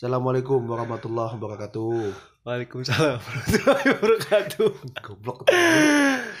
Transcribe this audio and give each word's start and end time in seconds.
Assalamualaikum 0.00 0.64
warahmatullahi 0.64 1.36
wabarakatuh. 1.36 2.08
Waalaikumsalam 2.48 3.20
warahmatullahi 3.20 3.84
wabarakatuh. 3.92 4.70
Goblok. 5.04 5.44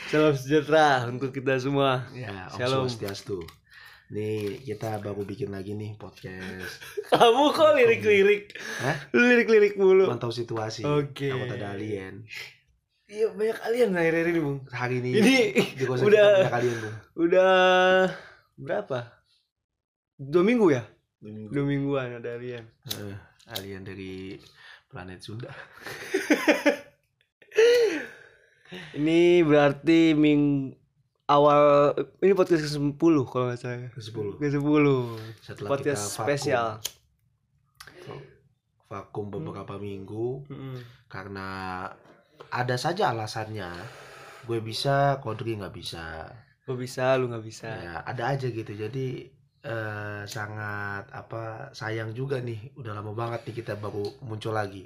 Salam 0.08 0.32
sejahtera 0.32 1.04
untuk 1.04 1.28
kita 1.28 1.60
semua. 1.60 2.08
Ya, 2.16 2.48
Om 2.48 2.56
Shalom. 2.56 2.88
Swastiastu. 2.88 3.44
Nih, 4.16 4.64
kita 4.64 4.96
baru 5.04 5.28
bikin 5.28 5.52
lagi 5.52 5.76
nih 5.76 5.92
podcast. 6.00 6.80
Kamu 7.12 7.52
kok 7.52 7.76
lirik-lirik? 7.76 8.56
Hah? 8.80 8.96
Lirik-lirik 9.12 9.76
mulu. 9.76 10.08
Mantau 10.08 10.32
situasi. 10.32 10.80
Oke. 10.88 11.28
Sama 11.28 11.52
ada 11.52 11.76
alien. 11.76 12.24
Iya 13.12 13.28
banyak 13.36 13.60
alien 13.60 13.92
akhir-akhir 13.92 14.28
ini, 14.32 14.40
Bung. 14.40 14.58
Hari 14.72 14.94
ini 15.04 15.08
Ini 15.20 15.36
udah- 15.84 16.48
banyak 16.48 16.56
alien, 16.64 16.78
Bung. 16.80 16.96
Udah 17.28 17.52
berapa? 18.56 19.20
Dua 20.16 20.48
minggu 20.48 20.72
ya? 20.72 20.80
Dua 21.20 21.28
minggu. 21.28 21.50
Dua 21.52 21.64
mingguan 21.68 22.08
ada 22.24 22.40
alien. 22.40 22.64
Eh, 22.88 23.28
alien 23.52 23.82
dari 23.82 24.38
planet 24.86 25.20
Sunda. 25.20 25.50
Ini 28.70 29.42
berarti 29.42 30.14
ming 30.14 30.70
awal 31.26 31.90
ini 32.22 32.34
podcast 32.34 32.70
ke-10 32.70 33.14
kalau 33.26 33.44
nggak 33.50 33.58
salah. 33.58 33.90
Ke-10. 33.94 34.26
Ke-10. 34.38 34.86
Setelah 35.42 35.68
Podcast 35.70 36.02
kita 36.06 36.14
vakum, 36.14 36.26
spesial. 36.26 36.68
vakum 38.90 39.26
beberapa 39.30 39.78
minggu 39.78 40.46
Mm-mm. 40.50 40.78
karena 41.06 41.46
ada 42.50 42.76
saja 42.78 43.10
alasannya. 43.10 43.70
Gue 44.46 44.58
bisa, 44.58 45.18
Kodri 45.22 45.58
nggak 45.58 45.74
bisa. 45.74 46.26
Gue 46.66 46.74
bisa, 46.78 47.14
lu 47.18 47.26
nggak 47.30 47.44
bisa. 47.46 47.66
ya 47.70 47.94
ada 48.02 48.34
aja 48.34 48.46
gitu 48.46 48.70
jadi 48.70 49.30
eh, 49.64 50.22
sangat 50.24 51.08
apa 51.12 51.72
sayang 51.76 52.12
juga 52.16 52.40
nih. 52.40 52.74
Udah 52.76 52.96
lama 52.96 53.12
banget 53.12 53.46
nih 53.48 53.64
kita 53.64 53.76
baru 53.76 54.04
muncul 54.24 54.52
lagi. 54.56 54.84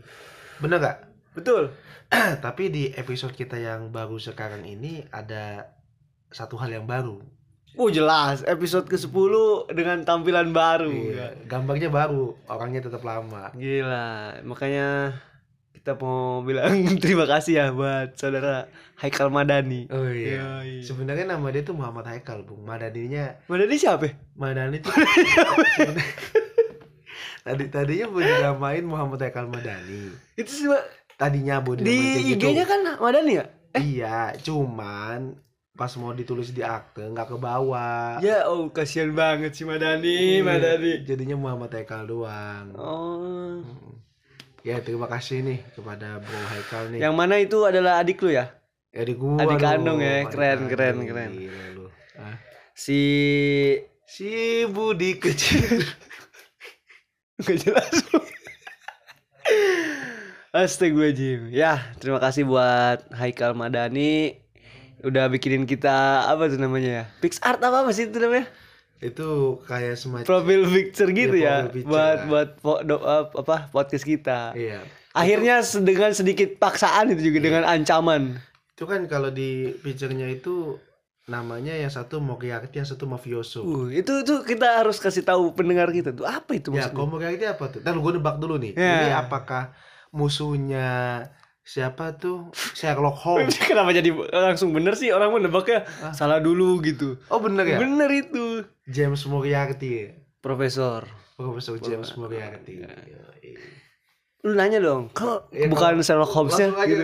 Bener 0.59 0.79
nggak? 0.79 0.99
Betul. 1.35 1.75
tapi 2.45 2.71
di 2.71 2.85
episode 2.95 3.35
kita 3.35 3.59
yang 3.59 3.91
baru 3.91 4.17
sekarang 4.19 4.63
ini 4.63 5.03
ada 5.11 5.75
satu 6.31 6.59
hal 6.59 6.71
yang 6.71 6.87
baru. 6.87 7.19
Oh 7.75 7.91
jelas, 7.91 8.47
episode 8.47 8.87
ke-10 8.87 9.35
dengan 9.75 10.07
tampilan 10.07 10.55
baru. 10.55 10.95
Iya, 10.95 11.35
gambarnya 11.51 11.91
baru 11.91 12.39
orangnya 12.47 12.87
tetap 12.87 13.03
lama. 13.03 13.51
Gila, 13.51 14.47
makanya 14.47 15.19
kita 15.85 16.01
mau 16.01 16.41
bilang 16.41 16.73
terima 17.05 17.29
kasih 17.29 17.61
ya 17.61 17.67
buat 17.69 18.17
saudara 18.17 18.73
Haikal 18.97 19.29
Madani. 19.29 19.85
oh 19.93 20.09
iya 20.09 20.65
Yoi. 20.65 20.81
sebenarnya 20.81 21.29
nama 21.29 21.45
dia 21.53 21.61
tuh 21.61 21.77
Muhammad 21.77 22.09
Haikal 22.09 22.41
bung 22.41 22.65
Madaninya 22.65 23.37
Madani 23.53 23.77
siapa? 23.77 24.09
ya? 24.09 24.17
Madani 24.33 24.81
tuh 24.81 24.89
tadi 27.45 27.69
tadinya 27.69 28.09
mau 28.09 28.25
dinamain 28.25 28.81
Muhammad 28.81 29.29
Haikal 29.29 29.45
Madani 29.45 30.09
Itu 30.41 30.49
sih 30.49 30.73
tadinya 31.21 31.61
mau 31.61 31.77
di 31.77 31.85
gitu. 31.85 32.49
IG-nya 32.49 32.65
kan 32.65 32.81
Madani 32.97 33.33
ya? 33.37 33.45
Iya, 33.77 34.41
cuman 34.41 35.37
pas 35.77 35.93
mau 36.01 36.17
ditulis 36.17 36.49
di 36.55 36.63
akte 36.63 37.03
nggak 37.03 37.35
ke 37.35 37.37
bawah. 37.37 38.23
Ya, 38.23 38.47
oh 38.47 38.71
kasihan 38.71 39.11
banget 39.11 39.59
si 39.59 39.67
Madani, 39.67 40.39
Iya, 40.39 40.47
Madani. 40.47 41.03
Jadinya 41.03 41.35
Muhammad 41.35 41.75
Haikal 41.75 42.07
doang. 42.07 42.71
Oh. 42.79 43.59
Ya 44.65 44.81
terima 44.81 45.05
kasih 45.13 45.45
nih 45.45 45.61
kepada 45.77 46.25
Bro 46.25 46.41
Haikal 46.49 46.89
nih. 46.97 47.05
Yang 47.05 47.15
mana 47.21 47.37
itu 47.37 47.69
adalah 47.69 48.01
adik 48.01 48.25
lu 48.25 48.33
ya? 48.33 48.49
Ya, 48.97 49.05
adik 49.05 49.21
gua 49.21 49.37
adik 49.37 49.61
kandung 49.61 50.01
ya, 50.01 50.25
adik 50.25 50.33
keren, 50.33 50.61
keren, 50.73 50.97
keren. 51.05 51.31
Gila 51.37 51.65
lu. 51.77 51.85
Ah. 52.17 52.41
Si 52.73 53.01
Si 54.09 54.65
Budi 54.65 55.21
kecil. 55.21 55.85
Gak 57.45 57.67
jelas 57.67 57.91
Astagfirullahaladzim 60.55 61.51
Ya 61.51 61.83
terima 61.99 62.23
kasih 62.23 62.47
buat 62.47 63.03
Haikal 63.11 63.59
Madani 63.59 64.39
Udah 65.03 65.27
bikinin 65.27 65.67
kita 65.67 66.31
Apa 66.31 66.47
tuh 66.47 66.63
namanya 66.63 67.03
ya 67.03 67.05
Pixart 67.19 67.59
apa 67.59 67.83
apa 67.83 67.91
sih 67.91 68.07
itu 68.07 68.23
namanya 68.23 68.47
Itu 68.97 69.29
kayak 69.63 69.95
semacam 69.95 70.25
Profil 70.25 70.63
picture 70.67 71.11
gitu 71.11 71.35
Iya, 71.35 71.45
ya 71.45 71.55
profile 71.61 71.73
picture, 71.73 71.91
Buat 71.91 72.17
ya. 72.17 72.27
buat 72.27 72.49
po- 72.59 72.83
do- 72.83 73.05
apa 73.05 73.57
podcast 73.69 74.03
kita 74.03 74.53
Iya. 74.53 74.81
Akhirnya 75.11 75.61
se- 75.61 75.81
dengan 75.81 76.11
sedikit 76.11 76.57
paksaan 76.57 77.09
itu 77.09 77.23
juga 77.25 77.39
Dengan 77.41 77.63
ancaman 77.65 78.39
Itu 78.71 78.85
kan 78.85 79.05
kalau 79.05 79.29
di 79.29 79.51
picture-nya 79.77 80.27
itu 80.29 80.79
namanya 81.25 81.73
yang 81.73 81.89
satu 81.89 82.19
Moriarty, 82.19 82.69
yang 82.75 82.85
satu 82.85 83.05
Mafioso. 83.05 83.63
uh, 83.63 83.89
Itu 83.89 84.21
itu 84.21 84.45
kita 84.45 84.79
harus 84.79 84.99
kasih 84.99 85.23
tahu 85.23 85.53
pendengar 85.53 85.89
kita 85.89 86.11
tuh 86.11 86.25
Apa 86.25 86.53
itu 86.53 86.69
Ya, 86.69 86.85
maksudnya 86.85 86.95
kalau 86.95 87.09
Moriarty 87.09 87.45
apa 87.47 87.65
tuh? 87.67 87.81
Ntar 87.81 87.95
gue 87.95 88.13
nebak 88.13 88.37
dulu 88.37 88.55
nih. 88.59 88.73
Ya. 88.75 88.93
Ini 89.01 89.09
apakah 89.19 89.73
musuhnya 90.11 90.89
siapa 91.65 92.13
tuh? 92.15 92.53
Sherlock 92.73 93.17
Holmes. 93.19 93.57
Kenapa 93.65 93.91
jadi 93.91 94.13
langsung 94.31 94.71
bener 94.71 94.93
sih 94.93 95.09
Orang 95.09 95.33
mau 95.33 95.41
nebaknya 95.41 95.89
Ah. 95.99 96.13
Salah 96.13 96.39
dulu 96.39 96.79
gitu 96.79 97.17
Oh 97.27 97.41
bener 97.41 97.65
ya? 97.67 97.79
Bener 97.79 98.07
itu 98.11 98.63
James 98.85 99.25
Moriarty. 99.25 100.13
Profesor 100.39 101.09
Profesor 101.35 101.81
James 101.81 102.13
Moriarty. 102.15 102.85
Yoi. 102.85 103.53
lu 104.45 104.53
nanya 104.53 104.77
dong 104.77 105.09
kok 105.11 105.49
Ya, 105.51 105.65
bukan 105.67 105.97
kalau- 105.97 106.05
Sherlock 106.05 106.29
Holmesnya 106.31 106.69
gitu 106.85 107.01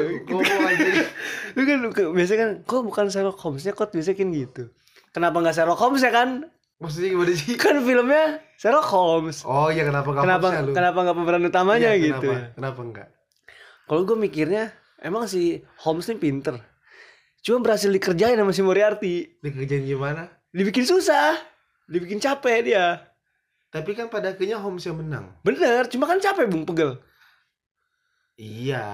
aja. 0.60 0.92
lu 1.56 1.64
kan 1.64 1.78
biasanya 2.12 2.38
kan 2.38 2.50
kok 2.62 2.82
bukan 2.84 3.08
Sherlock 3.08 3.38
Holmesnya 3.38 3.72
kok 3.72 3.88
biasanya 3.90 4.12
kan 4.14 4.28
gitu 4.30 4.62
kenapa 5.10 5.36
nggak 5.38 5.54
Sherlock 5.54 5.80
Holmes 5.80 6.00
ya 6.00 6.12
kan 6.12 6.44
Maksudnya 6.76 7.08
gimana 7.10 7.32
sih? 7.34 7.56
kan 7.56 7.80
filmnya 7.80 8.24
Sherlock 8.54 8.84
Holmes 8.86 9.40
Oh 9.42 9.66
iya 9.66 9.82
kenapa 9.82 10.04
nggak 10.06 10.20
kenapa 10.22 10.46
Holmesnya 10.46 10.62
lu? 10.62 10.72
kenapa 10.74 10.98
nggak 11.00 11.16
pemeran 11.16 11.42
utamanya 11.46 11.90
Iya, 11.90 12.04
gitu 12.04 12.28
Kenapa? 12.28 12.52
Kenapa 12.54 12.80
enggak? 12.84 13.08
Kalau 13.90 14.06
gue 14.06 14.14
mikirnya 14.14 14.70
emang 14.96 15.26
si 15.26 15.58
Holmes 15.82 16.06
ini 16.06 16.22
pinter 16.22 16.54
cuma 17.40 17.58
berhasil 17.58 17.90
dikerjain 17.90 18.38
sama 18.38 18.54
si 18.54 18.62
Moriarty 18.62 19.42
Dikerjain 19.42 19.82
gimana? 19.82 20.30
dibikin 20.48 20.84
susah 20.84 21.34
dibikin 21.84 22.22
capek 22.22 22.62
dia 22.62 22.86
Tapi 23.68 23.94
kan 23.94 24.06
pada 24.06 24.30
akhirnya 24.30 24.58
Holmes 24.58 24.82
yang 24.82 24.94
menang. 24.94 25.34
bener 25.42 25.86
cuma 25.86 26.06
kan 26.06 26.18
capek 26.18 26.46
bung 26.46 26.62
pegel 26.62 27.02
Iya. 28.34 28.86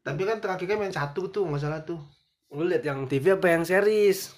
Tapi 0.00 0.24
kan 0.24 0.38
terakhirnya 0.38 0.80
main 0.80 0.88
satu 0.90 1.28
tuh 1.28 1.44
nggak 1.44 1.60
salah 1.60 1.82
tuh. 1.82 2.00
lu 2.48 2.64
lihat 2.64 2.80
yang 2.80 3.04
TV 3.04 3.36
apa 3.36 3.52
yang 3.52 3.60
series 3.60 4.32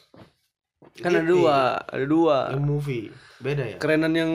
kan 0.99 1.15
ada 1.15 1.23
dua 1.23 1.79
ada 1.79 2.03
dua 2.03 2.51
Yang 2.51 2.65
movie. 2.67 3.05
Beda 3.39 3.63
ya? 3.65 3.77
kerenan 3.79 4.11
yang 4.11 4.33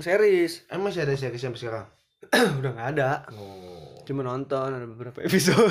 series 0.00 0.64
Emang 0.66 0.88
masih 0.88 1.04
ada 1.04 1.12
series 1.12 1.36
sampai 1.38 1.60
sekarang? 1.60 1.86
udah 2.58 2.70
nggak 2.72 2.88
ada 2.96 3.10
Oh. 3.30 3.77
Cuma 4.08 4.22
nonton 4.22 4.68
ada 4.70 4.86
beberapa 4.86 5.20
episode 5.26 5.68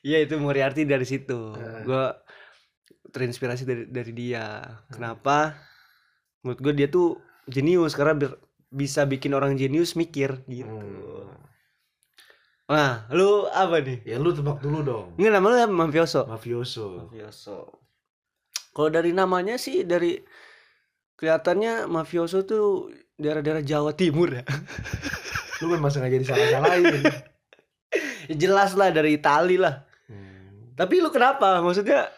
iya 0.00 0.20
itu 0.20 0.36
Moriarty 0.36 0.84
dari 0.84 1.04
situ 1.04 1.52
Eh. 1.52 1.82
gua 1.82 2.20
terinspirasi 3.06 3.64
dari 3.64 3.84
dari 3.86 4.12
dia 4.12 4.60
kenapa 4.86 5.56
menurut 6.40 6.60
gue 6.60 6.72
dia 6.74 6.86
tuh 6.86 7.18
jenius 7.46 7.92
karena 7.92 8.14
bir- 8.14 8.38
bisa 8.70 9.02
bikin 9.02 9.32
orang 9.32 9.54
jenius 9.54 9.92
mikir 9.94 10.44
gitu 10.46 10.70
Hmm. 10.70 11.34
nah 12.66 13.10
lu 13.10 13.28
apa 13.46 13.80
nih 13.80 14.06
Ya 14.06 14.16
lu 14.16 14.30
tebak 14.30 14.60
dulu 14.60 14.78
dong. 14.80 15.06
nggak 15.16 15.32
nama 15.32 15.42
lu 15.44 15.56
apa? 15.58 15.74
mafioso 15.74 16.22
Mafioso. 16.24 16.86
mafioso 17.02 17.58
kalau 18.70 18.88
dari 18.88 19.10
namanya 19.10 19.56
sih 19.56 19.82
dari 19.82 20.22
kelihatannya 21.16 21.84
mafioso 21.86 22.40
tuh 22.42 22.88
daerah-daerah 23.16 23.60
Jawa 23.60 23.92
Timur 23.92 24.30
ya 24.30 24.46
Lu 25.60 25.66
memang 25.68 25.92
sengaja 25.92 26.16
disalah-salahin. 26.16 26.84
Ya 28.28 28.34
jelas 28.42 28.72
lah 28.78 28.88
dari 28.90 29.18
Itali 29.20 29.60
lah 29.60 29.86
Hmm. 30.10 30.74
Tapi 30.74 30.98
lu 30.98 31.14
kenapa? 31.14 31.62
Maksudnya 31.62 32.10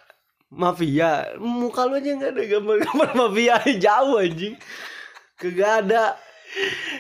mafia. 0.48 1.36
Muka 1.36 1.84
lu 1.84 2.00
aja 2.00 2.08
nggak 2.08 2.32
ada 2.32 2.42
gambar-gambar 2.56 3.08
mafia 3.20 3.60
jauh 3.76 4.16
anjing. 4.16 4.56
Kagak 5.36 5.84
ada. 5.84 6.16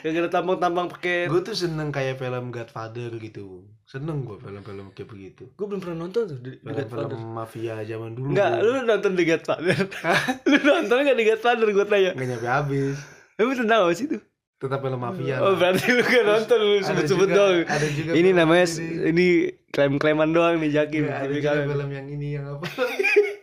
Kagak 0.04 0.20
ada 0.26 0.30
tampang-tampang 0.32 0.92
pakai. 0.92 1.32
Gue 1.32 1.40
tuh 1.40 1.56
seneng 1.56 1.88
kayak 1.88 2.20
film 2.20 2.52
Godfather 2.52 3.08
gitu. 3.16 3.64
Seneng 3.88 4.24
gue 4.24 4.36
film-film 4.40 4.92
kayak 4.92 5.08
begitu. 5.08 5.48
Gue 5.56 5.66
belum 5.68 5.80
pernah 5.80 6.08
nonton 6.08 6.28
tuh 6.28 6.38
Film-film 6.40 7.20
mafia 7.32 7.80
zaman 7.84 8.16
dulu. 8.16 8.32
Enggak, 8.32 8.52
lu 8.64 8.84
nonton 8.84 9.12
di 9.16 9.24
Godfather. 9.28 9.80
lu 10.48 10.58
nonton 10.60 10.96
enggak 11.04 11.16
di 11.20 11.24
Godfather 11.28 11.68
gue 11.68 11.86
tanya. 11.88 12.10
nggak 12.16 12.28
nyampe 12.36 12.48
habis. 12.48 12.96
Lu 13.36 13.52
tentang 13.52 13.84
apa 13.84 13.92
sih 13.96 14.08
itu? 14.08 14.18
Tetap 14.62 14.78
film 14.78 14.94
mafia. 14.96 15.42
Oh, 15.42 15.58
berarti 15.58 15.90
lu 15.90 16.00
gak 16.00 16.22
nonton 16.22 16.54
lu 16.56 16.78
sebut-sebut 16.78 17.28
doang. 17.28 17.66
Ada 17.66 17.86
juga 17.90 18.10
Ini 18.14 18.30
namanya 18.30 18.66
ini. 18.70 19.10
ini 19.10 19.26
klaim-klaiman 19.68 20.30
doang 20.30 20.54
nih 20.56 20.70
Jakim. 20.72 21.02
Iya, 21.02 21.12
ada 21.12 21.24
Tapi 21.24 21.34
juga 21.34 21.48
kalian- 21.50 21.68
film 21.68 21.88
yang 21.90 22.06
ini 22.08 22.28
yang 22.32 22.46
apa? 22.48 22.66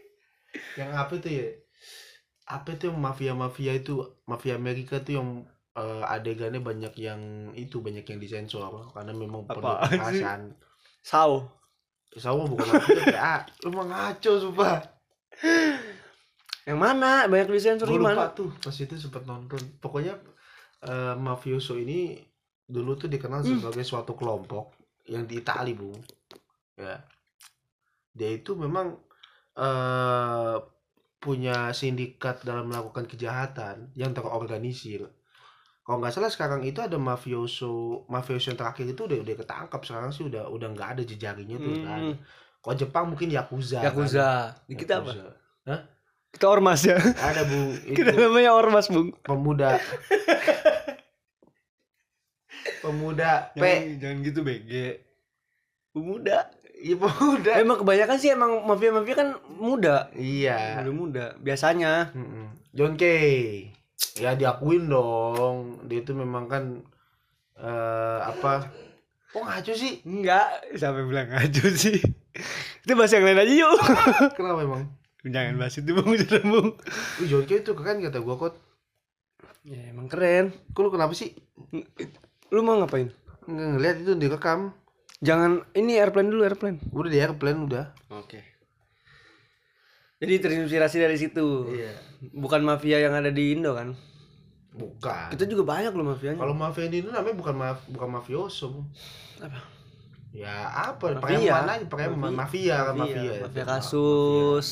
yang 0.80 0.92
apa 0.94 1.14
tuh 1.14 1.28
ya? 1.30 1.48
Apa 2.48 2.72
tuh 2.74 2.92
mafia 2.92 3.34
mafia 3.34 3.74
itu 3.74 4.00
mafia 4.24 4.56
Amerika 4.56 4.98
tuh 5.00 5.14
yang 5.14 5.28
eh, 5.76 6.04
adegannya 6.08 6.58
banyak 6.60 6.96
yang 6.98 7.20
itu 7.54 7.78
banyak 7.78 8.02
yang 8.02 8.18
disensor 8.18 8.64
karena 8.90 9.12
memang 9.12 9.44
sih? 9.44 9.54
kekerasan. 9.54 10.56
Sao. 11.02 11.52
Sama 12.12 12.48
bukan 12.48 12.64
mafia 12.66 13.04
ya. 13.12 13.34
Lu 13.62 13.70
mah 13.70 13.86
ngaco 13.86 14.32
sumpah. 14.40 14.80
Yang 16.64 16.80
mana? 16.80 17.26
Banyak 17.26 17.48
di 17.50 17.60
sensor 17.60 17.86
Gue 17.86 17.98
lupa 17.98 18.14
gimana? 18.14 18.32
tuh 18.32 18.50
pas 18.56 18.72
itu 18.72 18.96
sempat 18.96 19.26
nonton. 19.26 19.60
Pokoknya 19.78 20.16
eh, 20.82 21.16
mafioso 21.16 21.76
ini 21.76 22.16
dulu 22.66 22.96
tuh 22.96 23.08
dikenal 23.08 23.42
Hmm. 23.42 23.58
sebagai 23.58 23.82
suatu 23.82 24.14
kelompok 24.14 24.72
yang 25.06 25.26
di 25.26 25.42
Itali 25.42 25.74
bu 25.74 25.90
ya 26.76 27.02
dia 28.12 28.30
itu 28.32 28.54
memang 28.54 28.94
eh 29.56 30.56
punya 31.20 31.74
sindikat 31.74 32.48
dalam 32.48 32.72
melakukan 32.72 33.04
kejahatan 33.04 33.92
yang 33.94 34.16
terorganisir 34.16 35.04
kalau 35.84 36.00
nggak 36.00 36.14
salah 36.14 36.30
sekarang 36.30 36.62
itu 36.64 36.80
ada 36.80 36.96
mafioso 36.96 38.06
mafioso 38.08 38.48
yang 38.48 38.60
terakhir 38.62 38.88
itu 38.88 39.02
udah 39.04 39.20
udah 39.20 39.36
ketangkap 39.36 39.82
sekarang 39.84 40.12
sih 40.14 40.24
udah 40.24 40.48
udah 40.48 40.68
nggak 40.70 40.90
ada 40.96 41.04
jejaringnya 41.04 41.58
tuh. 41.58 41.74
Hmm. 41.76 42.16
kalau 42.62 42.76
Jepang 42.78 43.06
mungkin 43.10 43.28
yakuza 43.30 43.82
Yakuza. 43.82 44.56
kan? 44.56 44.70
Kita 44.70 44.94
apa? 45.02 45.12
Yakuza. 45.12 45.28
Kita 46.30 46.46
ormas 46.46 46.86
ya. 46.86 46.96
ada 47.18 47.42
bu 47.42 47.74
Kita 47.98 48.14
itu 48.14 48.22
namanya 48.22 48.54
ormas, 48.54 48.86
Bung. 48.88 49.10
pemuda 49.26 49.76
pemuda 52.80 53.52
P 53.52 53.60
Jangan, 53.60 53.98
jangan 53.98 54.18
gitu 54.22 54.40
BG. 54.42 54.72
Pemuda. 55.90 56.38
iya 56.76 56.96
pemuda 56.96 57.52
Emang 57.56 57.78
kebanyakan 57.78 58.18
sih 58.18 58.30
emang 58.30 58.64
mafia-mafia 58.64 59.16
kan 59.16 59.30
muda. 59.52 60.08
iya 60.14 60.80
Muda-muda. 60.80 61.36
Biasanya. 61.38 62.14
John 62.70 62.96
Kay 62.96 63.68
ya 64.16 64.32
diakuin 64.32 64.88
dong 64.88 65.58
dia 65.84 66.00
itu 66.00 66.12
memang 66.14 66.46
kan 66.46 66.64
eh 67.56 68.20
apa 68.22 68.72
kok 69.28 69.44
ngaco 69.44 69.74
sih 69.74 70.00
Enggak, 70.04 70.48
sampai 70.74 71.04
bilang 71.04 71.28
ngaco 71.28 71.68
sih. 71.70 72.00
Itu 72.82 72.96
bahas 72.96 73.12
yang 73.12 73.24
lain 73.24 73.38
aja 73.38 73.54
yuk. 73.58 73.76
kenapa 74.38 74.62
emang 74.62 74.84
Jangan 75.20 75.60
bahas 75.60 75.76
itu 75.76 75.92
bung, 75.92 76.16
jangan 76.16 76.48
bung. 76.48 76.70
John 77.22 77.44
Kay 77.44 77.60
itu 77.60 77.72
keren 77.74 78.00
kata 78.00 78.20
gua 78.20 78.36
kok 78.38 78.56
Ya 79.62 79.92
emang 79.92 80.08
keren. 80.08 80.56
kok 80.70 80.80
lu 80.80 80.90
kenapa 80.90 81.12
sih 81.12 81.36
Lu 82.50 82.62
mau 82.62 82.78
ngapain? 82.78 83.10
nggak 83.42 83.70
ngeliat 83.72 83.98
itu 84.00 84.14
direkam 84.14 84.74
Jangan 85.20 85.66
ini 85.74 85.98
airplane 85.98 86.30
dulu 86.30 86.42
airplane. 86.44 86.78
udah 86.90 87.10
di 87.10 87.20
airplane 87.20 87.66
udah 87.66 87.86
Oke. 88.14 88.40
Jadi 90.18 90.34
terinspirasi 90.38 90.98
dari 90.98 91.16
situ. 91.16 91.66
iya 91.70 91.96
Bukan 92.30 92.62
mafia 92.62 93.00
yang 93.00 93.14
ada 93.14 93.30
di 93.30 93.52
Indo 93.52 93.74
kan? 93.74 93.96
bukan 94.70 95.34
Kita 95.34 95.44
juga 95.44 95.66
banyak 95.68 95.92
loh 95.92 96.14
mafianya. 96.14 96.38
kalau 96.38 96.54
mafia 96.54 96.86
di 96.86 97.02
itu 97.02 97.10
namanya 97.10 97.34
bukan 97.34 97.56
maf 97.58 97.82
bukan 97.90 98.10
mafioso 98.12 98.66
Bu. 98.70 98.82
Apa? 99.42 99.60
ya 100.30 100.54
apa 100.94 101.18
Mafia. 101.18 101.26
preman 101.50 101.66
aja 101.68 101.86
preman 101.90 102.32
Mafia. 102.32 102.38
mafia 102.38 102.76
kan 102.86 102.96
mafia 102.96 103.18
Mafia, 103.18 103.32
itu. 103.34 103.44
mafia 103.44 103.66
kasus. 103.66 104.68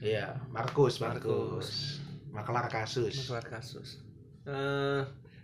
iya 0.00 0.26
Markus 0.48 1.02
Markus. 1.02 1.68
Makalah 2.30 2.64
kasus 2.64 3.10
Masalah 3.12 3.44
kasus. 3.44 3.98
Eh, 4.42 5.00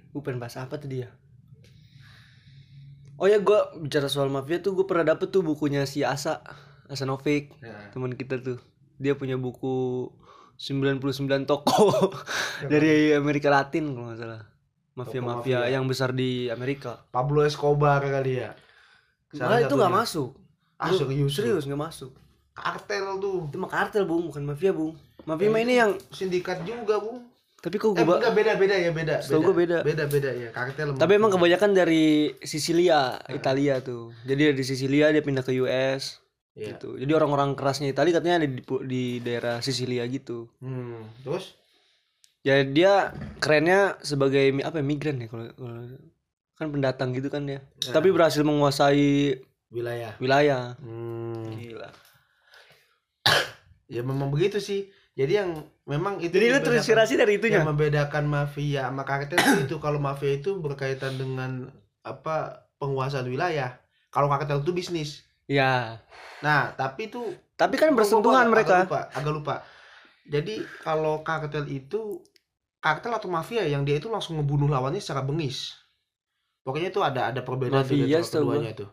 gue 0.08 0.20
pengen 0.22 0.38
bahas 0.38 0.56
apa 0.56 0.78
tadi 0.78 1.02
ya? 1.02 1.10
Oh 3.18 3.26
ya, 3.26 3.38
gue 3.38 3.58
bicara 3.80 4.06
soal 4.06 4.28
mafia 4.28 4.58
tuh 4.58 4.72
gue 4.72 4.86
pernah 4.86 5.02
dapet 5.04 5.28
tuh 5.28 5.42
bukunya 5.42 5.82
si 5.84 6.00
Asa, 6.00 6.38
Asa 6.86 7.02
Novik, 7.02 7.50
Ya. 7.58 7.90
teman 7.90 8.14
kita 8.14 8.38
tuh. 8.38 8.62
Dia 8.96 9.14
punya 9.14 9.34
buku 9.34 10.06
99 10.56 11.02
toko 11.44 12.14
dari 12.72 13.10
Amerika 13.12 13.46
Latin 13.48 13.90
kalau 13.90 14.06
nggak 14.08 14.18
salah. 14.18 14.42
Mafia-mafia 14.94 15.62
mafia. 15.62 15.70
yang 15.70 15.86
besar 15.86 16.10
di 16.10 16.46
Amerika. 16.48 17.06
Pablo 17.08 17.42
Escobar 17.42 18.02
kali 18.02 18.38
ya 18.38 18.50
Malah 19.32 19.62
itu 19.62 19.70
nggak 19.72 19.94
masuk. 19.94 20.34
ah 20.74 20.90
serius 20.90 21.30
Serius 21.32 21.62
nggak 21.62 21.78
masuk. 21.80 22.10
kartel 22.50 23.18
tuh 23.18 23.46
Itu 23.46 23.56
mah 23.56 23.70
kartel, 23.70 24.02
Bung, 24.02 24.26
bukan 24.26 24.42
mafia, 24.44 24.74
Bung. 24.74 24.98
Mafia 25.22 25.46
mah 25.48 25.60
ini 25.60 25.74
yang 25.76 25.94
sindikat 26.10 26.64
juga 26.64 26.98
bung 26.98 27.27
tapi 27.58 27.74
kok 27.74 27.90
eh 27.92 28.02
gue 28.02 28.16
enggak 28.16 28.34
beda 28.34 28.52
beda 28.54 28.76
ya 28.78 28.90
beda 28.90 29.14
Setahu 29.18 29.50
gua 29.50 29.54
beda. 29.56 29.78
beda 29.82 30.04
beda 30.06 30.30
ya 30.30 30.48
kartel 30.50 30.94
sama- 30.94 31.00
Tapi 31.00 31.12
emang 31.14 31.30
kebanyakan 31.30 31.70
dari 31.72 32.04
Sisilia, 32.40 33.18
Italia 33.28 33.82
tuh. 33.82 34.14
Jadi 34.22 34.54
dari 34.54 34.62
Sisilia 34.62 35.10
dia 35.10 35.18
pindah 35.18 35.42
ke 35.42 35.58
US 35.58 36.22
Iya. 36.54 36.74
gitu. 36.74 36.94
Jadi 36.94 37.10
orang-orang 37.10 37.54
kerasnya 37.54 37.86
Italia 37.86 38.14
katanya 38.14 38.42
ada 38.42 38.48
di, 38.48 38.62
di 38.84 39.02
daerah 39.18 39.58
Sisilia 39.58 40.06
gitu. 40.06 40.46
hmm. 40.58 41.22
terus 41.22 41.58
Ya 42.42 42.62
dia 42.62 43.10
kerennya 43.38 43.98
sebagai 44.00 44.40
apa 44.62 44.78
ya, 44.78 44.84
migran 44.86 45.18
ya 45.18 45.26
kalau 45.26 45.50
kan 46.54 46.70
pendatang 46.70 47.10
gitu 47.10 47.26
kan. 47.28 47.42
Ya. 47.44 47.58
Tapi 47.84 48.08
berhasil 48.08 48.40
menguasai 48.40 49.42
wilayah 49.68 50.14
wilayah. 50.16 50.78
hmm. 50.78 51.58
Gila. 51.58 51.90
ya 53.94 54.00
memang 54.00 54.30
begitu 54.30 54.58
sih 54.58 54.88
jadi 55.12 55.42
yang 55.42 55.50
memang 55.88 56.20
itu 56.20 56.30
Jadi 56.30 56.46
lu 56.48 56.60
terinspirasi 56.60 57.16
dari 57.16 57.36
itunya. 57.36 57.58
yang 57.58 57.66
membedakan 57.66 58.24
mafia 58.24 58.86
sama 58.86 59.02
kartel 59.02 59.40
itu 59.58 59.76
kalau 59.78 59.96
mafia 59.98 60.36
itu 60.36 60.54
berkaitan 60.56 61.16
dengan 61.16 61.72
apa 62.02 62.36
penguasaan 62.76 63.24
wilayah 63.24 63.80
kalau 64.08 64.28
kartel 64.28 64.60
itu 64.60 64.70
bisnis 64.70 65.24
Ya. 65.44 65.96
nah 66.38 66.70
tapi 66.72 67.08
itu 67.08 67.24
Tapi 67.56 67.74
kan 67.74 67.88
Gua- 67.88 67.90
gua- 67.90 67.98
bersentuhan 67.98 68.46
gua 68.46 68.52
mereka. 68.52 68.74
agak 68.76 68.84
lupa, 68.84 69.00
agak 69.10 69.32
lupa 69.34 69.54
jadi 70.24 70.54
kalau 70.78 71.14
kartel 71.22 71.64
itu 71.66 72.20
kartel 72.78 73.10
atau 73.10 73.26
mafia 73.26 73.64
yang 73.64 73.82
dia 73.82 73.96
itu 73.96 74.06
langsung 74.06 74.36
ngebunuh 74.36 74.68
lawannya 74.68 75.00
secara 75.00 75.20
bengis 75.20 75.72
pokoknya 76.60 76.92
itu 76.92 77.00
ada 77.00 77.26
ada 77.26 77.40
perbedaan 77.40 77.80
Mafia, 77.80 78.04
gua. 78.04 78.20
keduanya 78.20 78.72
tuh 78.76 78.90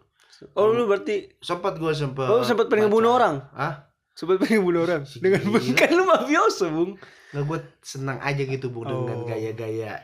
Oh 0.51 0.68
lu 0.68 0.83
berarti 0.83 1.31
sempat 1.39 1.75
gue 1.75 1.92
sempat 1.92 2.27
Oh, 2.27 2.39
sempat 2.42 2.68
pengen 2.68 2.88
bunuh 2.88 3.12
orang? 3.13 3.39
ah 3.53 3.88
sempat 4.16 4.40
pengen 4.40 4.64
bunuh 4.64 4.82
orang 4.82 5.04
dengan 5.14 5.44
gila. 5.44 5.76
kan 5.76 5.90
lu 5.92 6.04
mafioso, 6.04 6.66
Bung. 6.68 6.92
nggak 7.30 7.44
gue 7.44 7.60
senang 7.82 8.18
aja 8.18 8.40
gitu 8.40 8.68
bung 8.70 8.84
dengan 8.84 9.18
Oh. 9.18 9.28
gaya-gaya 9.28 10.00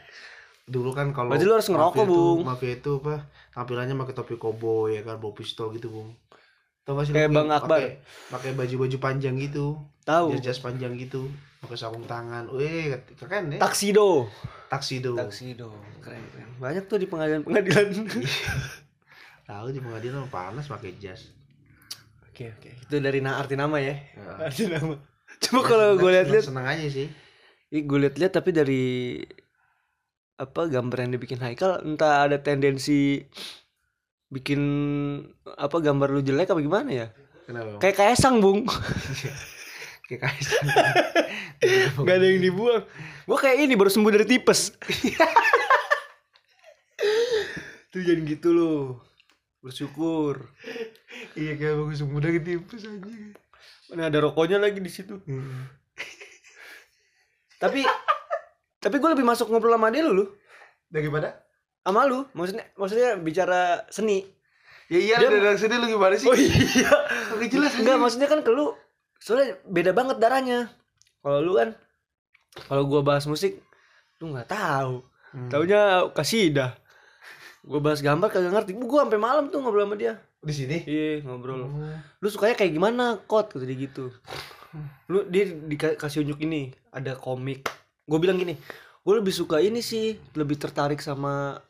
dulu 0.63 0.91
kan 0.91 1.09
kalau 1.09 1.31
Berarti 1.31 1.43
lu 1.43 1.53
harus 1.53 1.67
ngerokok, 1.67 1.95
mafia 1.97 2.11
Bung. 2.11 2.39
mafia 2.43 2.71
itu 2.73 2.91
apa 2.97 3.15
tampilannya 3.51 3.95
pakai 3.97 4.13
topi 4.13 4.35
koboi 4.35 4.93
ya 4.93 5.01
kan 5.01 5.15
bawa 5.15 5.31
pistol 5.31 5.71
gitu 5.71 5.87
bung 5.89 6.11
Tau 6.81 6.97
gak 6.97 7.05
sih 7.05 7.13
Kayak? 7.13 7.29
Bang 7.29 7.47
Akbar. 7.47 7.79
pakai 8.27 8.51
baju-baju 8.51 8.97
panjang 8.97 9.37
gitu 9.37 9.79
Tahu. 10.01 10.33
jas-jas 10.33 10.59
panjang 10.59 10.91
gitu 10.95 11.29
pakai 11.59 11.77
sarung 11.77 12.03
tangan 12.03 12.49
wih 12.49 12.89
keren 13.15 13.47
ya 13.49 13.59
Taksido. 13.59 14.27
taksido 14.67 15.13
Taksido. 15.13 15.69
Keren, 15.99 16.19
keren. 16.27 16.49
Banyak 16.57 16.83
tuh 16.85 16.97
di 16.97 17.05
pengadilan-pengadilan. 17.05 17.87
tahu 19.43 19.67
di 19.69 19.79
pengadilan 19.79 20.25
panas 20.27 20.65
pakai 20.65 20.95
jas 20.97 21.29
Oke, 22.31 22.55
oke. 22.55 22.69
Itu 22.87 23.03
dari 23.03 23.19
na 23.19 23.37
arti 23.37 23.59
nama 23.59 23.77
ya. 23.83 23.93
Ya. 23.93 24.47
Arti 24.47 24.71
nama. 24.71 24.95
Cuma 25.43 25.61
kalau 25.67 25.99
gue 25.99 26.11
lihat-lihat, 26.11 26.47
seneng 26.47 26.67
aja 26.67 26.87
sih 26.87 27.07
ih 27.71 27.87
gue 27.87 27.97
lihat-lihat 28.03 28.35
tapi 28.35 28.51
dari 28.51 28.83
apa 30.35 30.67
gambar 30.67 31.07
yang 31.07 31.15
dibikin 31.15 31.39
Haikal 31.39 31.79
entah 31.87 32.27
ada 32.27 32.35
tendensi 32.43 33.23
bikin 34.27 34.59
apa 35.47 35.79
gambar 35.79 36.11
lu 36.11 36.21
jelek 36.23 36.51
apa 36.51 36.59
gimana 36.59 36.91
ya? 36.91 37.07
kenapa? 37.47 37.83
Kayak 37.83 37.97
kaisang, 37.99 38.39
Bung. 38.39 38.63
kayak 40.07 40.21
kaisang 40.23 40.63
Gak 42.07 42.15
ada 42.15 42.25
yang 42.25 42.41
dibuang. 42.41 42.83
Gua 43.27 43.37
kayak 43.37 43.69
ini 43.69 43.75
baru 43.75 43.91
sembuh 43.91 44.11
dari 44.11 44.25
tipes. 44.25 44.71
Tuh 47.91 48.01
jangan 48.01 48.23
gitu 48.25 48.49
loh. 48.55 49.03
Bersyukur. 49.61 50.49
Iya 51.33 51.53
kayak 51.55 51.75
bagus 51.77 52.01
muda 52.01 52.27
ketipus 52.27 52.83
aja 52.83 53.11
Mana 53.87 54.07
ada 54.07 54.23
rokoknya 54.23 54.55
lagi 54.55 54.79
di 54.79 54.87
situ. 54.87 55.19
Tapi 57.59 57.85
tapi 58.81 58.95
gue 58.97 59.09
lebih 59.11 59.21
masuk 59.21 59.51
ngobrol 59.51 59.75
sama 59.75 59.93
dia 59.93 60.01
lu, 60.01 60.25
daripada 60.87 61.37
Sama 61.81 62.05
lu. 62.05 62.25
Maksudnya 62.31 62.65
maksudnya 62.73 63.09
bicara 63.15 63.85
seni. 63.89 64.25
ya 64.87 64.97
iya 64.97 65.15
Dia- 65.17 65.29
dari 65.29 65.55
sini 65.55 65.75
lu 65.75 65.87
gimana 65.87 66.15
sih 66.15 66.27
iya. 66.27 66.91
Oke 67.31 67.47
jelas 67.47 67.75
Enggak, 67.75 67.97
maksudnya 67.97 68.27
kan 68.27 68.41
ke 68.41 68.49
lu 68.49 68.73
soalnya 69.17 69.59
beda 69.63 69.91
banget 69.91 70.17
darahnya. 70.17 70.71
Kalau 71.21 71.39
lu 71.39 71.53
kan 71.53 71.75
kalau 72.67 72.83
gua 72.85 73.01
bahas 73.01 73.23
musik 73.25 73.59
lu 74.17 74.31
nggak 74.31 74.49
tahu. 74.49 75.03
Hmm. 75.31 75.47
Taunya 75.47 76.07
kasidah. 76.11 76.75
Gua 77.61 77.79
bahas 77.79 78.01
gambar 78.01 78.27
kagak 78.27 78.51
ngerti. 78.51 78.71
Gua 78.73 79.05
sampai 79.05 79.19
malam 79.19 79.47
tuh 79.47 79.61
ngobrol 79.61 79.85
sama 79.85 79.95
dia. 79.95 80.17
Di 80.41 80.53
sini 80.53 80.77
Iya, 80.83 81.21
ngobrol. 81.21 81.69
Oh. 81.69 81.69
Lu 82.17 82.27
sukanya 82.27 82.57
kayak 82.57 82.73
gimana, 82.73 83.21
Kot? 83.21 83.53
Kata 83.53 83.61
dia 83.61 83.77
gitu. 83.77 84.09
Lu 85.05 85.27
dia 85.27 85.45
dikasih 85.47 86.25
unjuk 86.25 86.41
ini, 86.41 86.73
ada 86.89 87.13
komik. 87.13 87.69
Gue 88.03 88.17
bilang 88.17 88.35
gini, 88.35 88.57
gue 88.99 89.13
lebih 89.13 89.29
suka 89.29 89.61
ini 89.61 89.79
sih, 89.79 90.17
lebih 90.33 90.57
tertarik 90.57 90.97
sama 90.97 91.61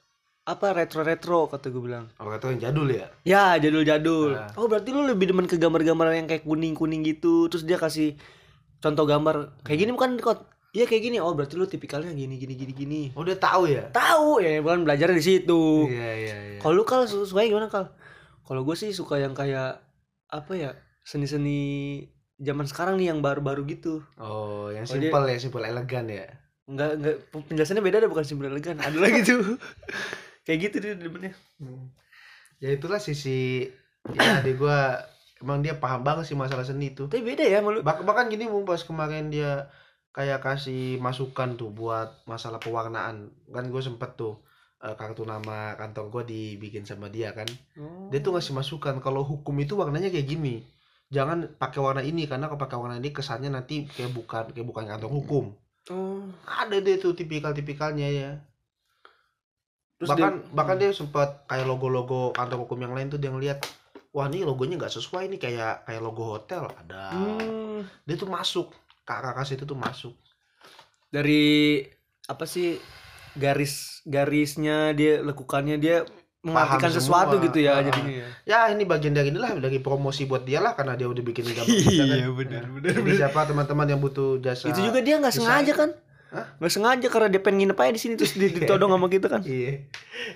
apa 0.41 0.73
retro-retro 0.73 1.45
kata 1.47 1.67
gue 1.67 1.83
bilang. 1.83 2.07
Oh, 2.15 2.31
kata 2.31 2.49
yang 2.49 2.61
jadul 2.63 2.87
ya? 2.87 3.05
Ya, 3.21 3.43
jadul-jadul. 3.57 4.39
Ah. 4.39 4.49
Oh, 4.55 4.65
berarti 4.65 4.89
lu 4.89 5.03
lebih 5.03 5.29
demen 5.29 5.45
ke 5.45 5.59
gambar-gambar 5.59 6.15
yang 6.15 6.25
kayak 6.25 6.47
kuning-kuning 6.47 7.03
gitu. 7.03 7.51
Terus 7.51 7.67
dia 7.67 7.75
kasih 7.75 8.15
contoh 8.79 9.03
gambar 9.03 9.61
kayak 9.61 9.79
gini 9.83 9.91
bukan, 9.91 10.15
Kot? 10.17 10.47
Iya 10.71 10.87
kayak 10.87 11.03
gini. 11.03 11.17
Oh, 11.19 11.35
berarti 11.35 11.59
lu 11.59 11.67
tipikalnya 11.67 12.15
gini 12.15 12.39
gini 12.39 12.55
gini 12.55 12.71
gini. 12.71 13.01
Oh, 13.11 13.27
udah 13.27 13.35
tahu 13.35 13.67
ya? 13.67 13.91
Tahu 13.91 14.39
ya, 14.39 14.63
bukan 14.63 14.87
belajar 14.87 15.11
di 15.11 15.19
situ. 15.19 15.91
Iya, 15.91 16.11
iya, 16.15 16.35
iya. 16.55 16.59
Kalau 16.63 16.79
lu 16.79 16.87
kal 16.87 17.03
su- 17.05 17.27
sukanya 17.27 17.47
gimana 17.51 17.67
kal? 17.67 17.85
Kalau 18.41 18.61
gue 18.61 18.73
sih 18.73 18.91
suka 18.91 19.15
yang 19.15 19.31
kayak 19.31 19.79
apa 20.27 20.53
ya 20.53 20.71
seni-seni 21.01 21.59
zaman 22.35 22.65
sekarang 22.65 22.95
nih 22.95 23.09
yang 23.09 23.19
baru-baru 23.19 23.67
gitu. 23.67 24.01
Oh, 24.15 24.67
yang 24.67 24.83
Oh, 24.83 24.93
dia- 24.93 25.07
simpel 25.07 25.23
ya, 25.25 25.37
simpel 25.37 25.63
elegan 25.63 26.05
ya. 26.05 26.25
Enggak 26.63 26.89
enggak 26.95 27.15
penjelasannya 27.31 27.81
beda 27.81 27.97
ada 27.99 28.07
bukan 28.07 28.23
simpel 28.23 28.47
elegan. 28.47 28.77
Ada 28.77 28.95
lagi 28.95 29.21
tuh 29.21 29.41
kayak 30.45 30.59
gitu 30.61 30.77
dia 30.79 30.93
demennya 30.95 31.33
Hmm. 31.57 31.93
Ya 32.57 32.71
itulah 32.71 32.97
sisi 32.97 33.69
ya 34.07 34.39
adik 34.39 34.57
gua 34.57 34.97
emang 35.37 35.61
dia 35.61 35.73
paham 35.75 36.01
banget 36.01 36.25
sih 36.25 36.35
masalah 36.35 36.61
seni 36.61 36.89
itu. 36.91 37.05
tapi 37.05 37.21
beda 37.23 37.41
ya 37.41 37.59
malu 37.59 37.81
Bah- 37.81 38.01
bahkan 38.01 38.25
gini 38.27 38.45
Bung 38.45 38.61
pas 38.63 38.77
kemarin 38.79 39.29
dia 39.29 39.69
kayak 40.11 40.37
kasih 40.39 40.97
masukan 40.97 41.55
tuh 41.55 41.69
buat 41.69 42.25
masalah 42.25 42.57
pewarnaan. 42.57 43.29
Kan 43.47 43.65
gue 43.65 43.79
sempet 43.79 44.13
tuh 44.15 44.41
eh, 44.81 44.95
kartu 44.95 45.23
nama 45.23 45.73
kantor 45.75 46.05
gua 46.09 46.23
dibikin 46.23 46.83
sama 46.83 47.07
dia 47.07 47.31
kan. 47.31 47.47
Dia 48.09 48.19
tuh 48.19 48.33
ngasih 48.33 48.51
masukan 48.51 48.97
kalau 48.97 49.21
hukum 49.21 49.53
itu 49.57 49.73
warnanya 49.73 50.09
kayak 50.09 50.27
gini. 50.27 50.65
Jangan 51.07 51.55
pakai 51.55 51.79
warna 51.79 52.01
ini 52.01 52.23
karena 52.23 52.47
kalau 52.47 52.57
pakai 52.57 52.77
warna 52.77 52.95
ini 52.95 53.11
kesannya 53.11 53.49
nanti 53.49 53.83
kayak 53.85 54.11
bukan 54.11 54.43
kayak 54.49 54.63
bukan 54.63 54.85
kantor 54.87 55.11
hukum. 55.11 55.45
oh. 55.89 56.23
Ada 56.45 56.77
deh 56.77 56.95
tuh 56.95 57.11
tipikal-tipikalnya 57.11 58.07
ya. 58.07 58.31
Terus 59.97 60.09
bahkan 60.09 60.33
dia- 60.33 60.45
bahkan 60.51 60.77
dia 60.77 60.89
sempat 60.91 61.45
kayak 61.45 61.67
logo-logo 61.67 62.33
kantor 62.33 62.65
hukum 62.65 62.79
yang 62.79 62.93
lain 62.93 63.07
tuh 63.07 63.17
dia 63.17 63.29
ngeliat 63.29 63.61
wah 64.11 64.25
ini 64.25 64.41
logonya 64.41 64.75
nggak 64.75 64.91
sesuai 64.91 65.29
nih 65.29 65.39
kayak 65.39 65.85
kayak 65.85 66.01
logo 66.01 66.35
hotel 66.35 66.67
ada 66.73 67.13
Hmm. 67.13 67.85
dia 68.03 68.15
tuh 68.15 68.27
masuk 68.27 68.73
kakak 69.01 69.37
kasih 69.37 69.55
itu 69.55 69.63
tuh 69.63 69.77
masuk 69.77 70.11
dari 71.07 71.79
apa 72.25 72.43
sih 72.43 72.75
garis 73.33 73.73
garisnya 74.03 74.91
dia 74.91 75.19
lekukannya 75.19 75.77
dia 75.77 76.03
mengartikan 76.41 76.89
sesuatu 76.89 77.35
semua. 77.35 77.45
gitu 77.45 77.57
ya 77.59 77.71
Ah. 77.71 77.83
jadinya 77.83 78.13
ya. 78.15 78.27
ya 78.43 78.59
ini 78.69 78.83
bagian 78.83 79.13
dari 79.13 79.29
inilah 79.29 79.55
dari 79.57 79.77
promosi 79.77 80.25
buat 80.25 80.41
dia 80.41 80.57
lah 80.57 80.73
karena 80.73 80.95
dia 80.95 81.05
udah 81.05 81.21
bikin 81.21 81.45
gambar 81.45 81.69
kita 81.85 82.03
kan. 82.03 82.17
benar 82.33 82.61
Ya. 82.61 82.69
benar. 82.71 82.91
Jadi 82.97 83.11
siapa 83.13 83.39
teman-teman 83.43 83.87
yang 83.87 83.99
butuh 83.99 84.39
jasa 84.39 84.65
Itu 84.65 84.81
juga 84.81 84.99
dia 84.99 85.15
nggak 85.15 85.31
sengaja 85.31 85.73
kan? 85.75 85.89
Hah? 86.31 86.47
Nggak 86.57 86.71
sengaja 86.71 87.07
karena 87.07 87.27
dia 87.27 87.39
pengen 87.39 87.57
nginep 87.61 87.77
aja 87.77 87.91
di 87.91 88.01
sini 88.01 88.13
terus 88.15 88.33
di- 88.33 88.49
ditodong 88.57 88.89
sama 88.89 89.05
kita 89.05 89.27
kan. 89.27 89.41
iya 89.43 89.85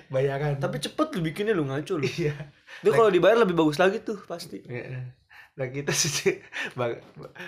bayangan 0.06 0.56
Tapi 0.58 0.76
cepet 0.78 1.08
lu 1.10 1.20
bikinnya 1.22 1.52
lu 1.52 1.64
ngaco 1.64 1.94
lu. 1.96 2.06
iya 2.06 2.36
Dia 2.78 2.92
kalau 2.92 3.08
dibayar 3.08 3.36
lebih 3.38 3.56
bagus 3.56 3.76
lagi 3.76 3.98
tuh 3.98 4.20
pasti. 4.22 4.62
Iya. 4.62 5.10
Nah 5.56 5.66
kita 5.66 5.88
sih 5.92 6.36
bang- 6.76 7.00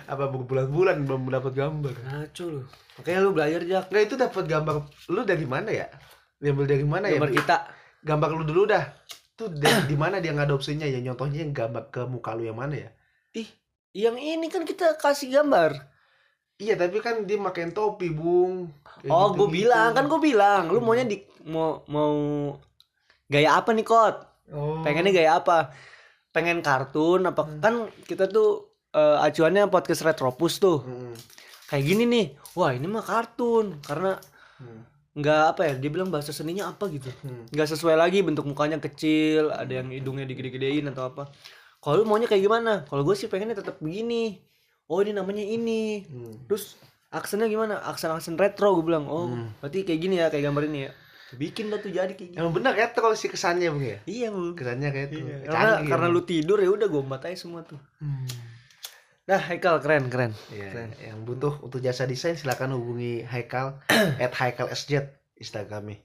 apa 0.08 0.24
berbulan-bulan 0.32 1.04
belum 1.04 1.28
dapat 1.28 1.52
gambar 1.52 1.92
Ngaco 1.92 2.44
lu. 2.48 2.62
Makanya 2.96 3.18
lu 3.20 3.30
belajar 3.36 3.60
jak. 3.62 3.84
nggak 3.92 4.02
itu 4.08 4.14
dapat 4.16 4.44
gambar 4.48 4.74
lu 5.12 5.20
dari 5.22 5.44
mana 5.44 5.68
ya 5.70 5.86
diambil 6.40 6.64
dari 6.64 6.86
mana 6.88 7.06
ya 7.12 7.20
Gambar 7.20 7.30
kita. 7.30 7.56
gambar 8.00 8.28
lu 8.32 8.44
dulu 8.48 8.62
dah 8.64 8.84
tuh 9.34 9.52
di, 9.52 9.94
mana 9.94 10.18
dia 10.18 10.32
ngadopsinya 10.32 10.88
ya 10.88 10.98
contohnya 11.04 11.44
yang 11.46 11.52
gambar 11.52 11.84
ke 11.92 12.00
muka 12.08 12.32
lu 12.32 12.42
yang 12.42 12.58
mana 12.58 12.74
ya 12.74 12.90
Ih, 13.36 13.48
yang 13.94 14.16
ini 14.16 14.48
kan 14.48 14.64
kita 14.64 14.96
kasih 14.96 15.28
gambar. 15.30 15.76
iya 16.58 16.74
tapi 16.74 16.98
kan 16.98 17.22
dia 17.22 17.38
makin 17.38 17.70
topi 17.70 18.10
bung 18.10 18.72
Kayak 18.98 19.14
oh, 19.14 19.30
gue 19.30 19.46
gitu-gitu. 19.46 19.56
bilang 19.62 19.90
kan 19.94 20.04
gue 20.10 20.20
bilang, 20.20 20.62
lu 20.74 20.80
maunya 20.82 21.06
di 21.06 21.22
mau 21.46 21.86
mau 21.86 22.14
gaya 23.28 23.60
apa 23.60 23.70
nih 23.76 23.86
kot? 23.86 24.16
oh. 24.50 24.80
Pengennya 24.82 25.12
gaya 25.14 25.30
apa? 25.38 25.70
Pengen 26.30 26.60
kartun 26.60 27.24
apa? 27.24 27.42
Kan 27.58 27.74
kita 28.04 28.26
tuh 28.26 28.66
eh, 28.90 29.16
acuannya 29.20 29.68
podcast 29.68 30.02
Retropus 30.02 30.58
tuh. 30.58 30.80
Hmm. 30.80 31.14
Kayak 31.66 31.84
gini 31.84 32.04
nih. 32.04 32.26
Wah, 32.52 32.72
ini 32.72 32.84
mah 32.84 33.02
kartun 33.02 33.80
karena 33.82 34.16
Hmm. 34.56 34.82
nggak 35.14 35.40
apa 35.48 35.62
ya? 35.64 35.74
Dia 35.74 35.86
bilang 35.88 36.08
bahasa 36.08 36.30
seninya 36.30 36.68
apa 36.68 36.88
gitu. 36.88 37.10
Hmm. 37.22 37.46
nggak 37.48 37.68
sesuai 37.68 37.94
lagi 37.94 38.20
bentuk 38.20 38.42
mukanya 38.44 38.78
kecil 38.78 39.50
ada 39.50 39.70
yang 39.72 39.88
hidungnya 39.88 40.24
digede-gedein 40.24 40.88
atau 40.88 41.08
apa 41.08 41.30
kalau 41.78 42.02
lu 42.02 42.04
maunya 42.04 42.26
kayak 42.26 42.42
gimana 42.42 42.82
kalau 42.84 43.02
gue 43.02 43.14
sih 43.14 43.26
pengennya 43.26 43.54
tetap 43.54 43.78
begini 43.78 44.42
oh 44.86 44.98
ini 44.98 45.12
namanya 45.12 45.40
ini 45.40 46.02
Hmm. 46.04 46.34
terus 46.46 46.74
aksennya 47.08 47.46
gimana 47.46 47.78
aksen-aksen 47.86 48.34
retro 48.34 48.74
gue 48.74 48.84
bilang 48.84 49.06
oh 49.06 49.30
Hmm. 49.30 49.54
berarti 49.58 49.86
kayak 49.86 50.00
gini 50.00 50.14
ya 50.18 50.26
kayak 50.26 50.44
gambar 50.44 50.64
ini 50.66 50.78
ya 50.86 50.92
bikin 51.34 51.68
dah 51.68 51.76
tuh 51.76 51.90
jadi 51.90 52.08
kayak 52.08 52.32
gini 52.32 52.40
emang 52.40 52.54
bener 52.54 52.72
retro 52.72 53.12
sih 53.12 53.28
kesannya 53.28 53.68
bung 53.68 53.84
ya 53.84 53.98
iya 54.04 54.28
bu 54.30 54.54
kesannya 54.54 54.88
retro 54.88 55.18
Iya, 55.18 55.36
Canggih 55.42 55.50
karena 55.50 55.72
karena 55.84 56.06
lu 56.08 56.20
tidur 56.22 56.56
ya 56.56 56.70
udah 56.70 56.86
gue 56.86 57.02
aja 57.04 57.36
semua 57.36 57.60
tuh 57.62 57.76
Hmm. 58.00 58.24
nah 59.24 59.36
Haikal 59.36 59.76
keren 59.78 60.08
keren 60.08 60.32
Iya, 60.48 60.72
Keren. 60.72 60.90
yang 60.96 61.18
butuh 61.22 61.60
untuk 61.60 61.78
jasa 61.78 62.04
desain 62.04 62.32
silakan 62.32 62.72
hubungi 62.72 63.20
Haikal 63.22 63.76
at 64.24 64.32
Haikal 64.32 64.70
SJ 64.70 65.04
Instagramnya. 65.36 66.00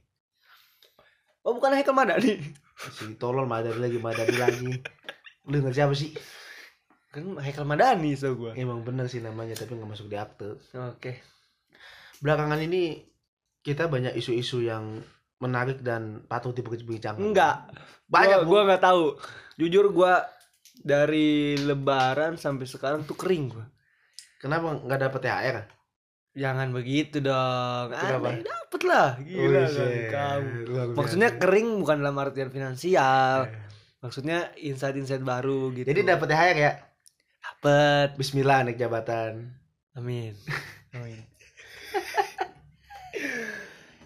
oh 1.42 1.56
bukan 1.56 1.72
Haikal 1.72 1.96
Madani 1.96 2.44
Si 2.74 3.16
tolol 3.16 3.46
madani 3.46 3.80
lagi 3.80 3.96
madani 3.96 4.36
lagi. 4.36 4.72
Lu 5.46 5.56
ngerti 5.56 5.78
siapa 5.78 5.94
sih? 5.94 6.12
kan 7.10 7.38
Haikal 7.38 7.64
Madani 7.64 8.18
so 8.18 8.34
gue 8.34 8.58
Emang 8.58 8.82
bener 8.82 9.06
sih 9.06 9.22
namanya 9.22 9.54
tapi 9.54 9.78
nggak 9.78 9.88
masuk 9.88 10.10
di 10.10 10.18
akte. 10.18 10.58
oke 10.74 11.12
Belakangan 12.20 12.58
ini 12.60 13.13
kita 13.64 13.88
banyak 13.88 14.14
isu-isu 14.14 14.62
yang 14.62 15.00
menarik 15.40 15.80
dan 15.80 16.24
patut 16.24 16.52
diperbincangkan. 16.52 17.20
enggak 17.22 17.56
Banyak 18.06 18.44
gua, 18.44 18.62
gua 18.62 18.68
nggak 18.70 18.84
tahu 18.84 19.04
jujur 19.56 19.90
gua 19.90 20.24
dari 20.76 21.28
lebaran 21.56 22.36
sampai 22.36 22.64
sekarang 22.64 23.04
tuh 23.04 23.16
kering 23.16 23.50
gua 23.50 23.66
Kenapa 24.38 24.76
nggak 24.78 25.02
dapet 25.02 25.22
THR? 25.22 25.58
jangan 26.34 26.70
begitu 26.70 27.22
dong 27.22 27.94
Kenapa? 27.94 28.28
Aneh, 28.28 28.42
dapet 28.42 28.82
lah 28.84 29.10
gila 29.18 29.64
shit. 29.66 30.10
kamu 30.10 30.50
maksudnya 30.94 31.30
kering 31.34 31.78
bukan 31.78 31.98
dalam 32.00 32.18
artian 32.18 32.50
finansial 32.50 33.46
Eh. 33.46 33.54
maksudnya 34.00 34.50
insight-insight 34.58 35.22
baru 35.22 35.70
gitu 35.72 35.86
Jadi 35.86 36.02
dapet 36.02 36.28
THR 36.28 36.58
ya? 36.58 36.72
dapet 37.40 38.18
Bismillah 38.18 38.66
naik 38.66 38.76
jabatan. 38.76 39.54
amin 39.94 40.34
amin 40.98 41.22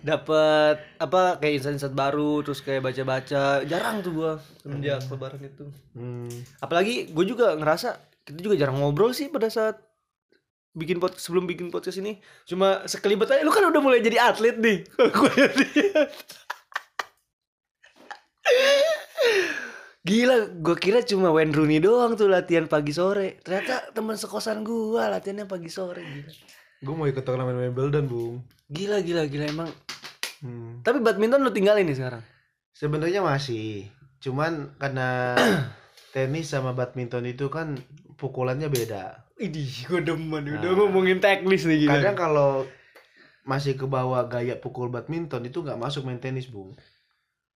dapet 0.07 0.79
apa 1.03 1.35
kayak 1.43 1.59
insight-insight 1.59 1.91
baru 1.91 2.39
terus 2.47 2.63
kayak 2.63 2.87
baca-baca. 2.87 3.67
Jarang 3.67 3.99
tuh 3.99 4.11
gua 4.15 4.31
semenjak 4.63 5.03
lebaran 5.11 5.43
itu. 5.43 5.65
Hmm. 5.91 6.31
apalagi 6.63 7.11
gue 7.11 7.25
juga 7.27 7.57
ngerasa 7.59 7.99
kita 8.23 8.39
juga 8.39 8.55
jarang 8.55 8.79
ngobrol 8.79 9.11
sih 9.11 9.27
pada 9.27 9.51
saat 9.51 9.75
bikin 10.77 11.01
podcast 11.01 11.27
sebelum 11.27 11.43
bikin 11.49 11.67
podcast 11.73 11.99
ini. 11.99 12.21
Cuma 12.47 12.85
sekelibet 12.87 13.27
aja 13.27 13.43
lu 13.43 13.51
kan 13.51 13.67
udah 13.67 13.81
mulai 13.83 13.99
jadi 13.99 14.21
atlet 14.31 14.55
nih. 14.55 14.85
Gue 15.17 15.31
lihat 15.35 15.53
gila 20.07 20.47
gue 20.63 20.75
kira 20.79 21.03
cuma 21.03 21.35
Wayne 21.35 21.51
Rooney 21.51 21.83
doang 21.83 22.15
tuh 22.15 22.31
latihan 22.31 22.63
pagi 22.63 22.95
sore. 22.95 23.43
Ternyata 23.43 23.91
teman 23.91 24.15
sekosan 24.15 24.63
gue 24.63 25.03
latihannya 25.03 25.43
pagi 25.51 25.67
sore 25.67 25.99
gila. 25.99 26.31
Gue 26.79 26.93
mau 26.95 27.09
ikut 27.09 27.25
turnamen 27.25 27.57
Wimbledon, 27.59 28.05
Bung. 28.07 28.35
gila 28.71 29.03
gila 29.03 29.27
gila 29.27 29.45
emang 29.51 29.69
Hmm. 30.37 30.85
tapi 30.85 31.01
badminton 31.01 31.41
lu 31.41 31.49
tinggalin 31.49 31.85
nih 31.85 31.97
sekarang 31.97 32.23
Sebenarnya 32.71 33.25
masih, 33.25 33.89
cuman 34.21 34.77
karena 34.77 35.33
tenis 36.13 36.53
sama 36.53 36.77
badminton 36.77 37.25
itu 37.25 37.49
kan 37.49 37.73
pukulannya 38.21 38.69
beda. 38.69 39.25
Idih, 39.41 39.89
gue 39.89 40.05
demen 40.05 40.45
udah 40.45 40.61
Nah. 40.61 40.77
ngomongin 40.77 41.17
teknis 41.17 41.65
nih 41.65 41.89
gila. 41.89 41.97
Kadang 41.97 42.13
kalau 42.13 42.51
masih 43.49 43.73
ke 43.73 43.89
bawah 43.89 44.29
gaya 44.29 44.61
pukul 44.61 44.93
badminton 44.93 45.49
itu 45.49 45.65
nggak 45.65 45.81
masuk 45.81 46.05
main 46.05 46.21
tenis, 46.21 46.53
Bung. 46.53 46.77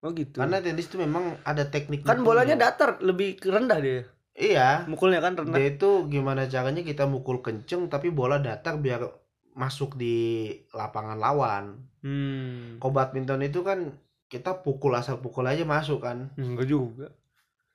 oh 0.02 0.10
gitu. 0.18 0.42
Karena 0.42 0.58
tenis 0.58 0.90
itu 0.90 0.98
memang 0.98 1.38
ada 1.46 1.70
teknik. 1.70 2.02
kan 2.02 2.26
bolanya 2.26 2.58
datar, 2.58 2.98
lebih 3.06 3.38
rendah 3.46 3.78
dia. 3.78 4.02
Iya. 4.34 4.90
Mukulnya 4.90 5.22
kan 5.22 5.38
rendah. 5.38 5.54
Dia 5.54 5.78
itu 5.78 6.10
gimana 6.10 6.50
caranya 6.50 6.82
kita 6.82 7.06
mukul 7.06 7.46
kenceng 7.46 7.94
tapi 7.94 8.10
bola 8.10 8.42
datar 8.42 8.82
biar 8.82 9.06
masuk 9.54 9.96
di 9.96 10.48
lapangan 10.72 11.16
lawan. 11.16 11.80
Hmm. 12.02 12.78
Kalau 12.78 12.92
badminton 12.92 13.42
itu 13.42 13.62
kan 13.62 13.94
kita 14.26 14.60
pukul 14.60 14.94
asal 14.94 15.18
pukul 15.18 15.44
aja 15.44 15.64
masuk 15.64 16.02
kan. 16.02 16.32
Enggak 16.36 16.68
juga. 16.68 17.08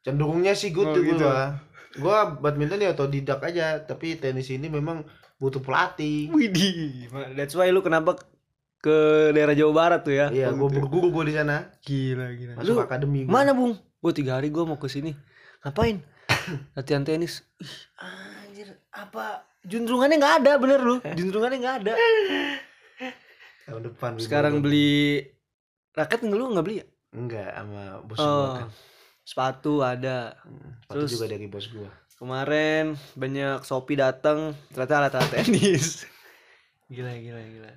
cenderungnya 0.01 0.55
sih 0.55 0.71
Oh, 0.71 0.87
gitu, 0.87 1.03
gitu. 1.03 1.19
gua 1.19 1.59
gua 1.99 2.19
badminton 2.33 2.79
ya 2.79 2.95
otodidak 2.95 3.43
aja 3.43 3.83
tapi 3.83 4.15
tenis 4.15 4.47
ini 4.49 4.71
memang 4.71 5.03
butuh 5.37 5.59
pelatih 5.59 6.31
Widih, 6.31 7.11
that's 7.35 7.53
why 7.53 7.67
lu 7.67 7.83
kenapa 7.83 8.15
ke 8.79 8.97
daerah 9.33 9.51
Jawa 9.51 9.73
Barat 9.75 10.01
tuh 10.01 10.15
ya? 10.15 10.31
iya 10.31 10.49
Oh, 10.49 10.57
gua 10.57 10.71
berguru 10.71 11.11
gua 11.11 11.25
di 11.25 11.35
sana 11.35 11.75
Gila, 11.83 12.31
gila. 12.33 12.53
masuk 12.55 12.71
Lu 12.71 12.79
akademi 12.79 13.27
gua. 13.27 13.33
mana, 13.35 13.51
Bung? 13.51 13.75
Gua 13.99 14.13
tiga 14.13 14.39
hari 14.39 14.49
gua 14.49 14.63
mau 14.65 14.79
ke 14.79 14.87
sini. 14.87 15.11
Ngapain? 15.61 15.99
Latihan 16.79 17.03
tenis. 17.03 17.43
Ih, 17.59 17.75
anjir, 17.99 18.79
apa 18.89 19.43
juntrungannya 19.67 20.17
nggak 20.17 20.35
ada 20.43 20.53
bener 20.57 20.81
lu. 20.81 20.97
Juntrungannya 21.03 21.59
nggak 21.59 21.77
ada. 21.83 21.95
Tahun 23.67 23.83
depan 23.83 24.11
sekarang 24.23 24.63
beli. 24.63 25.27
raket 25.93 26.23
nggak 26.23 26.39
lu? 26.39 26.47
Nggak 26.55 26.65
beli 26.65 26.77
ya? 26.81 26.87
Enggak 27.17 27.51
sama 27.51 27.85
bos 28.05 28.19
oh, 28.19 28.25
gua 28.25 28.49
kan. 28.63 28.69
sepatu 29.27 29.73
ada. 29.83 30.37
Hmm, 30.45 30.79
sepatu 30.85 30.95
terus- 31.03 31.13
juga 31.13 31.27
dari 31.27 31.47
bos 31.47 31.67
gua. 31.69 31.91
kemarin 32.17 32.97
banyak 33.13 33.61
Shopee 33.61 34.01
datang 34.01 34.57
ternyata 34.73 35.05
alat-alat 35.05 35.31
tenis. 35.37 36.09
Gila 36.89 37.13
gila 37.13 37.43
gila. 37.43 37.73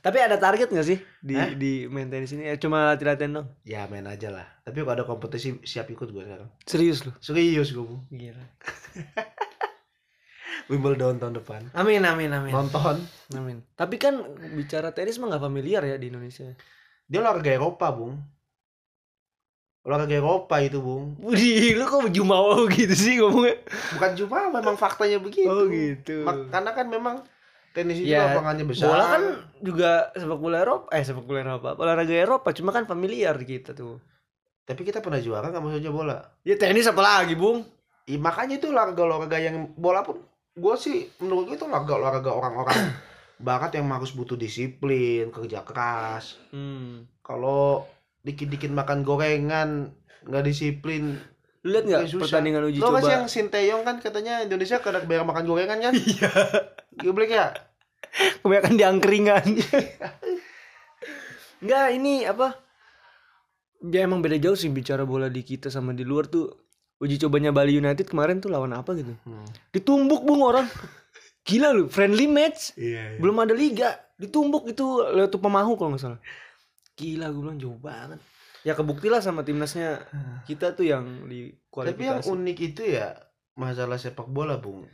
Tapi 0.00 0.20
ada 0.20 0.36
target 0.36 0.68
nggak 0.68 0.84
sih 0.84 1.00
di 1.20 1.32
Hah? 1.32 1.52
di 1.52 1.88
main 1.88 2.08
tenis 2.08 2.32
ini? 2.32 2.44
Ya 2.44 2.56
cuma 2.60 2.92
latihan 2.92 3.40
dong 3.40 3.48
ya 3.64 3.88
main 3.88 4.04
aja 4.04 4.28
lah. 4.28 4.44
Tapi 4.60 4.84
kalau 4.84 4.92
ada 4.96 5.04
kompetisi 5.04 5.60
siap 5.64 5.88
ikut 5.88 6.12
gua 6.12 6.24
sekarang. 6.24 6.48
Serius 6.64 7.04
lu? 7.04 7.12
Serius 7.20 7.72
gua 7.72 7.84
Bu. 7.88 7.96
gila 8.08 8.44
Wimbledon 10.66 11.20
tahun 11.20 11.34
depan. 11.38 11.60
Amin 11.72 12.02
amin 12.02 12.30
amin. 12.32 12.52
Nonton. 12.52 12.96
Amin. 13.36 13.60
Tapi 13.74 13.96
kan 13.96 14.16
bicara 14.54 14.90
tenis 14.90 15.20
mah 15.20 15.28
nggak 15.34 15.44
familiar 15.44 15.82
ya 15.84 15.96
di 15.96 16.08
Indonesia. 16.08 16.52
Dia 17.04 17.20
olahraga 17.20 17.52
Eropa 17.52 17.86
bung. 17.92 18.16
Olahraga 19.84 20.16
Eropa 20.16 20.56
itu 20.64 20.80
bung. 20.80 21.12
Wih, 21.20 21.76
lu 21.76 21.84
kok 21.84 22.08
jumawa 22.08 22.56
gitu 22.72 22.96
sih 22.96 23.20
ngomongnya? 23.20 23.60
bukan 23.92 24.10
cuma 24.16 24.48
memang 24.48 24.76
faktanya 24.80 25.20
begitu. 25.20 25.52
Oh 25.52 25.68
gitu. 25.68 26.24
Mak- 26.24 26.48
karena 26.48 26.70
kan 26.72 26.86
memang 26.88 27.16
tenis 27.76 28.00
itu 28.00 28.08
Ya, 28.08 28.32
lapangannya 28.32 28.64
besar. 28.64 28.88
Bola 28.88 29.04
kan 29.12 29.22
juga 29.60 29.90
sepak 30.16 30.40
bola 30.40 30.56
Eropa, 30.64 30.86
eh 30.88 31.04
sepak 31.04 31.24
bola 31.28 31.38
Eropa, 31.44 31.68
olahraga 31.76 32.14
Eropa, 32.16 32.48
cuma 32.56 32.72
kan 32.72 32.88
familiar 32.88 33.36
di 33.36 33.46
kita 33.46 33.76
tuh. 33.76 34.00
tapi 34.64 34.80
kita 34.80 35.04
pernah 35.04 35.20
juara 35.20 35.52
nggak 35.52 35.60
maksudnya 35.60 35.92
bola? 35.92 36.16
Ya 36.40 36.56
tenis 36.56 36.88
apa 36.88 37.04
lagi, 37.04 37.36
Bung? 37.36 37.68
Ih, 38.08 38.16
makanya 38.16 38.56
itu 38.56 38.72
olahraga 38.72 39.04
olahraga 39.04 39.36
yang 39.36 39.68
bola 39.76 40.00
pun 40.00 40.24
gue 40.54 40.74
sih 40.76 41.10
menurut 41.18 41.46
gue 41.46 41.56
itu 41.56 41.64
olahraga 41.64 41.94
olahraga 41.94 42.30
orang-orang 42.30 42.80
barat 43.42 43.74
yang 43.74 43.90
harus 43.90 44.10
butuh 44.10 44.34
disiplin 44.34 45.28
kerja 45.28 45.62
keras 45.62 46.38
Hmm. 46.48 47.10
kalau 47.20 47.84
dikit-dikit 48.22 48.70
makan 48.70 49.02
gorengan 49.02 49.90
nggak 50.24 50.44
disiplin 50.44 51.18
Lu 51.60 51.72
lihat 51.72 51.84
nggak 51.84 52.02
susah. 52.06 52.22
pertandingan 52.28 52.64
uji 52.64 52.78
lo 52.78 52.88
coba? 52.88 53.00
kan 53.00 53.10
yang 53.10 53.24
Sinteyong 53.26 53.82
kan 53.82 53.96
katanya 53.98 54.40
Indonesia 54.40 54.78
kada 54.78 55.02
bayar 55.02 55.24
makan 55.24 55.44
gorengan 55.44 55.80
kan 55.80 55.92
iya 56.12 56.30
Geblek 56.94 57.30
ya 57.30 57.50
Kebanyakan 58.14 58.78
di 58.78 58.84
angkringan. 58.84 59.42
Enggak, 61.58 61.86
ini 61.90 62.22
apa? 62.22 62.54
Ya 63.82 64.06
emang 64.06 64.22
beda 64.22 64.38
jauh 64.38 64.54
sih 64.54 64.70
bicara 64.70 65.02
bola 65.02 65.26
di 65.26 65.42
kita 65.42 65.66
sama 65.66 65.90
di 65.90 66.06
luar 66.06 66.24
tuh. 66.24 66.46
Uji 67.02 67.18
cobanya 67.18 67.50
Bali 67.50 67.74
United 67.74 68.06
kemarin 68.06 68.38
tuh 68.38 68.52
lawan 68.52 68.72
apa 68.72 68.94
gitu? 68.94 69.12
Ditumbuk 69.74 70.22
bung 70.22 70.42
orang. 70.46 70.66
Gila 71.44 71.76
lu, 71.76 71.84
friendly 71.92 72.24
match. 72.24 72.72
iya 72.80 73.20
Belum 73.20 73.36
ada 73.42 73.52
liga. 73.52 74.00
Ditumbuk 74.16 74.70
itu 74.70 74.84
lewat 75.02 75.28
tuh 75.28 75.42
pemahu 75.42 75.76
kalau 75.76 75.92
nggak 75.92 76.02
salah. 76.02 76.20
Gila 76.94 77.28
gue 77.34 77.40
bilang 77.42 77.58
jauh 77.60 77.76
banget. 77.76 78.22
Ya 78.64 78.72
kebuktilah 78.72 79.20
sama 79.20 79.44
timnasnya 79.44 80.00
kita 80.48 80.72
tuh 80.72 80.88
yang 80.88 81.28
di 81.28 81.52
tapi 81.74 82.08
yang 82.08 82.22
kualifikasi. 82.22 82.30
unik 82.32 82.58
itu 82.62 82.82
ya 82.96 83.12
masalah 83.58 83.98
sepak 83.98 84.30
bola 84.30 84.56
bung 84.58 84.86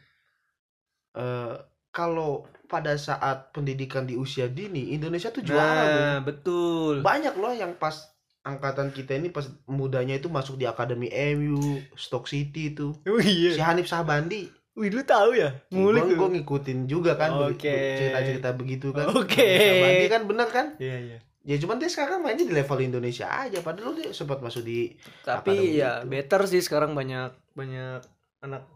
Eh 1.11 1.57
kalau 1.91 2.47
pada 2.71 2.95
saat 2.95 3.51
pendidikan 3.51 4.07
di 4.07 4.15
usia 4.15 4.47
dini 4.47 4.95
Indonesia 4.95 5.35
tuh 5.35 5.43
juara 5.43 5.83
Bung. 5.91 6.07
Nah, 6.07 6.19
betul. 6.23 6.95
banyak 7.03 7.35
loh 7.35 7.51
yang 7.51 7.75
pas 7.75 7.99
angkatan 8.41 8.89
kita 8.91 9.17
ini 9.21 9.29
pas 9.29 9.49
mudanya 9.69 10.17
itu 10.17 10.33
masuk 10.33 10.57
di 10.57 10.65
akademi 10.65 11.13
MU, 11.37 11.81
Stock 11.93 12.25
City 12.25 12.73
itu. 12.73 12.97
Oh 13.05 13.21
Si 13.21 13.53
iya. 13.53 13.69
Hanif 13.69 13.87
Sahbandi. 13.87 14.49
Wih, 14.79 14.89
lu 14.89 15.03
tahu 15.05 15.37
ya? 15.37 15.61
Ngulik 15.69 16.17
Gue 16.17 16.31
ngikutin 16.41 16.89
juga 16.89 17.19
kan 17.21 17.37
Oke. 17.53 18.01
cerita-cerita 18.01 18.57
begitu 18.57 18.97
kan. 18.97 19.13
Oke. 19.13 19.45
Hanif 19.45 19.61
Sahbandi 19.61 20.07
kan 20.09 20.23
bener 20.25 20.49
kan? 20.49 20.67
Iya, 20.81 20.97
iya. 20.99 21.19
Ya 21.41 21.57
cuman 21.57 21.81
dia 21.81 21.89
sekarang 21.89 22.21
mainnya 22.21 22.45
di 22.45 22.53
level 22.53 22.79
Indonesia 22.85 23.25
aja 23.25 23.65
padahal 23.65 23.97
dia 23.97 24.13
sempat 24.13 24.45
masuk 24.45 24.61
di 24.61 24.93
Tapi 25.25 25.57
Akademi 25.57 25.81
ya 25.81 26.05
itu. 26.05 26.13
better 26.13 26.41
sih 26.45 26.61
sekarang 26.61 26.93
banyak 26.93 27.33
banyak 27.57 28.05
anak 28.45 28.69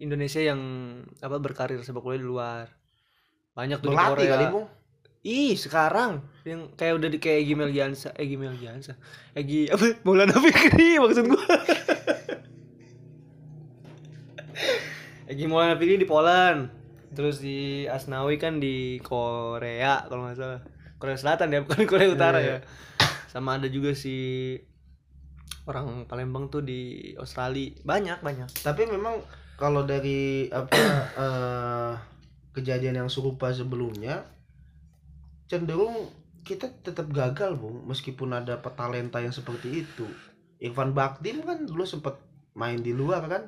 Indonesia 0.00 0.40
yang 0.40 0.60
apa 1.20 1.36
berkarir 1.36 1.84
sepak 1.84 2.00
bola 2.00 2.16
di 2.16 2.24
luar. 2.24 2.64
Banyak 3.52 3.84
tuh 3.84 3.92
di 3.92 3.96
berlatih 3.96 4.24
Korea. 4.24 4.32
kali 4.32 4.44
Bung. 4.48 4.66
Ih, 5.20 5.52
sekarang 5.52 6.24
yang 6.48 6.72
kayak 6.72 6.96
udah 6.96 7.08
di 7.12 7.20
kayak 7.20 7.44
Egi 7.44 7.52
Melgiansa, 7.52 8.16
Egi 8.16 8.40
Melgiansa. 8.40 8.96
Egi 9.36 9.68
apa? 9.68 9.92
Maulana 10.08 10.32
Fikri 10.32 10.96
maksud 10.96 11.28
gua. 11.28 11.44
Egi 15.30 15.44
Maulana 15.44 15.76
Fikri 15.76 16.00
di 16.00 16.08
Poland. 16.08 16.72
Terus 17.12 17.44
di 17.44 17.84
Asnawi 17.84 18.40
kan 18.40 18.64
di 18.64 18.96
Korea 19.04 20.08
kalau 20.08 20.24
nggak 20.24 20.38
salah. 20.40 20.64
Korea 20.96 21.20
Selatan 21.20 21.52
ya, 21.52 21.60
bukan 21.68 21.84
Korea 21.90 22.08
Utara 22.08 22.40
Iya, 22.40 22.48
ya. 22.48 22.58
Sama 23.28 23.60
ada 23.60 23.68
juga 23.68 23.92
si 23.92 24.56
orang 25.68 26.08
Palembang 26.08 26.48
tuh 26.48 26.64
di 26.64 27.12
Australia. 27.20 27.76
Banyak, 27.84 28.24
banyak. 28.24 28.48
Tapi 28.64 28.88
memang 28.88 29.20
kalau 29.60 29.84
dari 29.84 30.48
apa 30.48 30.80
eh, 31.28 31.92
kejadian 32.56 33.04
yang 33.04 33.10
serupa 33.12 33.52
sebelumnya 33.52 34.39
cenderung 35.50 36.06
kita 36.40 36.70
tetap 36.80 37.10
gagal 37.10 37.52
bung 37.52 37.82
meskipun 37.84 38.32
ada 38.32 38.56
petalenta 38.56 39.18
yang 39.18 39.34
seperti 39.34 39.82
itu 39.82 40.06
Irfan 40.56 40.94
Bakdim 40.94 41.42
kan 41.42 41.66
dulu 41.66 41.82
sempat 41.82 42.22
main 42.54 42.78
di 42.78 42.94
luar 42.94 43.26
kan 43.26 43.42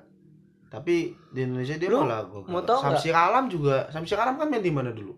tapi 0.66 1.12
di 1.30 1.40
Indonesia 1.42 1.76
dia 1.76 1.86
Lu 1.86 2.00
malah 2.00 2.24
gagal. 2.24 2.48
mau 2.48 2.60
tahu? 2.60 2.80
Samsir 2.82 3.12
Alam 3.12 3.46
juga 3.46 3.86
Samsir 3.88 4.16
Alam 4.16 4.34
kan 4.34 4.48
main 4.48 4.58
di 4.58 4.72
mana 4.72 4.88
dulu 4.88 5.12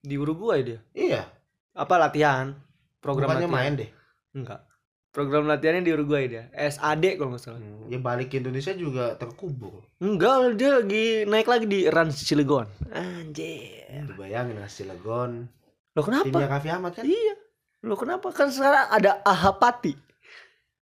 Di 0.00 0.16
Uruguay 0.16 0.64
dia. 0.64 0.80
iya 0.90 1.28
Apa 1.72 1.96
latihan? 1.96 2.56
Program 2.98 3.28
bukannya 3.28 3.44
latihan. 3.44 3.54
main 3.54 3.72
deh 3.76 3.90
Enggak. 4.32 4.60
Program 5.08 5.44
latihannya 5.44 5.80
di 5.80 5.92
Uruguay 5.92 6.24
dia. 6.26 6.48
SAD 6.52 7.16
kalau 7.16 7.32
nggak 7.32 7.40
salah. 7.40 7.56
Hmm, 7.56 7.88
ya 7.88 7.96
balik 7.96 8.28
ke 8.28 8.36
Indonesia 8.36 8.72
juga 8.72 9.16
terkubur 9.16 9.84
Enggak, 9.96 10.56
dia 10.56 10.76
lagi 10.76 11.06
naik 11.24 11.44
lagi 11.46 11.64
di 11.64 11.80
Rans 11.88 12.16
Cilegon. 12.18 12.68
Anjir. 12.90 14.04
dibayangin 14.04 14.56
hasil 14.58 14.88
Legon 14.88 15.48
Lo 15.96 16.04
kenapa? 16.04 16.28
timnya 16.28 16.46
Raffi 16.46 16.68
Ahmad 16.68 16.92
kan 16.92 17.04
Iya. 17.08 17.34
Lo 17.82 17.96
kenapa? 17.96 18.28
Kan 18.30 18.52
sekarang 18.52 18.86
ada 18.92 19.24
Ahapati. 19.24 19.96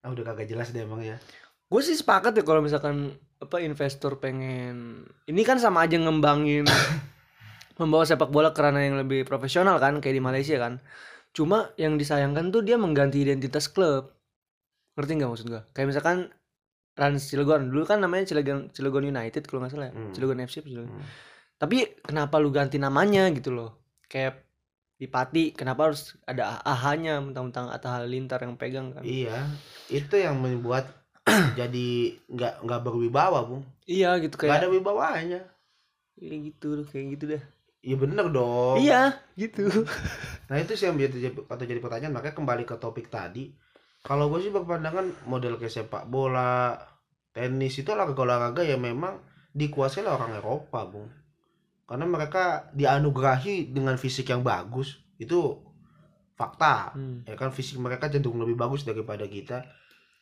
ah 0.05 0.13
udah 0.13 0.21
kagak 0.21 0.53
jelas 0.53 0.69
deh 0.69 0.85
emang 0.85 1.01
ya 1.01 1.17
Gue 1.65 1.81
sih 1.81 1.97
sepakat 1.97 2.37
ya 2.37 2.45
kalau 2.45 2.61
misalkan 2.61 3.17
apa 3.41 3.57
investor 3.65 4.21
pengen 4.21 5.01
ini 5.25 5.43
kan 5.43 5.57
sama 5.57 5.81
aja 5.81 5.97
ngembangin 5.97 6.69
membawa 7.81 8.05
sepak 8.05 8.31
bola 8.31 8.53
ke 8.53 8.61
ranah 8.61 8.85
yang 8.85 9.01
lebih 9.01 9.25
profesional 9.25 9.81
kan 9.81 9.99
kayak 9.99 10.15
di 10.19 10.23
Malaysia 10.23 10.61
kan. 10.61 10.79
Cuma 11.35 11.75
yang 11.75 11.99
disayangkan 11.99 12.55
tuh 12.55 12.63
dia 12.63 12.79
mengganti 12.79 13.19
identitas 13.19 13.67
klub. 13.67 14.15
Ngerti 14.95 15.13
nggak 15.19 15.31
maksud 15.35 15.47
gue? 15.51 15.63
Kayak 15.75 15.89
misalkan 15.91 16.19
Rans 16.95 17.27
Cilegon 17.27 17.75
dulu 17.75 17.83
kan 17.83 17.99
namanya 17.99 18.31
Cilegon 18.31 18.71
Cilegon 18.71 19.11
United 19.11 19.43
kalau 19.51 19.67
nggak 19.67 19.73
salah 19.75 19.91
ya. 19.91 19.95
Hmm. 19.99 20.13
Cilegon 20.15 20.39
FC 20.47 20.63
Cilegon. 20.63 20.95
Hmm. 20.95 21.03
Tapi 21.59 21.99
kenapa 22.07 22.39
lu 22.39 22.55
ganti 22.55 22.79
namanya 22.79 23.27
gitu 23.35 23.51
loh? 23.51 23.99
Kayak 24.07 24.44
di 24.95 25.07
Pati 25.11 25.51
kenapa 25.51 25.91
harus 25.91 26.15
ada 26.23 26.63
ahanya 26.63 27.19
mentang-mentang 27.19 27.67
Atta 27.69 27.99
Halilintar 27.99 28.41
yang 28.47 28.55
pegang 28.55 28.95
kan? 28.95 29.03
Iya, 29.03 29.51
itu 29.91 30.15
yang 30.15 30.39
membuat 30.39 30.87
jadi 31.59 32.15
nggak 32.31 32.63
nggak 32.63 32.81
berwibawa, 32.85 33.43
Bung. 33.43 33.65
Iya 33.85 34.17
gitu 34.23 34.39
Nggak 34.39 34.55
ada 34.55 34.69
kayak 34.69 34.75
wibawanya. 34.79 35.41
Iya 36.15 36.35
gitu 36.53 36.79
loh 36.79 36.87
kayak 36.87 37.07
gitu 37.19 37.25
dah. 37.35 37.43
Iya 37.85 37.97
bener 38.01 38.27
dong. 38.31 38.77
Iya 38.81 39.19
gitu. 39.37 39.67
Nah 40.45 40.61
itu 40.61 40.77
sih 40.77 40.85
yang 40.85 41.01
jadi 41.01 41.33
atau 41.33 41.65
jadi 41.65 41.81
pertanyaan. 41.81 42.13
Makanya 42.13 42.37
kembali 42.37 42.65
ke 42.69 42.77
topik 42.77 43.09
tadi. 43.09 43.49
Kalau 44.05 44.29
gue 44.29 44.45
sih 44.45 44.53
berpandangan 44.53 45.25
model 45.25 45.57
kayak 45.57 45.73
sepak 45.73 46.05
bola, 46.05 46.77
tenis 47.33 47.81
itu 47.81 47.89
olahraga-olahraga 47.89 48.61
yang 48.61 48.85
memang 48.85 49.25
dikuasai 49.57 50.05
oleh 50.05 50.13
orang 50.13 50.33
Eropa, 50.37 50.85
Bung. 50.85 51.09
Karena 51.85 52.09
mereka 52.09 52.73
dianugerahi 52.73 53.71
dengan 53.71 53.97
fisik 54.01 54.33
yang 54.33 54.41
bagus. 54.41 54.99
Itu 55.21 55.61
fakta. 56.35 56.91
Hmm. 56.99 57.23
ya 57.31 57.39
kan 57.39 57.55
fisik 57.55 57.79
mereka 57.79 58.11
cenderung 58.11 58.43
lebih 58.43 58.59
bagus 58.59 58.83
daripada 58.83 59.23
kita 59.23 59.63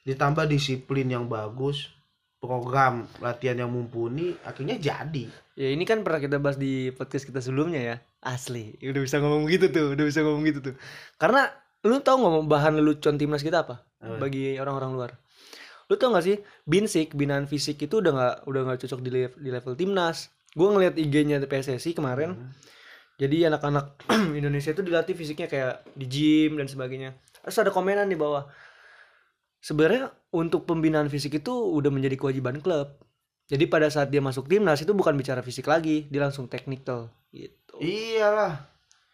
ditambah 0.05 0.45
disiplin 0.45 1.09
yang 1.09 1.25
bagus 1.25 1.89
program 2.37 3.09
latihan 3.23 3.65
yang 3.65 3.71
mumpuni 3.73 4.37
akhirnya 4.45 4.77
jadi 4.77 5.31
Ya 5.53 5.69
ini 5.69 5.85
kan 5.85 6.01
pernah 6.01 6.17
kita 6.17 6.41
bahas 6.41 6.57
di 6.57 6.89
podcast 6.97 7.29
kita 7.29 7.45
sebelumnya 7.45 7.81
ya. 7.81 7.97
Asli, 8.25 8.73
udah 8.81 9.05
bisa 9.05 9.21
ngomong 9.21 9.45
gitu 9.53 9.69
tuh, 9.69 9.93
udah 9.93 10.05
bisa 10.09 10.25
ngomong 10.25 10.49
gitu 10.49 10.65
tuh. 10.65 10.75
Karena 11.21 11.45
lu 11.85 12.01
tau 12.01 12.17
nggak 12.17 12.49
bahan 12.49 12.73
lelucon 12.81 13.21
timnas 13.21 13.45
kita 13.45 13.69
apa? 13.69 13.85
Apa? 14.01 14.17
Bagi 14.17 14.57
orang-orang 14.57 14.91
luar. 14.97 15.11
Lu 15.93 16.01
tau 16.01 16.09
gak 16.17 16.25
sih 16.25 16.41
Binsik, 16.65 17.13
binaan 17.13 17.45
fisik 17.45 17.85
itu 17.85 18.01
udah 18.01 18.13
nggak 18.17 18.37
udah 18.49 18.61
nggak 18.65 18.79
cocok 18.81 19.01
di, 19.05 19.11
lev- 19.13 19.37
di 19.37 19.51
level 19.53 19.77
timnas. 19.77 20.33
Gue 20.53 20.69
ngeliat 20.69 20.95
IG-nya 20.97 21.41
PSSI 21.43 21.97
kemarin. 21.97 22.37
Hmm. 22.37 22.51
Jadi 23.17 23.47
anak-anak 23.47 24.03
Indonesia 24.41 24.73
itu 24.73 24.83
dilatih 24.83 25.15
fisiknya 25.15 25.47
kayak 25.49 25.75
di 25.95 26.07
gym 26.09 26.59
dan 26.59 26.67
sebagainya. 26.67 27.17
Terus 27.43 27.59
ada 27.59 27.71
komenan 27.71 28.09
di 28.09 28.17
bawah. 28.17 28.47
Sebenarnya 29.63 30.11
untuk 30.35 30.67
pembinaan 30.67 31.07
fisik 31.07 31.39
itu 31.39 31.53
udah 31.55 31.91
menjadi 31.93 32.19
kewajiban 32.19 32.59
klub. 32.59 32.99
Jadi 33.47 33.69
pada 33.69 33.87
saat 33.93 34.11
dia 34.11 34.19
masuk 34.19 34.49
timnas 34.49 34.81
itu 34.81 34.91
bukan 34.91 35.13
bicara 35.15 35.45
fisik 35.45 35.69
lagi, 35.69 36.09
dia 36.09 36.25
langsung 36.25 36.49
technical 36.49 37.13
gitu. 37.31 37.77
iyalah 37.81 38.69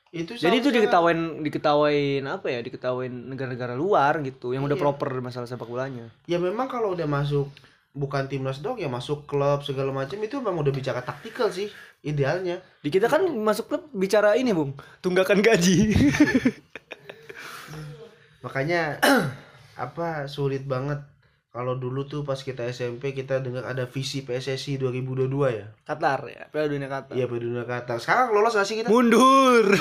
itu 0.09 0.41
Jadi 0.41 0.57
itu 0.59 0.73
diketawain 0.73 1.45
diketawain 1.45 2.25
apa 2.25 2.49
ya? 2.49 2.65
Diketawain 2.65 3.13
negara-negara 3.13 3.77
luar 3.77 4.25
gitu 4.25 4.57
yang 4.57 4.65
udah 4.65 4.79
Iya. 4.79 4.85
proper 4.85 5.21
masalah 5.21 5.45
sepak 5.45 5.69
bolanya. 5.69 6.09
ya 6.25 6.41
memang 6.41 6.65
kalau 6.65 6.97
udah 6.97 7.05
masuk 7.05 7.51
bukan 7.99 8.31
timnas 8.31 8.63
dong 8.63 8.79
ya 8.79 8.87
masuk 8.87 9.27
klub 9.27 9.67
segala 9.67 9.91
macam 9.91 10.17
itu 10.23 10.39
memang 10.39 10.63
udah 10.63 10.71
bicara 10.71 11.03
taktikal 11.03 11.51
sih 11.51 11.67
idealnya 12.07 12.63
Di 12.79 12.95
kita 12.95 13.11
kan 13.11 13.27
masuk 13.27 13.67
klub 13.67 13.83
bicara 13.91 14.39
ini, 14.39 14.55
Bung. 14.55 14.79
Tunggakan 15.03 15.43
gaji. 15.43 15.77
makanya 18.39 19.03
apa 19.85 20.31
sulit 20.31 20.63
banget 20.63 21.03
kalau 21.51 21.75
dulu 21.75 22.07
tuh 22.07 22.23
pas 22.23 22.39
kita 22.39 22.71
SMP 22.71 23.11
kita 23.11 23.43
dengar 23.43 23.67
ada 23.67 23.91
visi 23.91 24.23
PSSI 24.23 24.79
2022 24.79 25.27
ya 25.59 25.67
Qatar 25.83 26.21
ya, 26.31 26.47
Piala 26.55 26.71
Dunia 26.71 26.87
Qatar. 26.87 27.19
iya 27.19 27.27
Dunia 27.27 27.67
Qatar 27.67 27.99
sekarang 27.99 28.31
lolos 28.31 28.55
gak 28.55 28.69
sih 28.69 28.79
kita 28.79 28.89
Mundur. 28.89 29.75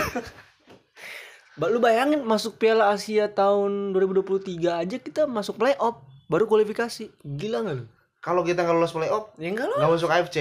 Lu 1.58 1.82
bayangin 1.82 2.22
masuk 2.22 2.62
Piala 2.62 2.94
Asia 2.94 3.34
tahun 3.34 3.94
2023 3.98 4.62
aja 4.62 4.98
kita 5.02 5.26
masuk 5.26 5.58
playoff 5.58 6.06
baru 6.30 6.46
kualifikasi. 6.46 7.10
Gila 7.26 7.66
nggak 7.66 7.76
lu? 7.82 7.86
Kalau 8.20 8.42
kita 8.42 8.62
nggak 8.62 8.74
lolos 8.74 8.92
playoff, 8.92 9.32
Ya 9.36 9.48
enggak 9.48 9.68
lah. 9.68 9.78
nggak 9.80 9.92
masuk 9.94 10.10
AFC. 10.10 10.38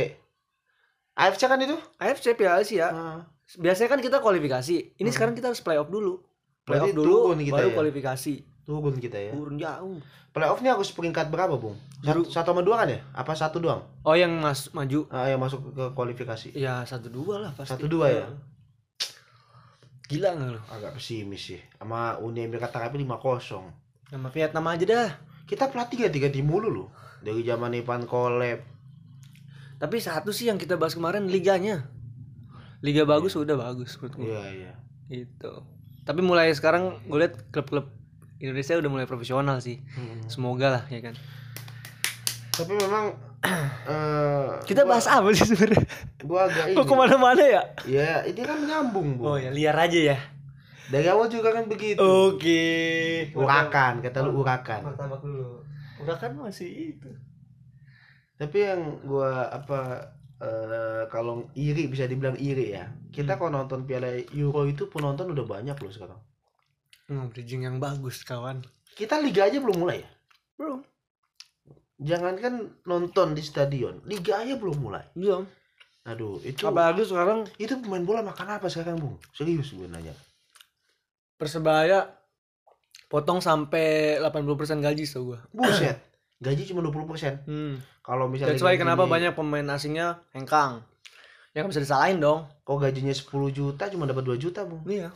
AFC 1.15 1.43
kan 1.45 1.59
itu? 1.59 1.77
AFC 1.97 2.27
Piala 2.33 2.61
Asia. 2.61 2.87
Ah. 2.89 3.21
Biasanya 3.55 3.89
kan 3.89 4.01
kita 4.01 4.19
kualifikasi. 4.19 4.97
Ini 4.97 5.11
sekarang 5.11 5.33
kita 5.33 5.49
harus 5.49 5.61
playoff 5.61 5.87
dulu. 5.87 6.21
Playoff 6.63 6.91
Berarti 6.91 6.99
dulu 6.99 7.17
kita 7.33 7.53
baru 7.53 7.69
ya? 7.69 7.75
kualifikasi. 7.75 8.35
Turun 8.67 8.95
kita 8.99 9.17
ya. 9.17 9.31
Turun 9.31 9.55
jauh. 9.57 9.99
Playoff 10.29 10.59
ini 10.59 10.69
harus 10.69 10.91
peringkat 10.91 11.31
berapa, 11.31 11.55
Bung? 11.55 11.79
Satu, 12.03 12.27
satu 12.27 12.51
sama 12.51 12.61
dua 12.61 12.83
kan 12.83 12.91
ya? 12.91 13.01
Apa 13.15 13.33
satu 13.33 13.57
doang? 13.57 13.87
Oh 14.03 14.13
yang 14.13 14.35
mas 14.37 14.69
maju 14.71 15.09
Ah, 15.09 15.25
yang 15.25 15.39
masuk 15.39 15.73
ke 15.73 15.85
kualifikasi. 15.95 16.53
ya 16.53 16.83
satu 16.83 17.09
dua 17.09 17.41
lah 17.41 17.51
pasti. 17.55 17.73
Satu 17.73 17.87
dua 17.87 18.07
ya? 18.11 18.27
Gila 20.07 20.29
nggak 20.35 20.49
lu? 20.53 20.61
Agak 20.69 20.93
pesimis 20.95 21.43
sih. 21.43 21.61
Sama 21.75 22.19
Uni 22.19 22.45
Emirat 22.45 22.71
Arab 22.73 22.95
5-0. 22.95 23.67
Sama 24.07 24.29
Vietnam 24.29 24.67
aja 24.67 24.85
dah. 24.85 25.09
Kita 25.47 25.67
pelatih 25.67 26.05
ganti-ganti 26.05 26.43
mulu 26.43 26.69
loh. 26.69 26.89
Dari 27.27 27.43
zaman 27.43 27.75
Ivan 27.75 28.07
Koleb. 28.07 28.63
Tapi 29.77 29.97
satu 29.99 30.31
sih 30.31 30.47
yang 30.47 30.57
kita 30.57 30.79
bahas 30.79 30.95
kemarin 30.95 31.27
liganya. 31.27 31.91
Liga 32.81 33.03
bagus 33.03 33.35
udah 33.35 33.59
bagus 33.59 33.99
menurut 33.99 34.15
gua. 34.15 34.25
Iya, 34.25 34.43
iya. 34.55 34.73
Gitu. 35.11 35.53
Tapi 36.01 36.23
mulai 36.23 36.55
sekarang 36.55 37.03
gue 37.03 37.19
liat 37.19 37.51
klub-klub 37.51 37.91
Indonesia 38.39 38.79
udah 38.79 38.87
mulai 38.89 39.05
profesional 39.05 39.59
sih. 39.59 39.83
Hmm. 39.93 40.23
Semoga 40.27 40.71
lah 40.71 40.85
ya 40.87 41.03
kan. 41.03 41.19
Tapi 42.53 42.73
memang 42.73 43.11
eh 43.91 44.49
Kita 44.65 44.87
gua- 44.87 44.95
bahas 44.95 45.11
apa 45.11 45.29
sih 45.35 45.45
sebenarnya? 45.45 45.83
gua 46.23 46.47
agak 46.47 46.65
ini. 46.71 46.77
Kok 46.79 46.85
ke 46.85 46.95
mana-mana 46.95 47.43
ya? 47.43 47.63
Ya, 47.85 48.23
ini 48.23 48.41
kan 48.41 48.57
menyambung, 48.57 49.19
Bu. 49.19 49.23
Oh 49.25 49.37
ya 49.37 49.51
liar 49.51 49.77
aja 49.77 50.15
ya. 50.15 50.19
Dari 50.87 51.11
awal 51.11 51.27
juga 51.27 51.51
kan 51.51 51.67
begitu. 51.67 51.99
Oke. 51.99 52.65
Urakan, 53.35 53.99
kata 53.99 54.23
lu 54.23 54.41
urakan. 54.41 54.87
Martabak 54.87 55.19
dulu. 55.21 55.59
Urakan 56.03 56.45
masih 56.45 56.97
itu. 56.97 57.11
Tapi 58.37 58.59
yang 58.61 59.01
gua 59.05 59.49
apa 59.49 60.13
eh 60.37 61.09
kalau 61.09 61.49
iri 61.57 61.89
bisa 61.89 62.05
dibilang 62.05 62.37
iri 62.37 62.77
ya. 62.77 62.93
Kita 63.09 63.41
kalau 63.41 63.65
nonton 63.65 63.89
Piala 63.89 64.13
Euro 64.37 64.69
itu 64.69 64.93
penonton 64.93 65.33
udah 65.33 65.47
banyak 65.49 65.77
loh 65.81 65.93
sekarang. 65.93 66.21
Hmm, 67.09 67.33
bridging 67.33 67.65
yang 67.65 67.81
bagus 67.81 68.21
kawan. 68.27 68.61
Kita 68.93 69.17
liga 69.23 69.49
aja 69.49 69.57
belum 69.57 69.79
mulai 69.81 70.05
ya. 70.05 70.11
Belum. 70.61 70.81
Jangankan 71.97 72.85
nonton 72.85 73.33
di 73.33 73.41
stadion, 73.41 74.05
liga 74.05 74.45
aja 74.45 74.53
belum 74.61 74.77
mulai. 74.77 75.05
Belum. 75.17 75.49
Aduh, 76.07 76.39
itu 76.45 76.69
Apalagi 76.69 77.03
sekarang 77.03 77.49
itu 77.59 77.73
pemain 77.83 78.05
bola 78.05 78.21
makan 78.23 78.61
apa 78.61 78.69
sekarang, 78.71 79.01
Bung? 79.01 79.17
Serius 79.35 79.75
gue 79.75 79.89
nanya. 79.91 80.15
Persebaya 81.35 82.07
potong 83.07 83.39
sampai 83.39 84.19
80% 84.19 84.83
gaji 84.83 85.05
so 85.07 85.33
gua. 85.33 85.39
Buset. 85.55 85.99
Gaji 86.43 86.63
cuma 86.69 86.85
20%. 86.85 87.47
Hmm. 87.49 87.81
Kalau 88.05 88.29
misalnya 88.29 88.55
That's 88.55 88.65
why 88.67 88.77
kenapa 88.77 89.09
banyak 89.09 89.33
pemain 89.33 89.67
asingnya 89.73 90.21
hengkang. 90.37 90.85
Ya 91.57 91.65
nggak 91.65 91.73
bisa 91.73 91.85
disalahin 91.89 92.21
dong. 92.21 92.45
kok 92.67 92.77
gajinya 92.77 93.15
10 93.15 93.25
juta 93.55 93.89
cuma 93.89 94.05
dapat 94.05 94.27
2 94.29 94.37
juta, 94.37 94.69
Bung? 94.69 94.85
Iya. 94.85 95.15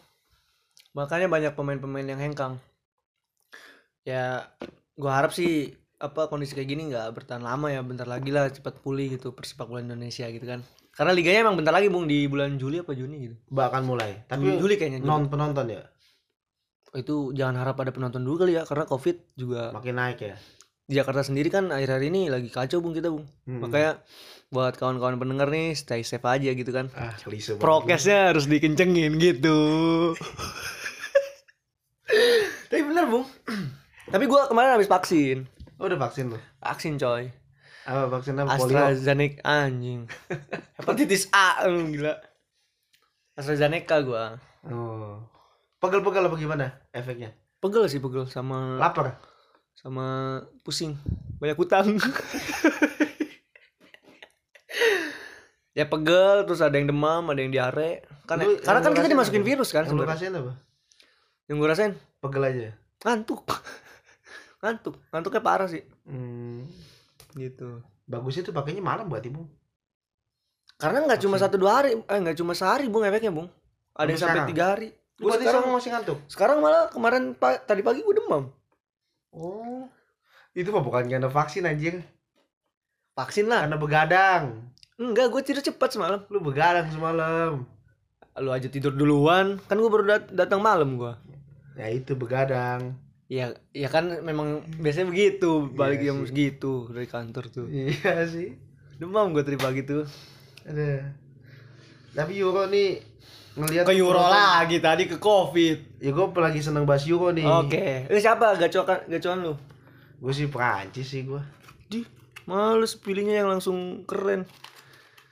Makanya 0.97 1.29
banyak 1.29 1.53
pemain-pemain 1.53 2.07
yang 2.09 2.17
hengkang. 2.23 2.57
Ya, 4.09 4.49
gua 4.97 5.21
harap 5.21 5.37
sih 5.37 5.77
apa 6.01 6.33
kondisi 6.33 6.57
kayak 6.57 6.69
gini 6.73 6.89
nggak 6.89 7.13
bertahan 7.13 7.45
lama 7.45 7.69
ya, 7.69 7.85
bentar 7.85 8.09
lagi 8.09 8.33
lah 8.33 8.49
cepat 8.49 8.81
pulih 8.81 9.13
gitu 9.21 9.37
persepak 9.37 9.69
bola 9.69 9.85
Indonesia 9.85 10.25
gitu 10.33 10.47
kan. 10.49 10.65
Karena 10.97 11.13
liganya 11.13 11.45
emang 11.45 11.61
bentar 11.61 11.77
lagi 11.77 11.93
bung 11.93 12.09
di 12.09 12.25
bulan 12.25 12.57
Juli 12.57 12.81
apa 12.81 12.97
Juni 12.97 13.17
gitu. 13.29 13.37
Bahkan 13.53 13.83
mulai. 13.85 14.25
Tapi 14.25 14.57
Juli 14.57 14.81
kayaknya. 14.81 15.05
Juli. 15.05 15.11
non 15.13 15.29
penonton 15.29 15.69
ya 15.69 15.85
itu 16.93 17.31
jangan 17.31 17.57
harap 17.57 17.79
ada 17.79 17.91
penonton 17.91 18.21
dulu 18.21 18.43
kali 18.43 18.55
ya, 18.55 18.63
karena 18.63 18.85
COVID 18.85 19.17
juga 19.35 19.71
makin 19.71 19.95
naik 19.95 20.19
ya. 20.21 20.37
di 20.85 20.95
Jakarta 20.95 21.23
sendiri 21.23 21.47
kan 21.49 21.69
akhir-akhir 21.69 22.03
ini 22.05 22.27
lagi 22.27 22.49
kacau 22.49 22.79
bung 22.79 22.91
kita 22.93 23.09
bung. 23.09 23.23
Hmm. 23.45 23.63
Makanya 23.63 24.03
buat 24.49 24.75
kawan-kawan 24.75 25.15
pendengar 25.17 25.47
nih 25.47 25.73
stay 25.73 26.03
safe 26.03 26.25
aja 26.25 26.51
gitu 26.51 26.71
kan. 26.71 26.91
Ah, 26.93 27.15
banget. 27.15 27.57
prokesnya 27.57 28.35
harus 28.35 28.45
dikencengin 28.45 29.15
gitu 29.17 29.59
tapi 32.67 32.83
bener 32.83 33.07
bung 33.07 33.27
tapi 34.13 34.25
gua 34.27 34.51
kemarin 34.51 34.75
habis 34.75 34.91
vaksin 34.91 35.47
Oh, 35.79 35.89
udah 35.89 35.97
vaksin 35.97 36.29
lo. 36.29 36.37
vaksin 36.61 36.99
coy 36.99 37.31
Apa 37.83 38.13
vaksin 38.13 38.37
apa? 38.37 38.53
Polio. 38.55 38.77
AstraZeneca 38.77 39.41
anjing 39.43 40.01
hepatitis 40.77 41.31
A 41.31 41.65
gila 41.65 42.19
AstraZeneca 43.35 43.97
gua 44.03 44.25
Oh. 44.61 45.25
Pegel-pegel 45.81 46.23
apa 46.23 46.37
gimana 46.37 46.67
efeknya? 46.91 47.33
pegel 47.57 47.85
sih 47.87 47.99
pegel 47.99 48.25
sama 48.25 48.77
Lapar. 48.77 49.21
sama 49.75 50.07
pusing 50.61 50.97
banyak 51.37 51.57
utang 51.57 51.93
ya 55.73 55.85
pegel 55.85 56.45
terus 56.45 56.61
ada 56.61 56.73
yang 56.73 56.89
demam 56.89 57.21
ada 57.27 57.37
yang 57.39 57.49
diare 57.51 58.01
kan 58.25 58.39
Lu- 58.39 58.59
karena 58.59 58.81
yang 58.81 58.87
kan 58.87 58.93
kita 58.95 59.09
dimasukin 59.09 59.41
apa? 59.41 59.49
virus 59.49 59.71
kan 59.71 59.83
Yang 59.83 59.89
lu 59.89 59.93
sebenarnya 59.95 60.15
rasain 60.15 60.35
apa? 60.35 60.53
yang 61.47 61.57
gue 61.57 61.69
rasain 61.69 61.93
Pegel 62.19 62.43
aja. 62.43 62.71
ngantuk 63.01 63.41
ngantuk 64.61 64.95
ngantuknya 65.11 65.43
parah 65.43 65.67
sih 65.67 65.85
Hmm. 66.03 66.67
gitu 67.35 67.81
Bagusnya 68.05 68.43
tuh 68.43 68.51
pakainya 68.51 68.83
malam 68.83 69.07
buat 69.07 69.23
ibu. 69.23 69.47
karena 70.75 71.05
nggak 71.05 71.21
cuma 71.21 71.37
satu 71.37 71.55
dua 71.57 71.73
hari 71.77 71.95
eh 71.95 72.19
nggak 72.19 72.35
cuma 72.35 72.51
sehari 72.53 72.89
bung 72.89 73.05
efeknya 73.05 73.31
bung 73.31 73.47
ada 73.93 74.09
yang 74.09 74.19
sampai 74.19 74.49
tiga 74.49 74.65
hari 74.71 74.89
Gua 75.21 75.29
berarti 75.31 75.45
sekarang 75.45 75.63
masih 75.69 75.91
ngantuk. 75.91 76.19
sekarang 76.27 76.59
malah 76.59 76.89
kemarin 76.89 77.33
pa- 77.33 77.61
tadi 77.61 77.81
pagi 77.81 78.01
gue 78.01 78.17
demam 78.17 78.49
Oh. 79.31 79.85
Itu 80.51 80.71
mah 80.71 80.81
bukan 80.81 81.07
karena 81.07 81.29
vaksin 81.29 81.63
anjing. 81.63 82.03
vaksin 83.13 83.47
lah 83.47 83.63
Karena 83.63 83.77
begadang. 83.77 84.43
enggak 84.97 85.29
gue 85.29 85.43
tidur 85.43 85.61
cepat 85.63 85.91
semalam 85.91 86.21
Lu 86.27 86.41
begadang 86.41 86.89
semalam. 86.89 87.65
lu 88.33 88.49
aja 88.49 88.67
tidur 88.67 88.91
duluan 88.91 89.61
kan 89.63 89.77
gue 89.77 89.87
baru 89.89 90.05
dat- 90.09 90.31
datang 90.31 90.59
malam 90.59 90.97
gue 90.97 91.13
Ya 91.75 91.89
itu 91.89 92.15
begadang. 92.15 92.97
ya 93.27 93.53
ya 93.71 93.87
kan 93.87 94.21
memang 94.21 94.49
biasanya 94.75 95.07
begitu 95.07 95.69
balik 95.71 96.01
Iya 96.01 96.11
jam 96.11 96.25
segitu 96.25 96.73
dari 96.89 97.07
kantor 97.07 97.45
tuh 97.47 97.67
Iya 97.67 98.25
sih. 98.27 98.57
demam 98.97 99.31
gue 99.31 99.41
tadi 99.41 99.57
pagi 99.57 99.83
tuh 99.83 100.09
Ada. 100.63 101.13
Tapi 102.13 102.33
Euro 102.37 102.65
nih 102.65 102.99
ngelihat 103.53 103.85
ke 103.85 103.95
Euro 103.95 104.19
lagi 104.21 104.79
tadi 104.79 105.05
ke 105.05 105.17
covid 105.17 105.99
Ya 105.99 106.11
gue 106.11 106.27
lagi 106.33 106.61
seneng 106.61 106.85
bahas 106.85 107.03
Euro 107.05 107.31
nih. 107.31 107.43
oke 107.43 108.07
lu 108.07 108.17
siapa 108.17 108.55
gacokan 108.57 109.09
gacoan 109.09 109.39
lu 109.43 109.55
Gue 110.17 110.31
sih 110.31 110.47
Prancis 110.47 111.07
sih 111.07 111.25
gue. 111.25 111.41
di 111.87 112.05
males 112.45 112.95
pilihnya 112.95 113.41
yang 113.41 113.49
langsung 113.49 114.05
keren 114.05 114.45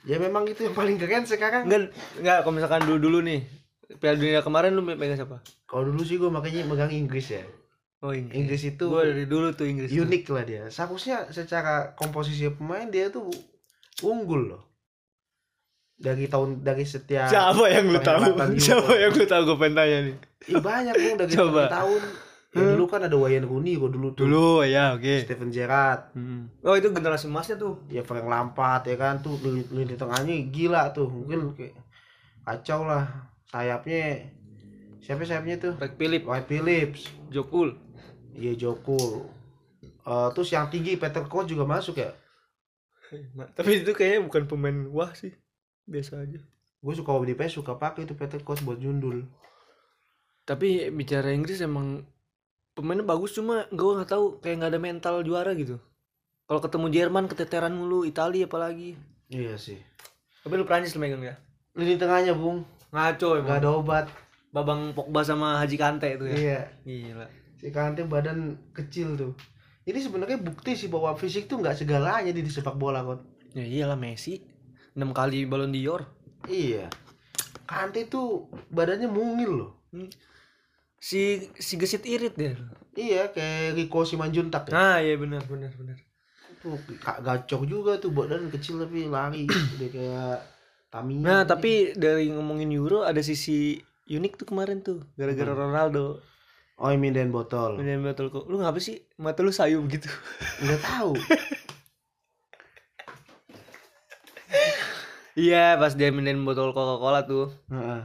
Ya 0.02 0.16
memang 0.16 0.44
itu 0.44 0.62
yang 0.62 0.72
paling 0.72 0.96
keren 0.96 1.22
sekarang. 1.22 1.68
Enggak, 1.68 1.92
enggak 2.16 2.38
kalau 2.40 2.54
misalkan 2.54 2.81
dulu-dulu 2.83 3.20
nih. 3.20 3.44
Piala 3.94 4.16
Dunia 4.16 4.40
kemarin 4.40 4.72
lu 4.72 4.81
pegang 4.81 5.16
siapa? 5.16 5.44
Kalau 5.64 5.85
dulu 5.85 6.00
sih 6.00 6.16
gue 6.16 6.28
makanya 6.28 6.64
megang 6.64 6.88
Inggris 6.88 7.28
ya. 7.28 7.44
Oh, 8.00 8.14
Inggris. 8.14 8.37
Inggris 8.37 8.62
itu 8.68 8.85
Gua 8.88 9.02
dari 9.02 9.26
dulu 9.26 9.52
tuh 9.52 9.66
Inggris. 9.66 9.90
tuh. 9.90 10.00
unik 10.00 10.22
lah 10.31 10.44
dia. 10.44 10.62
Seharusnya 10.68 11.28
secara 11.28 11.92
komposisi 11.92 12.48
pemain 12.48 12.88
dia 12.88 13.11
tuh 13.11 13.28
unggul 14.00 14.48
loh. 14.48 14.62
Dari 15.98 16.30
tahun 16.30 16.62
dari 16.62 16.87
setiap 16.87 17.26
Siapa 17.26 17.64
yang 17.66 17.90
lu 17.90 17.98
tahu? 17.98 18.22
Siapa 18.54 18.92
yang 18.94 19.12
lu 19.12 19.26
tahu 19.26 19.42
gue 19.50 19.56
pengen 19.58 19.74
tanya 19.74 19.98
nih. 20.06 20.16
Ih, 20.46 20.62
banyak 20.62 20.94
bung 20.94 21.16
dari 21.18 21.32
Coba. 21.34 21.66
tahun. 21.66 22.02
Ya, 22.48 22.64
dulu 22.74 22.88
kan 22.88 23.04
ada 23.04 23.12
Wayne 23.12 23.44
Rooney 23.44 23.76
kok 23.76 23.90
dulu 23.92 24.08
tuh. 24.16 24.24
Dulu 24.24 24.64
ya, 24.64 24.96
oke. 24.96 25.20
Steven 25.20 25.52
Gerrard, 25.52 26.16
Hmm. 26.16 26.48
Oh, 26.64 26.72
itu 26.72 26.88
generasi 26.88 27.28
emasnya 27.28 27.54
tuh. 27.54 27.84
ya 27.87 28.00
Frank 28.00 28.24
Lampard 28.24 28.88
ya 28.88 28.96
kan 28.96 29.20
tuh 29.20 29.37
lini, 29.44 29.66
lini 29.68 29.94
tengahnya 29.94 30.32
gila 30.48 30.90
tuh. 30.90 31.06
Mungkin 31.06 31.52
kayak 31.52 31.76
kacau 32.42 32.88
lah. 32.88 33.04
Sayapnya 33.44 34.32
siapa 34.98 35.26
sayapnya 35.26 35.61
tuh? 35.61 35.72
Greg 35.76 35.98
Philip, 35.98 36.22
White 36.24 36.48
Phillips. 36.48 37.00
Jokul. 37.28 37.76
Iya 38.32 38.56
Joko. 38.56 39.28
Eh, 39.82 40.28
terus 40.32 40.48
yang 40.48 40.72
tinggi 40.72 40.96
Peter 40.96 41.26
Koch 41.26 41.44
juga 41.44 41.66
masuk 41.66 42.00
ya. 42.00 42.16
Tapi 43.58 43.82
itu 43.82 43.92
kayaknya 43.92 44.24
bukan 44.24 44.48
pemain 44.48 44.78
wah 44.88 45.12
sih. 45.12 45.37
Biasa 45.88 46.20
aja. 46.20 46.38
Gue 46.79 46.94
suka 46.94 47.11
di 47.24 47.35
PS 47.35 47.59
suka 47.59 47.74
pakai 47.81 48.05
itu 48.07 48.14
Peter 48.14 48.38
Koch 48.44 48.61
buat 48.62 48.79
jundul. 48.79 49.27
Tapi 50.44 50.92
bicara 50.94 51.33
Inggris 51.35 51.59
emang 51.64 52.05
pemainnya 52.77 53.03
bagus 53.03 53.35
cuma 53.35 53.66
gue 53.72 53.90
nggak 53.98 54.09
tahu 54.09 54.38
kayak 54.38 54.62
nggak 54.62 54.70
ada 54.77 54.81
mental 54.81 55.14
juara 55.27 55.53
gitu. 55.57 55.81
Kalau 56.48 56.61
ketemu 56.64 56.87
Jerman 56.88 57.29
keteteran 57.29 57.74
mulu, 57.77 58.09
Italia 58.09 58.48
apalagi. 58.48 58.96
Iya 59.29 59.61
sih. 59.61 59.77
Tapi 60.40 60.55
lu 60.57 60.64
Prancis 60.64 60.96
lu 60.96 61.05
megang 61.05 61.20
ya? 61.20 61.37
Lini 61.77 62.01
tengahnya 62.01 62.33
Bung, 62.33 62.64
Ngaco 62.88 63.44
nggak 63.44 63.44
emang. 63.44 63.61
ada 63.61 63.68
obat. 63.68 64.07
Babang 64.48 64.96
Pogba 64.96 65.20
sama 65.20 65.61
Haji 65.61 65.77
Kante 65.77 66.09
itu 66.09 66.24
ya. 66.24 66.37
Iya. 66.40 66.61
Gila. 66.88 67.27
Si 67.61 67.68
Kante 67.68 68.09
badan 68.09 68.57
kecil 68.72 69.12
tuh. 69.12 69.37
Ini 69.85 70.01
sebenarnya 70.01 70.40
bukti 70.40 70.72
sih 70.72 70.88
bahwa 70.88 71.12
fisik 71.12 71.53
tuh 71.53 71.61
nggak 71.61 71.77
segalanya 71.77 72.33
di, 72.33 72.40
di 72.40 72.48
sepak 72.48 72.81
bola 72.81 73.05
kok. 73.05 73.20
Ya 73.53 73.64
iyalah 73.68 74.01
Messi. 74.01 74.40
6 74.98 75.14
kali 75.14 75.46
Ballon 75.46 75.70
d'Or. 75.70 76.02
Iya. 76.44 76.90
Kante 77.64 78.04
tuh 78.04 78.50
badannya 78.68 79.06
mungil 79.06 79.50
loh. 79.54 79.70
si 80.98 81.38
si 81.54 81.78
gesit 81.78 82.02
irit 82.04 82.34
dia 82.34 82.58
Iya, 82.92 83.30
kayak 83.30 83.78
Riko 83.78 84.02
Simanjuntak 84.02 84.66
ya. 84.66 84.74
nah 84.74 84.96
iya 84.98 85.14
benar 85.14 85.46
benar 85.46 85.70
benar 85.72 85.94
Tuh, 86.58 86.74
kak 86.98 87.22
gacor 87.22 87.62
juga 87.62 87.94
tuh 87.96 88.11
badan 88.11 88.50
kecil 88.50 88.82
tapi 88.82 89.06
lari 89.06 89.46
dia 89.78 89.88
kayak 89.88 90.42
Tamiya. 90.90 91.22
nah 91.22 91.40
tapi 91.46 91.94
dari 91.94 92.26
ngomongin 92.28 92.74
Euro 92.74 93.06
ada 93.06 93.22
sisi 93.22 93.78
unik 94.04 94.32
tuh 94.34 94.46
kemarin 94.50 94.82
tuh 94.82 95.06
gara-gara 95.14 95.54
Ronaldo 95.54 96.18
oh 96.76 96.90
ini 96.90 97.11
dan 97.11 97.30
botol. 97.30 97.78
Minum 97.78 98.02
botol 98.02 98.26
kok 98.28 98.44
lu 98.44 98.58
ngapa 98.58 98.78
sih 98.78 98.98
mata 99.16 99.40
lu 99.40 99.50
sayu 99.50 99.78
begitu 99.80 100.11
Nggak 100.58 100.80
tahu. 100.82 101.12
iya 105.38 105.77
pas 105.77 105.94
dia 105.94 106.11
minum 106.11 106.42
botol 106.42 106.72
Coca 106.72 106.96
Cola 106.96 107.22
tuh 107.22 107.46
Heeh. 107.68 108.03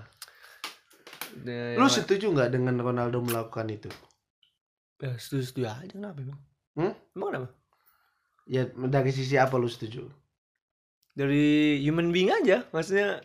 Dia- 1.35 1.75
Lu 1.75 1.89
setuju 1.89 2.29
nggak 2.29 2.49
dengan 2.51 2.77
Ronaldo 2.77 3.17
melakukan 3.19 3.65
itu? 3.67 3.89
ya 4.95 5.17
setuju 5.17 5.43
setuju 5.43 5.65
aja 5.67 5.91
kenapa 5.91 6.21
emang 6.21 6.39
Hmm? 6.73 6.93
emang 7.11 7.27
kenapa 7.29 7.49
Ya 8.45 8.63
dari 8.67 9.09
sisi 9.09 9.35
apa 9.35 9.55
lu 9.55 9.67
setuju? 9.67 10.07
dari 11.11 11.43
human 11.79 12.09
being 12.09 12.29
aja 12.29 12.63
maksudnya 12.69 13.19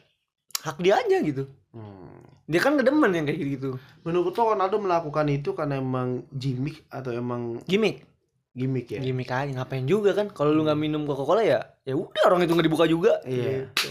hak 0.60 0.76
dia 0.78 0.98
aja 0.98 1.20
gitu 1.20 1.46
Hmm. 1.68 2.24
dia 2.44 2.58
kan 2.58 2.74
kedemen 2.74 3.12
yang 3.12 3.24
kayak 3.24 3.38
gitu 3.52 3.76
Menurut 4.00 4.32
lo 4.32 4.50
Ronaldo 4.50 4.76
melakukan 4.78 5.28
itu 5.28 5.52
karena 5.52 5.76
emang 5.76 6.24
gimmick 6.30 6.82
atau 6.88 7.12
emang 7.12 7.60
gimmick 7.62 8.02
gimmick 8.50 8.88
ya? 8.88 8.98
gimmick 8.98 9.28
aja 9.28 9.52
ngapain 9.54 9.84
juga 9.84 10.10
kan 10.12 10.26
kalau 10.28 10.50
lu 10.50 10.64
nggak 10.64 10.76
minum 10.76 11.04
Coca 11.04 11.22
Cola 11.22 11.42
ya 11.42 11.60
ya 11.88 11.96
udah 11.96 12.22
orang 12.28 12.44
itu 12.44 12.52
nggak 12.52 12.68
dibuka 12.68 12.84
juga 12.84 13.16
Iya. 13.24 13.64
Gitu. 13.72 13.88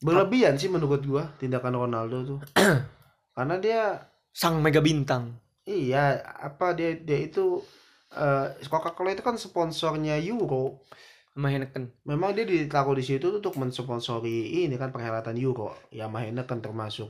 Berlebihan 0.00 0.56
sih 0.56 0.68
menurut 0.68 1.00
gua 1.02 1.32
tindakan 1.36 1.76
Ronaldo 1.76 2.16
tuh. 2.24 2.38
karena 3.36 3.56
dia 3.56 3.80
sang 4.30 4.60
mega 4.60 4.78
bintang 4.78 5.32
iya 5.64 6.18
apa 6.36 6.72
dia 6.72 6.92
dia 6.94 7.18
itu 7.20 7.64
eh 8.10 8.52
Coca-Cola 8.66 9.10
itu 9.10 9.22
kan 9.22 9.34
sponsornya 9.34 10.20
Euro. 10.20 10.84
sama 11.30 11.46
Heineken 11.48 11.94
Memang 12.04 12.34
dia 12.34 12.42
ditaruh 12.42 12.92
di 12.92 13.06
situ 13.06 13.30
untuk 13.30 13.54
mensponsori 13.54 14.66
ini 14.66 14.74
kan 14.74 14.90
perhelatan 14.90 15.38
Euro. 15.38 15.72
Ya 15.88 16.04
Mahena 16.04 16.42
kan 16.42 16.58
termasuk. 16.58 17.08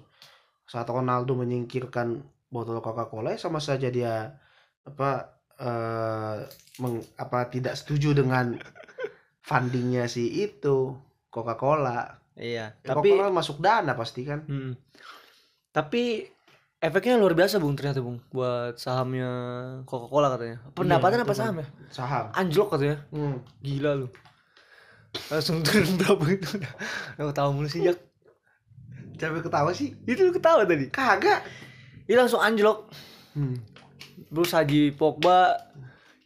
Saat 0.68 0.86
Ronaldo 0.86 1.34
menyingkirkan 1.34 2.20
botol 2.46 2.78
Coca-Cola 2.78 3.32
ya 3.34 3.40
sama 3.40 3.58
saja 3.58 3.88
dia 3.88 4.36
apa 4.84 5.10
eh 5.56 6.38
meng- 6.78 7.08
apa 7.16 7.48
tidak 7.48 7.74
setuju 7.74 8.12
dengan 8.12 8.60
fundingnya 9.40 10.06
si 10.06 10.28
itu 10.44 10.96
Coca-Cola. 11.32 12.20
iya 12.36 12.74
Ya, 12.80 12.94
tapi 12.94 13.12
Coca-Cola 13.12 13.32
masuk 13.32 13.56
dana 13.60 13.92
pasti 13.96 14.24
kan. 14.24 14.44
Hmm. 14.46 14.72
Tapi 15.70 16.26
efeknya 16.80 17.20
luar 17.20 17.36
biasa 17.36 17.60
bung 17.60 17.76
ternyata 17.76 18.00
bung 18.00 18.18
buat 18.32 18.80
sahamnya 18.80 19.30
Coca-Cola 19.84 20.32
katanya. 20.34 20.58
Pendapatan 20.72 21.20
Iya, 21.20 21.24
apa 21.24 21.32
itu 21.32 21.40
saham 21.40 21.56
ya? 21.60 21.66
Saham. 21.92 22.24
Anjlok 22.32 22.68
katanya. 22.76 22.98
Hmm. 23.12 23.36
Gila 23.60 23.92
lu. 24.04 24.08
Langsung 25.30 25.62
turun 25.66 25.98
berapa 25.98 26.24
itu? 26.30 26.48
Udah 27.18 27.26
ketawa 27.34 27.50
mulu 27.50 27.66
sih 27.66 27.82
Jak. 27.82 27.98
Siapa 29.20 29.44
ketawa 29.44 29.70
sih? 29.76 29.92
Itu 30.08 30.24
lu 30.24 30.32
ketawa 30.32 30.64
tadi. 30.64 30.88
Kagak. 30.88 31.44
Ini 32.08 32.16
langsung 32.16 32.40
anjlok. 32.40 32.88
Hmm. 33.36 33.58
Terus 34.30 34.50
Haji 34.54 34.94
Pogba 34.94 35.58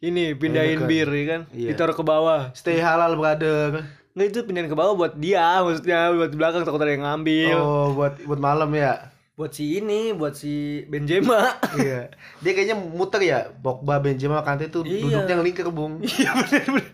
ini 0.04 0.34
pindahin 0.34 0.84
bir 0.84 1.08
ya 1.08 1.24
kan, 1.26 1.40
Iya. 1.50 1.72
ditaruh 1.72 1.92
ke 1.92 2.02
bawah. 2.02 2.52
Stay 2.52 2.76
halal 2.76 3.16
brother. 3.16 3.88
Nggak 4.12 4.26
itu 4.28 4.38
pindahin 4.44 4.68
ke 4.68 4.76
bawah 4.76 4.94
buat 4.94 5.16
dia, 5.16 5.58
maksudnya 5.60 6.12
buat 6.12 6.28
di 6.28 6.36
belakang 6.36 6.62
takut 6.62 6.78
ada 6.78 6.92
yang 6.92 7.02
ngambil. 7.02 7.56
Oh, 7.56 7.88
buat 7.92 8.14
buat 8.22 8.38
malam 8.38 8.70
ya. 8.72 9.10
Buat 9.34 9.50
si 9.50 9.82
ini, 9.82 10.14
buat 10.14 10.38
si 10.38 10.86
Benzema. 10.86 11.58
iya. 11.82 12.06
Dia 12.38 12.52
kayaknya 12.54 12.78
muter 12.78 13.18
ya. 13.18 13.50
Pogba, 13.50 13.98
Benzema, 13.98 14.46
Kante 14.46 14.70
tuh 14.70 14.86
Iya. 14.86 15.18
duduknya 15.18 15.34
ngelingkar, 15.34 15.66
Bung. 15.68 15.98
Iya 16.06 16.30
benar-benar. 16.32 16.86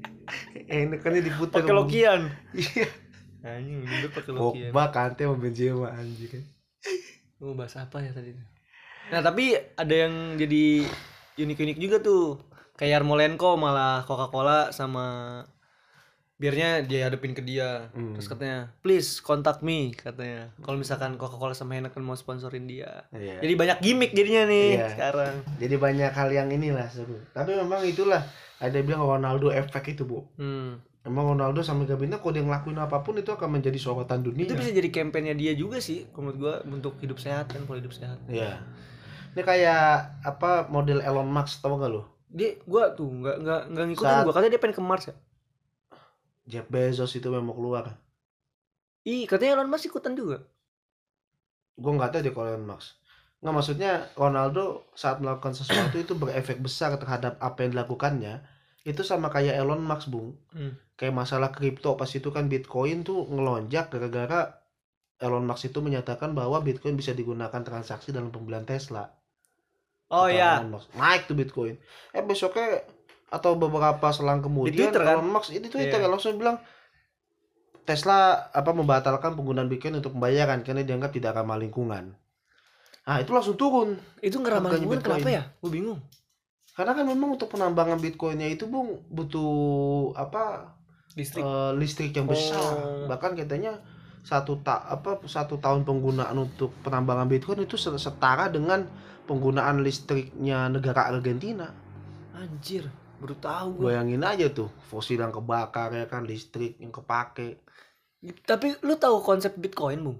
Enak 0.72 0.98
kan 0.98 1.12
diputer. 1.12 1.56
Pakai 1.60 1.74
lokian. 1.74 2.20
Iya. 2.56 2.88
Anjing, 3.44 3.84
bener 3.84 4.10
pakai 4.10 4.30
lokian. 4.32 4.72
Pogba, 4.72 4.82
Kante 4.88 5.22
sama 5.22 5.36
Benzema 5.36 5.88
anjir 5.92 6.28
kan. 6.32 6.42
Mau 7.36 7.52
bahas 7.52 7.76
apa 7.76 8.00
ya 8.00 8.16
tadi? 8.16 8.32
Nah 9.06 9.20
tapi 9.20 9.52
ada 9.54 9.94
yang 9.94 10.34
jadi 10.34 10.88
unik-unik 11.36 11.76
juga 11.76 11.96
tuh. 12.00 12.40
Kayak 12.76 13.00
Yarmolenko 13.00 13.56
malah 13.56 14.04
Coca-Cola 14.04 14.68
sama 14.68 15.04
birnya 16.36 16.84
dia 16.84 17.08
hadapin 17.08 17.32
ke 17.32 17.40
dia. 17.40 17.88
Hmm. 17.96 18.12
Terus 18.12 18.28
katanya, 18.28 18.68
please 18.84 19.24
contact 19.24 19.64
me 19.64 19.96
katanya. 19.96 20.52
Kalau 20.60 20.76
misalkan 20.76 21.16
Coca-Cola 21.16 21.56
sama 21.56 21.76
Heineken 21.76 22.04
mau 22.04 22.12
sponsorin 22.12 22.68
dia. 22.68 23.08
Iya. 23.16 23.40
Jadi 23.40 23.54
banyak 23.56 23.78
gimmick 23.80 24.12
jadinya 24.12 24.44
nih 24.44 24.68
Iya. 24.76 24.88
sekarang. 24.92 25.34
Jadi 25.56 25.74
banyak 25.80 26.12
hal 26.12 26.28
yang 26.28 26.48
inilah 26.52 26.88
seru. 26.92 27.16
Tapi 27.32 27.56
memang 27.56 27.80
itulah 27.88 28.20
ada 28.60 28.78
bilang 28.84 29.00
Ronaldo 29.00 29.48
efek 29.48 29.96
itu, 29.96 30.04
Bu. 30.04 30.28
Hmm. 30.36 30.76
Emang 31.06 31.32
Ronaldo 31.32 31.62
sama 31.62 31.86
Gabina 31.86 32.18
kalau 32.18 32.34
dia 32.34 32.42
ngelakuin 32.42 32.82
apa 32.82 32.98
pun 33.00 33.14
itu 33.14 33.30
akan 33.30 33.56
menjadi 33.56 33.78
sorotan 33.78 34.20
dunia. 34.20 34.42
Itu 34.44 34.58
bisa 34.58 34.74
jadi 34.74 34.90
kampanye 34.90 35.38
dia 35.38 35.54
juga 35.54 35.78
sih 35.78 36.04
kalau 36.10 36.34
menurut 36.34 36.36
gua 36.36 36.54
untuk 36.66 36.98
hidup 36.98 37.16
sehat 37.16 37.46
kan 37.48 37.62
pola 37.64 37.78
hidup 37.78 37.94
sehat. 37.94 38.18
Iya. 38.26 38.60
Ini 39.36 39.44
kayak 39.44 39.84
apa 40.24 40.64
model 40.72 41.04
Elon 41.04 41.28
Musk 41.28 41.60
tau 41.60 41.76
gak 41.76 41.92
lo? 41.92 42.08
Dia 42.32 42.56
gua 42.64 42.96
tuh 42.96 43.04
nggak 43.04 43.36
nggak 43.44 43.60
nggak 43.68 43.84
ngikutin 43.92 44.08
Saat- 44.08 44.24
gua 44.24 44.32
katanya 44.32 44.52
dia 44.56 44.62
pengen 44.64 44.76
ke 44.80 44.82
Mars 44.82 45.04
ya. 45.12 45.16
Jeff 46.48 46.64
Bezos 46.72 47.12
itu 47.12 47.28
memang 47.28 47.52
mau 47.52 47.56
keluar. 47.58 48.00
Ih, 49.04 49.28
katanya 49.28 49.60
Elon 49.60 49.68
Musk 49.68 49.92
ikutan 49.92 50.16
juga. 50.16 50.40
Gue 51.76 51.92
nggak 51.92 52.16
tahu 52.16 52.20
deh 52.24 52.32
kalau 52.32 52.48
Elon 52.48 52.64
Musk. 52.64 52.96
Nggak 53.44 53.54
maksudnya 53.54 53.92
Ronaldo 54.16 54.88
saat 54.96 55.20
melakukan 55.20 55.52
sesuatu 55.52 56.00
itu 56.00 56.16
berefek 56.16 56.58
besar 56.64 56.96
terhadap 56.96 57.36
apa 57.36 57.66
yang 57.66 57.76
dilakukannya. 57.76 58.40
Itu 58.86 59.04
sama 59.04 59.28
kayak 59.28 59.58
Elon 59.58 59.84
Musk, 59.84 60.08
Bung. 60.08 60.38
Hmm. 60.54 60.80
Kayak 60.96 61.12
masalah 61.12 61.52
kripto 61.52 61.92
pas 61.98 62.08
itu 62.08 62.32
kan 62.32 62.48
Bitcoin 62.48 63.04
tuh 63.04 63.28
ngelonjak 63.28 63.92
gara-gara 63.92 64.64
Elon 65.20 65.44
Musk 65.44 65.68
itu 65.68 65.78
menyatakan 65.84 66.32
bahwa 66.32 66.62
Bitcoin 66.64 66.96
bisa 66.96 67.12
digunakan 67.12 67.60
transaksi 67.60 68.14
dalam 68.14 68.32
pembelian 68.32 68.64
Tesla. 68.64 69.12
Oh 70.08 70.26
iya. 70.26 70.62
Naik 70.94 71.26
tuh 71.26 71.34
Bitcoin. 71.34 71.74
Eh 72.10 72.22
besoknya 72.22 72.82
atau 73.26 73.54
beberapa 73.54 74.06
selang 74.10 74.38
kemudian 74.38 74.74
Twitter, 74.88 75.02
kan? 75.02 75.18
Elon 75.18 75.28
Musk 75.28 75.50
itu 75.50 75.66
Twitter 75.66 75.98
Iya. 75.98 76.06
langsung 76.06 76.36
bilang 76.36 76.62
Tesla 77.82 78.18
apa 78.50 78.70
membatalkan 78.70 79.34
penggunaan 79.34 79.66
Bitcoin 79.66 79.96
untuk 79.96 80.12
pembayaran 80.12 80.62
karena 80.62 80.82
dianggap 80.82 81.10
tidak 81.12 81.34
ramah 81.34 81.54
lingkungan. 81.56 82.14
Nah 83.02 83.16
itu 83.16 83.30
langsung 83.30 83.54
turun 83.54 83.94
Itu 84.20 84.38
ngeramah 84.38 84.66
Harganya 84.68 84.78
lingkungan 84.80 85.00
Bitcoin. 85.00 85.22
kenapa 85.22 85.30
ya? 85.32 85.42
Gue 85.56 85.70
bingung. 85.72 86.00
karena 86.72 86.92
kan 86.92 87.08
memang 87.08 87.32
untuk 87.32 87.48
penambangan 87.48 87.96
Bitcoinnya 87.96 88.52
itu 88.52 88.68
bung 88.68 89.00
butuh 89.08 90.12
apa 90.12 90.76
Listrik. 91.16 91.40
eh, 91.40 91.72
listrik 91.72 92.12
yang 92.12 92.28
besar 92.28 92.60
Oh. 92.60 93.08
bahkan 93.08 93.32
katanya 93.32 93.80
satu 94.26 94.58
ta 94.58 94.82
apa 94.90 95.22
satu 95.30 95.62
tahun 95.62 95.86
penggunaan 95.86 96.34
untuk 96.34 96.74
penambangan 96.82 97.30
Bitcoin 97.30 97.62
itu 97.62 97.78
se- 97.78 97.94
setara 97.94 98.50
dengan 98.50 98.82
penggunaan 99.30 99.86
listriknya 99.86 100.66
negara 100.66 101.06
Argentina. 101.06 101.70
Anjir, 102.34 102.90
baru 103.22 103.38
tahu 103.38 103.66
gue. 103.78 103.94
Bayangin 103.94 104.26
aja 104.26 104.50
tuh 104.50 104.66
fosil 104.90 105.22
yang 105.22 105.30
kebakar 105.30 105.94
ya 105.94 106.10
kan 106.10 106.26
listrik 106.26 106.74
yang 106.82 106.90
kepake. 106.90 107.62
Tapi 108.42 108.82
lu 108.82 108.98
tahu 108.98 109.22
konsep 109.22 109.54
Bitcoin, 109.54 110.02
Bung? 110.02 110.18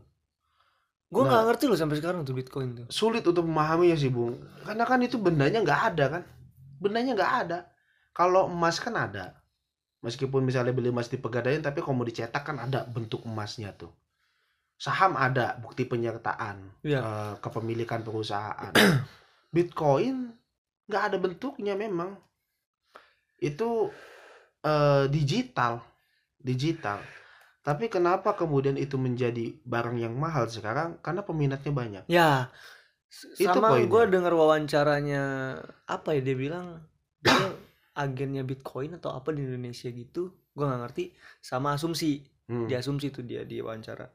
Gue 1.07 1.23
Nah. 1.23 1.39
nggak 1.39 1.45
ngerti 1.51 1.65
loh 1.67 1.79
sampai 1.79 1.99
sekarang 1.99 2.23
tuh 2.23 2.35
Bitcoin 2.35 2.69
tuh. 2.79 2.87
Sulit 2.91 3.23
untuk 3.27 3.47
memahaminya 3.47 3.95
sih 3.95 4.11
bung, 4.11 4.43
karena 4.67 4.83
kan 4.83 4.99
itu 5.03 5.19
bendanya 5.19 5.63
nggak 5.63 5.83
ada 5.95 6.05
kan, 6.19 6.23
bendanya 6.83 7.15
nggak 7.15 7.33
ada. 7.47 7.59
Kalau 8.11 8.51
emas 8.51 8.83
kan 8.83 8.95
ada, 8.99 9.39
meskipun 10.05 10.45
misalnya 10.45 10.73
beli 10.77 10.93
emas 10.93 11.09
di 11.09 11.17
pegadaian, 11.21 11.61
tapi 11.65 11.81
kalau 11.81 12.03
mau 12.03 12.09
dicetak 12.09 12.43
kan 12.45 12.57
ada 12.61 12.85
bentuk 12.85 13.25
emasnya 13.25 13.73
tuh. 13.77 13.93
Saham 14.77 15.17
ada 15.17 15.57
bukti 15.57 15.89
penyertaan, 15.89 16.85
Iya. 16.85 17.01
eh, 17.01 17.35
kepemilikan 17.41 18.05
perusahaan. 18.05 18.73
Bitcoin 19.55 20.37
nggak 20.87 21.03
ada 21.13 21.17
bentuknya 21.17 21.73
memang. 21.73 22.17
Itu 23.41 23.89
eh, 24.61 25.05
digital, 25.09 25.81
digital. 26.41 27.01
Tapi 27.67 27.91
kenapa 27.91 28.39
kemudian 28.39 28.79
itu 28.79 28.95
menjadi 28.95 29.59
barang 29.67 29.99
yang 29.99 30.15
mahal 30.15 30.47
sekarang? 30.47 31.03
Karena 31.03 31.27
peminatnya 31.27 31.73
banyak. 31.75 32.05
Ya, 32.07 32.55
Itu 33.11 33.43
sama 33.43 33.75
gue 33.83 34.03
dengar 34.07 34.31
wawancaranya 34.35 35.25
apa 35.91 36.15
ya 36.15 36.21
dia 36.23 36.37
bilang 36.39 36.79
dia 37.23 37.35
agennya 37.97 38.45
Bitcoin 38.45 38.95
atau 39.01 39.17
apa 39.17 39.33
di 39.33 39.43
Indonesia 39.43 39.89
gitu. 39.89 40.31
Gue 40.53 40.65
nggak 40.65 40.81
ngerti. 40.87 41.05
Sama 41.41 41.75
asumsi, 41.77 42.21
Hmm. 42.47 42.71
di 42.71 42.79
asumsi 42.79 43.11
tuh 43.11 43.27
dia 43.27 43.43
di 43.43 43.59
wawancara. 43.59 44.07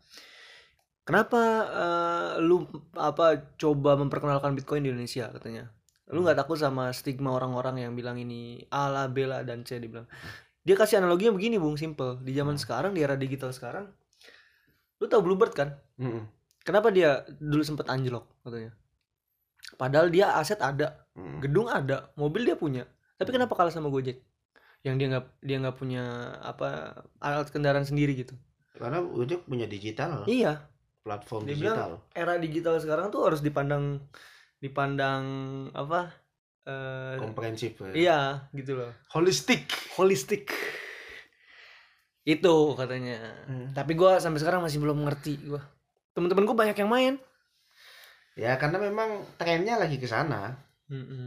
Kenapa 1.02 1.42
eh, 1.68 2.34
lu 2.46 2.64
apa 2.96 3.58
coba 3.58 3.98
memperkenalkan 3.98 4.54
Bitcoin 4.56 4.86
di 4.86 4.94
Indonesia 4.94 5.28
katanya? 5.34 5.68
Lu 6.14 6.22
nggak 6.24 6.38
takut 6.46 6.56
sama 6.56 6.94
stigma 6.94 7.34
orang-orang 7.34 7.84
yang 7.84 7.94
bilang 7.98 8.16
ini 8.22 8.62
A 8.70 8.88
lah, 8.88 9.06
B 9.10 9.26
lah 9.26 9.42
dan 9.44 9.66
C 9.66 9.82
dibilang. 9.82 10.06
Dia 10.62 10.78
kasih 10.78 11.02
analoginya 11.02 11.34
begini, 11.34 11.58
Bung, 11.58 11.74
simple. 11.76 12.22
Di 12.22 12.38
zaman 12.38 12.54
sekarang, 12.56 12.94
di 12.94 13.02
era 13.02 13.18
digital 13.18 13.50
sekarang, 13.50 13.90
lu 15.02 15.06
tau 15.10 15.26
Bluebird 15.26 15.58
kan? 15.58 15.74
Mm-mm. 15.98 16.30
Kenapa 16.62 16.94
dia 16.94 17.26
dulu 17.42 17.66
sempat 17.66 17.90
anjlok 17.90 18.30
katanya? 18.46 18.72
padahal 19.72 20.12
dia 20.12 20.36
aset 20.36 20.60
ada 20.60 21.08
Hmm. 21.12 21.40
gedung 21.44 21.68
ada 21.68 22.12
mobil 22.16 22.48
dia 22.48 22.56
punya 22.56 22.88
tapi 23.22 23.32
kenapa 23.32 23.54
kalah 23.54 23.70
sama 23.70 23.88
Gojek 23.88 24.18
yang 24.82 24.98
dia 24.98 25.08
nggak 25.08 25.26
dia 25.40 25.58
nggak 25.58 25.78
punya 25.78 26.04
apa 26.42 26.98
alat 27.18 27.48
kendaraan 27.48 27.86
sendiri 27.86 28.18
gitu 28.18 28.34
Karena 28.74 28.98
Gojek 28.98 29.46
punya 29.46 29.66
digital, 29.66 30.26
iya 30.26 30.66
platform 31.02 31.46
Dia 31.46 31.54
digital. 31.54 32.02
bilang 32.02 32.18
era 32.18 32.34
digital 32.36 32.76
sekarang 32.78 33.10
tuh 33.10 33.22
harus 33.24 33.40
dipandang 33.40 34.02
dipandang 34.58 35.24
apa 35.72 36.10
eh 36.62 37.18
komprehensif. 37.18 37.78
ya. 37.80 37.94
iya 37.94 38.20
gitu 38.52 38.74
loh 38.76 38.90
Holistik. 39.10 39.66
holistik 39.96 40.50
itu 42.22 42.56
katanya 42.74 43.18
Hmm. 43.46 43.74
tapi 43.74 43.94
gua 43.94 44.18
sampai 44.18 44.38
sekarang 44.38 44.62
masih 44.62 44.78
belum 44.78 45.02
ngerti 45.02 45.42
gua 45.44 45.62
temen-temen 46.14 46.46
gua 46.46 46.58
banyak 46.58 46.78
yang 46.78 46.90
main 46.90 47.16
Ya 48.32 48.56
karena 48.56 48.80
memang 48.80 49.28
trennya 49.36 49.76
lagi 49.76 50.00
ke 50.00 50.08
sana. 50.08 50.56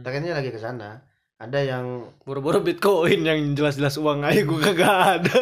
Trennya 0.01 0.33
lagi 0.33 0.49
ke 0.49 0.57
sana. 0.57 1.05
Ada 1.35 1.59
yang 1.61 1.85
boro-boro 2.23 2.63
bitcoin 2.63 3.27
yang 3.27 3.39
jelas-jelas 3.53 3.99
uang 3.99 4.23
aja 4.23 4.41
gua 4.47 4.59
kagak 4.63 4.95
ada. 5.19 5.39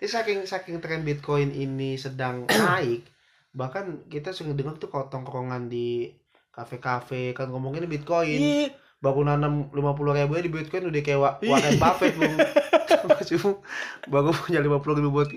Eh, 0.00 0.08
saking 0.08 0.48
saking 0.48 0.80
tren 0.80 1.04
Bitcoin 1.04 1.52
ini 1.52 2.00
sedang 2.00 2.48
naik, 2.48 3.04
bahkan 3.52 4.00
kita 4.08 4.32
sering 4.32 4.56
dengar 4.56 4.80
tuh 4.80 4.88
kalau 4.88 5.12
tongkrongan 5.12 5.68
di 5.68 6.08
kafe-kafe 6.50 7.36
kan 7.36 7.52
ngomongin 7.52 7.84
Bitcoin. 7.84 8.40
Iya. 8.40 8.72
baru 9.00 9.24
nanam 9.24 9.72
lima 9.72 9.96
puluh 9.96 10.12
ribu 10.12 10.36
di 10.36 10.52
Bitcoin 10.52 10.92
udah 10.92 11.00
kayak 11.00 11.20
Wa- 11.20 11.36
Warren 11.40 11.80
Buffett 11.80 12.12
belum. 12.20 12.36
Baru 14.12 14.28
punya 14.36 14.60
lima 14.60 14.76
puluh 14.76 15.00
ribu 15.00 15.08
buat 15.08 15.32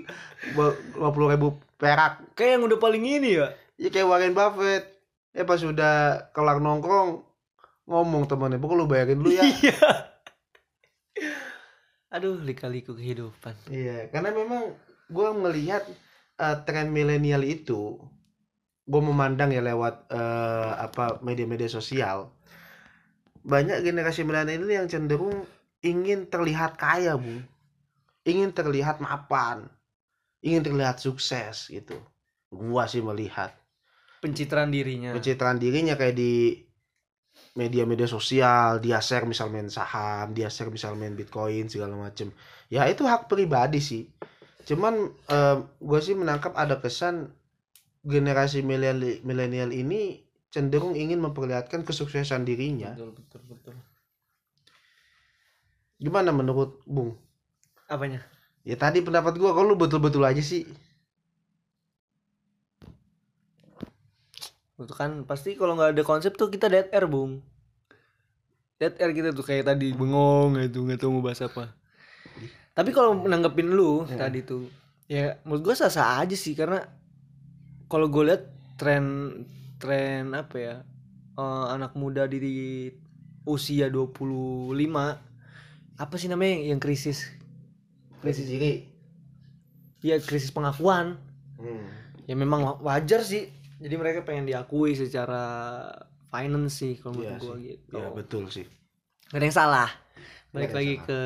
lima 0.92 1.10
puluh 1.16 1.32
ribu 1.32 1.56
perak. 1.80 2.20
Kayak 2.36 2.60
yang 2.60 2.62
udah 2.68 2.76
paling 2.76 3.00
ini 3.00 3.40
ya. 3.40 3.56
Ya 3.80 3.88
kayak 3.88 4.04
Warren 4.04 4.36
Buffett. 4.36 4.84
Eh 5.32 5.48
pas 5.48 5.56
udah 5.58 6.28
kelar 6.36 6.60
nongkrong 6.60 7.24
ngomong 7.84 8.24
temannya 8.28 8.60
pokoknya 8.60 8.80
lu 8.80 8.86
bayarin 8.88 9.18
dulu 9.20 9.30
ya. 9.32 9.44
Iya. 9.64 9.88
Aduh 12.14 12.38
lika-liku 12.38 12.94
kehidupan. 12.94 13.54
Iya 13.70 14.10
karena 14.10 14.30
memang 14.30 14.74
gua 15.10 15.34
melihat 15.34 15.82
eh, 16.38 16.56
tren 16.66 16.90
milenial 16.90 17.42
itu 17.42 17.98
gue 18.84 19.00
memandang 19.00 19.48
ya 19.48 19.64
lewat 19.64 20.12
eh, 20.12 20.72
apa 20.76 21.24
media-media 21.24 21.72
sosial 21.72 22.28
banyak 23.44 23.84
generasi 23.84 24.24
milenial 24.24 24.64
ini 24.64 24.74
yang 24.80 24.88
cenderung 24.88 25.44
ingin 25.84 26.26
terlihat 26.32 26.80
kaya 26.80 27.14
bu. 27.20 27.44
Ingin 28.24 28.56
terlihat 28.56 29.04
mapan. 29.04 29.68
Ingin 30.40 30.64
terlihat 30.64 30.96
sukses 30.96 31.68
gitu. 31.68 32.00
Gua 32.48 32.88
sih 32.88 33.04
melihat. 33.04 33.52
Pencitraan 34.24 34.72
dirinya. 34.72 35.12
Pencitraan 35.12 35.60
dirinya 35.60 36.00
kayak 36.00 36.16
di 36.16 36.64
media-media 37.54 38.10
sosial 38.10 38.82
dia 38.82 38.98
share 38.98 39.30
misal 39.30 39.46
main 39.46 39.70
saham 39.70 40.34
dia 40.34 40.50
share 40.50 40.74
misal 40.74 40.98
main 40.98 41.14
bitcoin 41.14 41.70
segala 41.70 41.94
macem. 41.94 42.34
Ya 42.66 42.82
itu 42.90 43.06
hak 43.06 43.30
pribadi 43.30 43.78
sih. 43.78 44.10
Cuman 44.66 45.14
gue 45.78 46.00
sih 46.02 46.18
menangkap 46.18 46.52
ada 46.58 46.82
kesan 46.82 47.30
generasi 48.04 48.60
milenial 48.60 49.70
ini 49.70 50.26
cenderung 50.52 50.94
ingin 50.98 51.18
memperlihatkan 51.22 51.82
kesuksesan 51.86 52.42
dirinya. 52.46 52.92
Betul 52.94 53.10
betul 53.16 53.42
betul. 53.48 53.74
Gimana 55.98 56.34
menurut 56.34 56.82
bung? 56.84 57.14
Apanya? 57.86 58.20
Ya 58.64 58.74
tadi 58.80 59.04
pendapat 59.04 59.36
gua 59.36 59.54
kalau 59.54 59.72
lu 59.72 59.76
betul-betul 59.76 60.24
aja 60.26 60.42
sih 60.42 60.64
itu 64.74 64.90
kan 64.90 65.22
pasti 65.22 65.54
kalau 65.54 65.78
nggak 65.78 65.94
ada 65.94 66.02
konsep 66.02 66.34
tuh 66.34 66.50
kita 66.50 66.66
dead 66.66 66.90
air 66.90 67.06
bung. 67.06 67.38
Dead 68.76 68.90
air 68.98 69.12
kita 69.14 69.30
tuh 69.30 69.46
kayak 69.46 69.70
tadi 69.70 69.94
bengong 69.94 70.58
gitu 70.58 70.82
nggak 70.82 70.98
tahu 70.98 71.10
mau 71.14 71.22
bahas 71.22 71.40
apa. 71.40 71.70
Tapi 72.74 72.90
kalau 72.90 73.14
menanggepin 73.14 73.70
lu 73.70 74.02
Ya. 74.10 74.26
tadi 74.26 74.42
tuh 74.42 74.66
ya 75.06 75.38
menurut 75.46 75.62
gua 75.62 75.74
sah 75.76 75.92
sah 75.92 76.18
aja 76.18 76.34
sih 76.34 76.56
karena 76.56 76.82
kalau 77.86 78.08
gue 78.08 78.24
lihat 78.24 78.42
tren 78.74 79.30
tren 79.78 80.34
apa 80.34 80.56
ya 80.58 80.74
eh, 81.38 81.66
anak 81.70 81.94
muda 81.94 82.26
di 82.26 82.90
usia 83.46 83.86
25 83.86 84.74
apa 85.94 86.14
sih 86.18 86.26
namanya 86.26 86.66
yang 86.66 86.82
krisis? 86.82 87.30
Krisis 88.18 88.50
diri. 88.50 88.90
Ya 90.02 90.18
krisis 90.18 90.50
pengakuan. 90.50 91.20
Hmm. 91.54 91.86
ya 92.26 92.34
memang 92.34 92.60
wa- 92.66 92.80
wajar 92.82 93.22
sih 93.22 93.46
jadi 93.84 93.94
mereka 94.00 94.24
pengen 94.24 94.48
diakui 94.48 94.96
secara 94.96 95.44
finance 96.32 96.80
sih 96.80 96.96
kalau 96.96 97.20
Iya 97.20 97.36
menurut 97.36 97.44
gua 97.44 97.54
sih. 97.54 97.64
gitu. 97.68 97.92
Ya 97.92 98.08
betul 98.08 98.44
sih. 98.48 98.64
Gak 99.28 99.36
ada 99.36 99.44
yang 99.44 99.52
salah. 99.52 99.88
Balik 100.56 100.72
lagi 100.72 100.96
yang 100.96 101.04
ke 101.04 101.18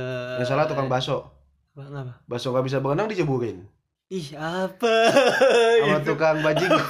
yang 0.42 0.48
salah 0.50 0.66
tukang 0.66 0.90
bakso. 0.90 1.30
Apa 1.78 2.18
bakso 2.26 2.50
gak 2.50 2.66
bisa 2.66 2.82
berenang 2.82 3.06
diceburin. 3.06 3.62
Ih 4.10 4.34
apa? 4.34 4.94
Sama 5.78 6.02
Itu. 6.02 6.06
tukang 6.10 6.42
bajigur 6.42 6.82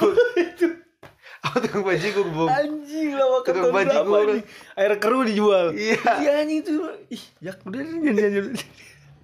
sama 1.39 1.57
tukang 1.63 1.83
bajigur 1.85 2.25
bung 2.33 2.49
anjing 2.51 3.15
lah 3.15 3.27
makan 3.29 3.53
Tukang 3.53 4.41
air 4.73 4.93
keru 4.97 5.21
dijual. 5.23 5.71
Iya. 5.77 6.01
Iya 6.17 6.31
anjing 6.41 6.65
itu. 6.65 6.73
Ih 7.13 7.23
jak 7.45 7.61
udah 7.61 7.79
jangan 7.85 8.31
jangan. 8.33 8.53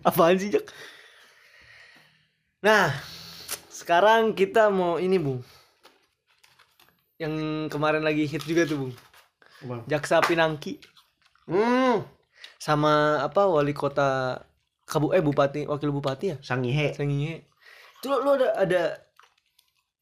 Apaan 0.06 0.38
sih 0.38 0.54
jak? 0.54 0.70
Nah 2.62 2.94
sekarang 3.74 4.38
kita 4.38 4.70
mau 4.70 5.02
ini 5.02 5.18
bung 5.18 5.42
yang 7.16 7.68
kemarin 7.72 8.04
lagi 8.04 8.28
hit 8.28 8.44
juga 8.44 8.68
tuh 8.68 8.88
bung. 8.88 8.94
Bang. 9.64 9.82
jaksa 9.88 10.20
pinangki. 10.20 10.84
Hmm. 11.48 12.04
Sama 12.60 13.24
apa 13.24 13.48
wali 13.48 13.72
kota 13.72 14.42
kabu 14.84 15.16
eh 15.16 15.24
bupati 15.24 15.66
wakil 15.66 15.96
bupati 15.96 16.36
ya? 16.36 16.38
Sangihe. 16.44 16.92
Sangihe. 16.94 17.48
Itu 18.00 18.12
lo, 18.12 18.22
lo 18.22 18.36
ada 18.36 18.50
ada 18.60 18.84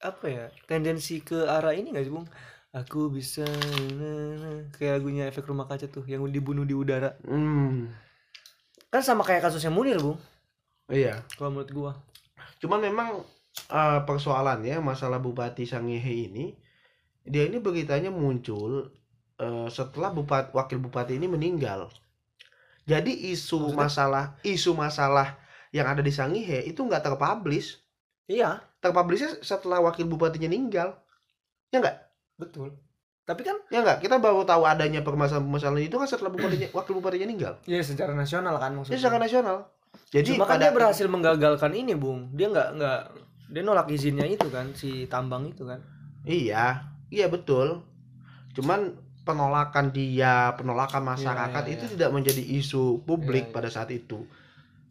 apa 0.04 0.26
ya 0.28 0.46
tendensi 0.68 1.24
ke 1.24 1.48
arah 1.48 1.72
ini 1.72 1.94
gak 1.94 2.06
sih 2.10 2.14
bung? 2.14 2.28
Aku 2.74 3.14
bisa 3.14 3.46
kayak 4.74 4.98
lagunya 4.98 5.30
efek 5.30 5.46
rumah 5.46 5.70
kaca 5.70 5.86
tuh 5.86 6.02
yang 6.10 6.26
dibunuh 6.26 6.66
di 6.66 6.74
udara. 6.74 7.14
Hmm. 7.22 7.94
Kan 8.90 9.02
sama 9.06 9.22
kayak 9.22 9.46
kasusnya 9.46 9.70
Munir 9.70 10.02
bung. 10.02 10.18
Iya. 10.90 11.22
Kalau 11.38 11.54
menurut 11.54 11.70
gua. 11.70 11.92
Cuman 12.58 12.82
memang 12.82 13.22
eh, 13.70 14.00
persoalannya 14.02 14.82
masalah 14.82 15.22
bupati 15.22 15.70
sangihe 15.70 16.34
ini 16.34 16.63
dia 17.24 17.48
ini 17.48 17.58
beritanya 17.60 18.12
muncul 18.12 18.92
eh, 19.40 19.68
setelah 19.72 20.12
bupati 20.12 20.52
wakil 20.52 20.80
bupati 20.80 21.16
ini 21.16 21.28
meninggal. 21.32 21.88
Jadi 22.84 23.32
isu 23.32 23.72
Maksudnya? 23.72 23.80
masalah 23.80 24.24
isu 24.44 24.72
masalah 24.76 25.28
yang 25.72 25.88
ada 25.88 26.04
di 26.04 26.12
sangihe 26.12 26.68
itu 26.68 26.84
nggak 26.84 27.02
terpublish 27.02 27.80
iya. 28.28 28.60
Terpublishnya 28.84 29.40
setelah 29.40 29.80
wakil 29.80 30.04
bupatinya 30.04 30.52
meninggal. 30.52 31.00
Ya 31.72 31.80
nggak? 31.80 31.98
Betul. 32.36 32.76
Tapi 33.24 33.48
kan 33.48 33.56
ya 33.72 33.80
nggak? 33.80 34.04
Kita 34.04 34.20
baru 34.20 34.44
tahu 34.44 34.68
adanya 34.68 35.00
permasalahan-permasalahan 35.00 35.88
itu 35.88 35.96
kan 35.96 36.08
setelah 36.12 36.36
bupatinya 36.36 36.68
wakil 36.78 37.00
bupatinya 37.00 37.24
meninggal. 37.32 37.54
Ya 37.64 37.80
secara 37.80 38.12
nasional 38.12 38.60
kan 38.60 38.76
maksudnya. 38.76 39.00
Secara 39.00 39.16
nasional. 39.16 39.72
Jadi 40.12 40.36
cuma 40.36 40.44
kan 40.44 40.60
pada 40.60 40.68
dia 40.68 40.76
berhasil 40.76 41.08
menggagalkan 41.08 41.72
ini 41.72 41.96
bung. 41.96 42.36
Dia 42.36 42.52
nggak 42.52 42.70
nggak 42.76 43.00
dia 43.56 43.62
nolak 43.64 43.88
izinnya 43.88 44.28
itu 44.28 44.52
kan 44.52 44.76
si 44.76 45.08
tambang 45.08 45.48
itu 45.48 45.64
kan. 45.64 45.80
Iya 46.28 46.93
iya 47.10 47.28
betul. 47.32 47.82
Cuman 48.54 48.94
penolakan 49.24 49.96
dia 49.96 50.52
penolakan 50.60 51.04
masyarakat 51.16 51.64
Iya, 51.64 51.70
iya, 51.72 51.76
itu 51.80 51.86
iya. 51.88 51.92
tidak 51.96 52.10
menjadi 52.12 52.44
isu 52.60 53.02
publik 53.08 53.48
Iya, 53.48 53.50
iya. 53.50 53.56
pada 53.56 53.70
saat 53.72 53.90
itu. 53.96 54.28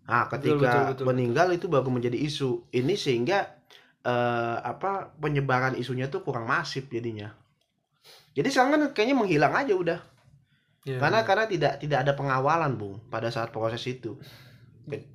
Nah 0.09 0.27
Betul, 0.27 0.59
ketika 0.59 0.73
betul, 0.73 0.83
betul, 0.93 1.05
meninggal 1.13 1.49
itu 1.53 1.67
baru 1.69 1.89
menjadi 1.93 2.19
isu. 2.19 2.73
Ini 2.73 2.95
sehingga 2.97 3.45
eh, 4.03 4.57
apa 4.59 5.15
penyebaran 5.21 5.77
isunya 5.79 6.09
tuh 6.09 6.25
kurang 6.27 6.49
masif 6.49 6.89
jadinya. 6.91 7.31
Jadi 8.33 8.49
sekarang 8.49 8.73
kan 8.73 8.83
kayaknya 8.97 9.17
menghilang 9.21 9.53
aja 9.53 9.75
udah. 9.77 10.01
Iya, 10.83 10.99
karena 10.99 11.23
iya. 11.23 11.27
karena 11.29 11.45
tidak 11.47 11.73
tidak 11.79 11.99
ada 12.03 12.13
pengawalan 12.19 12.73
bung 12.75 12.99
pada 13.13 13.31
saat 13.31 13.55
proses 13.55 13.85
itu. 13.87 14.19
Ke- 14.89 15.07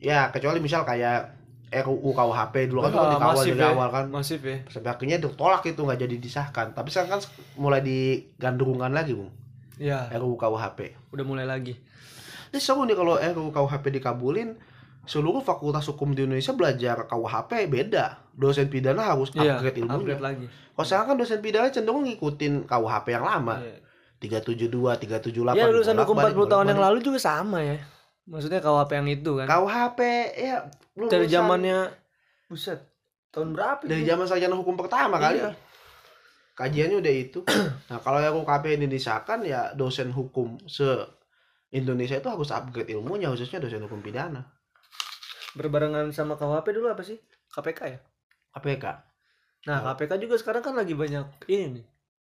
ya 0.00 0.30
kecuali 0.32 0.58
misal 0.62 0.86
kayak 0.86 1.41
RUU 1.74 2.10
KUHP 2.10 2.54
dulu 2.66 2.80
kan 2.80 2.90
kan 2.90 3.00
Ah, 3.00 3.10
dikawal 3.10 3.34
masif 3.34 3.52
dari 3.52 3.62
ya. 3.62 3.72
awal 3.72 3.88
kan. 3.88 4.04
Masif 4.06 4.40
ya. 4.40 4.56
Sampai 4.66 4.90
akhirnya 4.90 5.16
ditolak 5.18 5.62
itu 5.64 5.80
nggak 5.80 5.98
jadi 5.98 6.16
disahkan. 6.16 6.66
Tapi 6.70 6.88
sekarang 6.88 7.10
kan 7.10 7.20
mulai 7.56 7.80
digandrungan 7.80 8.90
lagi 8.90 9.12
bung. 9.12 9.32
Ya 9.76 10.06
RUU 10.10 10.36
KUHP 10.36 10.78
udah 11.10 11.24
mulai 11.24 11.42
lagi. 11.42 11.74
Ini 12.48 12.58
seru 12.58 12.84
nih 12.84 12.92
kalau 12.92 13.16
RUU 13.16 13.50
KUHP 13.50 13.84
dikabulin 13.94 14.52
seluruh 15.02 15.40
fakultas 15.40 15.82
hukum 15.84 16.12
di 16.12 16.22
Indonesia 16.22 16.52
belajar 16.52 17.06
KUHP 17.06 17.66
beda. 17.66 18.20
Dosen 18.30 18.68
pidana 18.68 19.02
harus 19.02 19.32
Iya, 19.32 19.56
upgrade 19.56 19.76
ilmunya 19.78 19.96
upgrade 19.98 20.22
lagi. 20.22 20.46
Kalau 20.46 20.86
sekarang 20.86 21.06
kan 21.06 21.16
dosen 21.16 21.40
pidana 21.40 21.68
cenderung 21.68 22.04
ngikutin 22.04 22.64
KUHP 22.64 23.06
yang 23.10 23.24
lama. 23.24 23.58
Iya. 23.58 23.80
372 24.22 24.70
378 24.70 25.58
Ya 25.58 25.66
lulusan 25.66 25.98
hukum 25.98 26.14
40 26.14 26.22
bolak-balik, 26.22 26.46
tahun 26.46 26.66
yang 26.70 26.80
lalu 26.80 26.98
juga 27.02 27.18
sama 27.18 27.58
ya. 27.58 27.82
Maksudnya 28.24 28.58
KWP 28.58 28.90
yang 28.94 29.08
itu 29.10 29.30
kan. 29.34 29.46
KUHP 29.46 29.98
ya 30.32 30.56
Dari 30.92 31.26
lulusan- 31.26 31.28
zamannya 31.28 31.78
buset. 32.46 32.80
Tahun 33.28 33.48
berapa 33.48 33.80
dari 33.82 34.04
zaman 34.04 34.24
sarjana 34.24 34.52
hukum 34.52 34.76
pertama 34.76 35.16
kali 35.16 35.40
Iya. 35.40 35.56
kajiannya 36.52 37.00
udah 37.00 37.14
itu 37.16 37.40
nah 37.88 37.96
kalau 37.96 38.20
RUKP 38.20 38.76
ini 38.76 38.84
disahkan 38.86 39.40
ya 39.40 39.72
dosen 39.72 40.12
hukum 40.12 40.60
se 40.66 40.84
Indonesia 41.70 42.12
itu 42.14 42.28
harus 42.28 42.52
upgrade 42.52 42.92
ilmunya 42.92 43.26
khususnya 43.26 43.56
dosen 43.56 43.80
hukum 43.80 43.98
pidana 43.98 44.44
berbarengan 45.52 46.12
sama 46.12 46.36
KUHP 46.36 46.72
dulu 46.72 46.92
apa 46.92 47.00
sih 47.00 47.16
KPK 47.48 47.80
ya 47.86 47.98
KPK 48.52 48.84
nah 49.64 49.80
Oh. 49.80 49.84
KPK 49.90 50.20
juga 50.20 50.36
sekarang 50.36 50.60
kan 50.60 50.74
lagi 50.74 50.92
banyak 50.92 51.24
ini 51.46 51.80
nih 51.80 51.84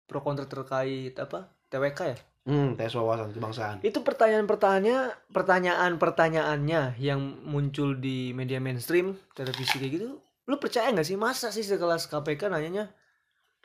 pro 0.06 0.22
kontra 0.22 0.46
terkait 0.46 1.12
apa 1.14 1.52
TWK 1.68 2.00
ya 2.08 2.18
hmm 2.46 2.78
tes 2.78 2.94
wawasan 2.94 3.34
kebangsaan. 3.34 3.78
Itu 3.82 4.06
pertanyaan-pertanyaan 4.06 5.34
pertanyaan-pertanyaannya 5.34 7.02
yang 7.02 7.20
muncul 7.44 7.98
di 7.98 8.32
media 8.38 8.62
mainstream 8.62 9.18
televisi 9.34 9.82
kayak 9.82 9.94
gitu. 9.98 10.10
Lu 10.46 10.56
percaya 10.62 10.94
nggak 10.94 11.06
sih? 11.10 11.18
Masa 11.18 11.50
sih 11.50 11.66
sekelas 11.66 12.06
KPK 12.06 12.54
nanyanya 12.54 12.94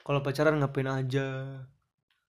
kalau 0.00 0.24
pacaran 0.24 0.56
ngapain 0.56 0.88
aja? 0.88 1.60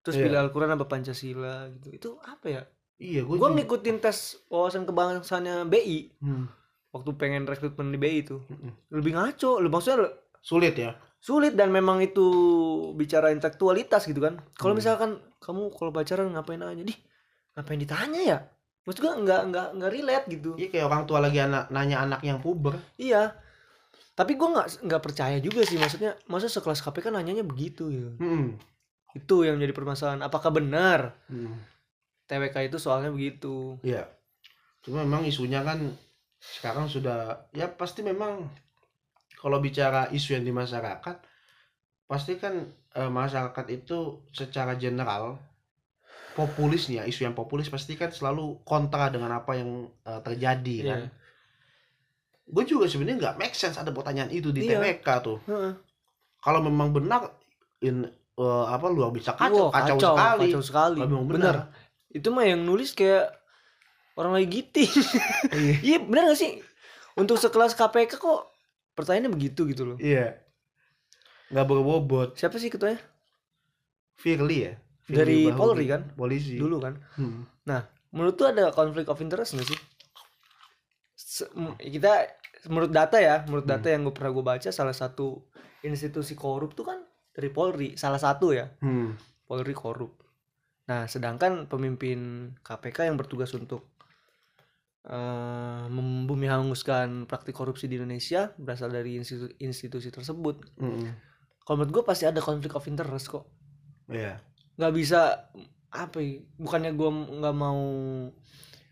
Terus 0.03 0.17
Iya. 0.17 0.23
pilih 0.27 0.39
Al-Quran 0.43 0.75
apa 0.75 0.85
Pancasila? 0.91 1.71
Gitu. 1.71 1.87
Itu 1.95 2.09
apa 2.25 2.45
ya? 2.51 2.61
Iya 3.01 3.25
gue 3.25 3.33
gue 3.33 3.49
ngikutin 3.57 3.97
tes 3.97 4.37
wawasan 4.45 4.85
kebangsaannya 4.85 5.65
BI 5.65 6.21
hmm. 6.21 6.45
waktu 6.93 7.09
pengen 7.17 7.49
rekrutmen 7.49 7.89
di 7.89 7.97
BI 7.97 8.21
itu. 8.21 8.37
Mm-mm. 8.37 8.77
lebih 8.93 9.17
ngaco 9.17 9.57
lu 9.57 9.73
maksudnya 9.73 10.05
sulit 10.37 10.77
ya 10.77 10.93
sulit 11.21 11.53
dan 11.53 11.69
memang 11.69 12.01
itu 12.01 12.25
bicara 12.97 13.29
intelektualitas 13.29 14.09
gitu 14.09 14.25
kan. 14.25 14.41
Kalau 14.57 14.73
Hmm. 14.73 14.81
misalkan 14.81 15.09
kamu 15.37 15.69
kalau 15.77 15.93
pacaran 15.93 16.33
ngapain 16.33 16.57
aja? 16.59 16.81
Dih 16.81 16.97
ngapain 17.53 17.77
ditanya 17.77 18.21
ya? 18.25 18.37
Maksud 18.81 18.99
gua 19.05 19.13
nggak 19.21 19.41
nggak 19.53 19.67
nggak 19.77 19.91
relate 19.93 20.25
gitu. 20.33 20.57
Iya 20.57 20.67
kayak 20.73 20.85
orang 20.89 21.03
tua 21.05 21.21
lagi 21.21 21.37
anak 21.37 21.69
nanya 21.69 22.01
anak 22.01 22.25
yang 22.25 22.41
puber. 22.41 22.73
Iya. 22.97 23.37
Tapi 24.17 24.33
gua 24.33 24.49
nggak 24.57 24.81
nggak 24.81 25.01
percaya 25.05 25.37
juga 25.37 25.61
sih. 25.61 25.77
Maksudnya 25.77 26.17
masa 26.25 26.49
sekelas 26.49 26.81
KPK 26.81 27.13
nanyanya 27.13 27.45
begitu 27.45 27.93
gitu 27.93 28.17
hmm. 28.17 28.57
itu 29.13 29.35
yang 29.45 29.61
jadi 29.61 29.77
permasalahan. 29.77 30.25
Apakah 30.25 30.49
benar? 30.49 31.13
Hmm. 31.29 31.53
TWK 32.25 32.73
itu 32.73 32.81
soalnya 32.81 33.13
begitu. 33.13 33.77
Iya. 33.85 34.09
Cuma 34.81 35.05
memang 35.05 35.21
isunya 35.29 35.61
kan 35.61 35.93
sekarang 36.41 36.89
sudah 36.89 37.45
ya 37.53 37.69
pasti 37.69 38.01
memang 38.01 38.49
kalau 39.41 39.57
bicara 39.57 40.05
isu 40.07 40.37
yang 40.37 40.45
di 40.45 40.53
masyarakat 40.53 41.17
pasti 42.05 42.37
kan 42.37 42.53
eh, 42.91 43.09
masyarakat 43.09 43.65
itu 43.71 43.97
secara 44.29 44.75
general 44.75 45.41
populisnya 46.31 47.03
isu 47.03 47.23
yang 47.23 47.33
populis 47.33 47.67
pasti 47.67 47.93
kan 47.93 48.07
selalu 48.09 48.61
kontra 48.61 49.09
dengan 49.09 49.33
apa 49.33 49.51
yang 49.53 49.69
eh, 50.01 50.21
terjadi 50.21 50.75
Iya. 50.77 50.87
kan. 50.87 51.01
Gue 52.45 52.63
juga 52.63 52.85
sebenarnya 52.85 53.17
nggak 53.21 53.37
make 53.37 53.55
sense 53.55 53.75
ada 53.75 53.89
pertanyaan 53.89 54.29
itu 54.29 54.51
di 54.51 54.63
Iya. 54.63 54.79
TWK 54.79 55.07
tuh. 55.19 55.37
Heeh. 55.45 55.73
Kalau 56.37 56.59
memang 56.59 56.91
benar 56.91 57.31
in 57.79 58.05
eh, 58.33 58.65
apa 58.67 58.87
luar 58.87 59.09
biasa 59.09 59.33
kacau, 59.33 59.67
Wah, 59.67 59.71
kacau, 59.73 59.97
sekali. 59.99 60.47
kacau 60.47 60.61
sekali 60.61 60.97
Kalau 60.97 61.09
memang 61.09 61.27
benar 61.27 61.55
benar. 61.57 61.67
itu 62.09 62.27
mah 62.27 62.43
yang 62.43 62.61
nulis 62.61 62.91
kayak 62.91 63.31
orang 64.13 64.33
lagi 64.33 64.47
giting 64.51 64.91
Iya. 65.49 65.73
iya 65.87 65.97
benar 65.99 66.27
gak 66.27 66.37
sih 66.37 66.59
untuk 67.13 67.35
sekelas 67.37 67.71
KPK 67.73 68.15
kok 68.17 68.50
pertanyaannya 69.01 69.31
begitu 69.31 69.65
gitu 69.65 69.83
loh 69.85 69.97
Iya. 69.97 70.37
Nggak 71.49 71.65
berbobot. 71.65 72.29
siapa 72.33 72.55
sih 72.55 72.69
ketuanya 72.69 73.01
Firly 74.13 74.57
ya? 74.61 74.73
Firly 75.01 75.17
Dari 75.17 75.37
Bahuri. 75.47 75.57
Polri 75.57 75.85
kan? 75.87 76.01
Polisi. 76.13 76.55
dulu 76.55 76.77
kan 76.79 76.93
Hmm. 77.15 77.43
menurut 78.11 78.35
tuh 78.35 78.45
ada 78.45 78.69
konflik 78.69 79.07
of 79.07 79.19
interest 79.19 79.53
gak 79.53 79.65
sih 79.65 79.79
Se- 81.13 81.51
kita 81.79 82.27
menurut 82.65 82.89
data 82.89 83.17
ya 83.17 83.43
menurut 83.43 83.63
data 83.65 83.87
yang 83.87 84.03
gue 84.03 84.11
pernah 84.11 84.29
gue 84.29 84.45
baca 84.45 84.69
salah 84.69 84.91
satu 84.91 85.47
institusi 85.81 86.33
korup 86.33 86.71
tuh 86.71 86.85
kan 86.85 86.99
dari 87.29 87.49
Polri 87.49 87.95
salah 87.95 88.17
satu 88.17 88.51
ya 88.51 88.67
Hmm. 88.79 89.15
Polri 89.41 89.71
korup 89.71 90.19
nah 90.83 91.05
sedangkan 91.05 91.65
pemimpin 91.65 92.19
KPK 92.57 93.05
yang 93.05 93.15
bertugas 93.15 93.51
untuk 93.51 93.90
eh 95.01 95.83
membumi 95.89 96.45
hanguskan 96.45 97.25
praktik 97.25 97.53
korupsi 97.53 97.89
di 97.89 97.97
Indonesia 97.97 98.53
berasal 98.55 98.89
dari 98.89 99.17
institusi, 99.17 99.49
institusi 99.57 100.09
tersebut 100.09 100.61
Mm-mm. 100.77 101.09
kalau 101.63 101.81
menurut 101.81 101.91
gue 101.91 102.03
pasti 102.05 102.29
ada 102.29 102.37
konflik 102.37 102.69
of 102.71 102.85
interest 102.85 103.25
kok 103.27 103.49
Iya. 104.05 104.37
nggak 104.77 104.93
bisa 104.93 105.49
apa 105.89 106.17
ya 106.21 106.39
bukannya 106.55 106.93
gue 106.93 107.09
nggak 107.41 107.55
mau 107.55 107.81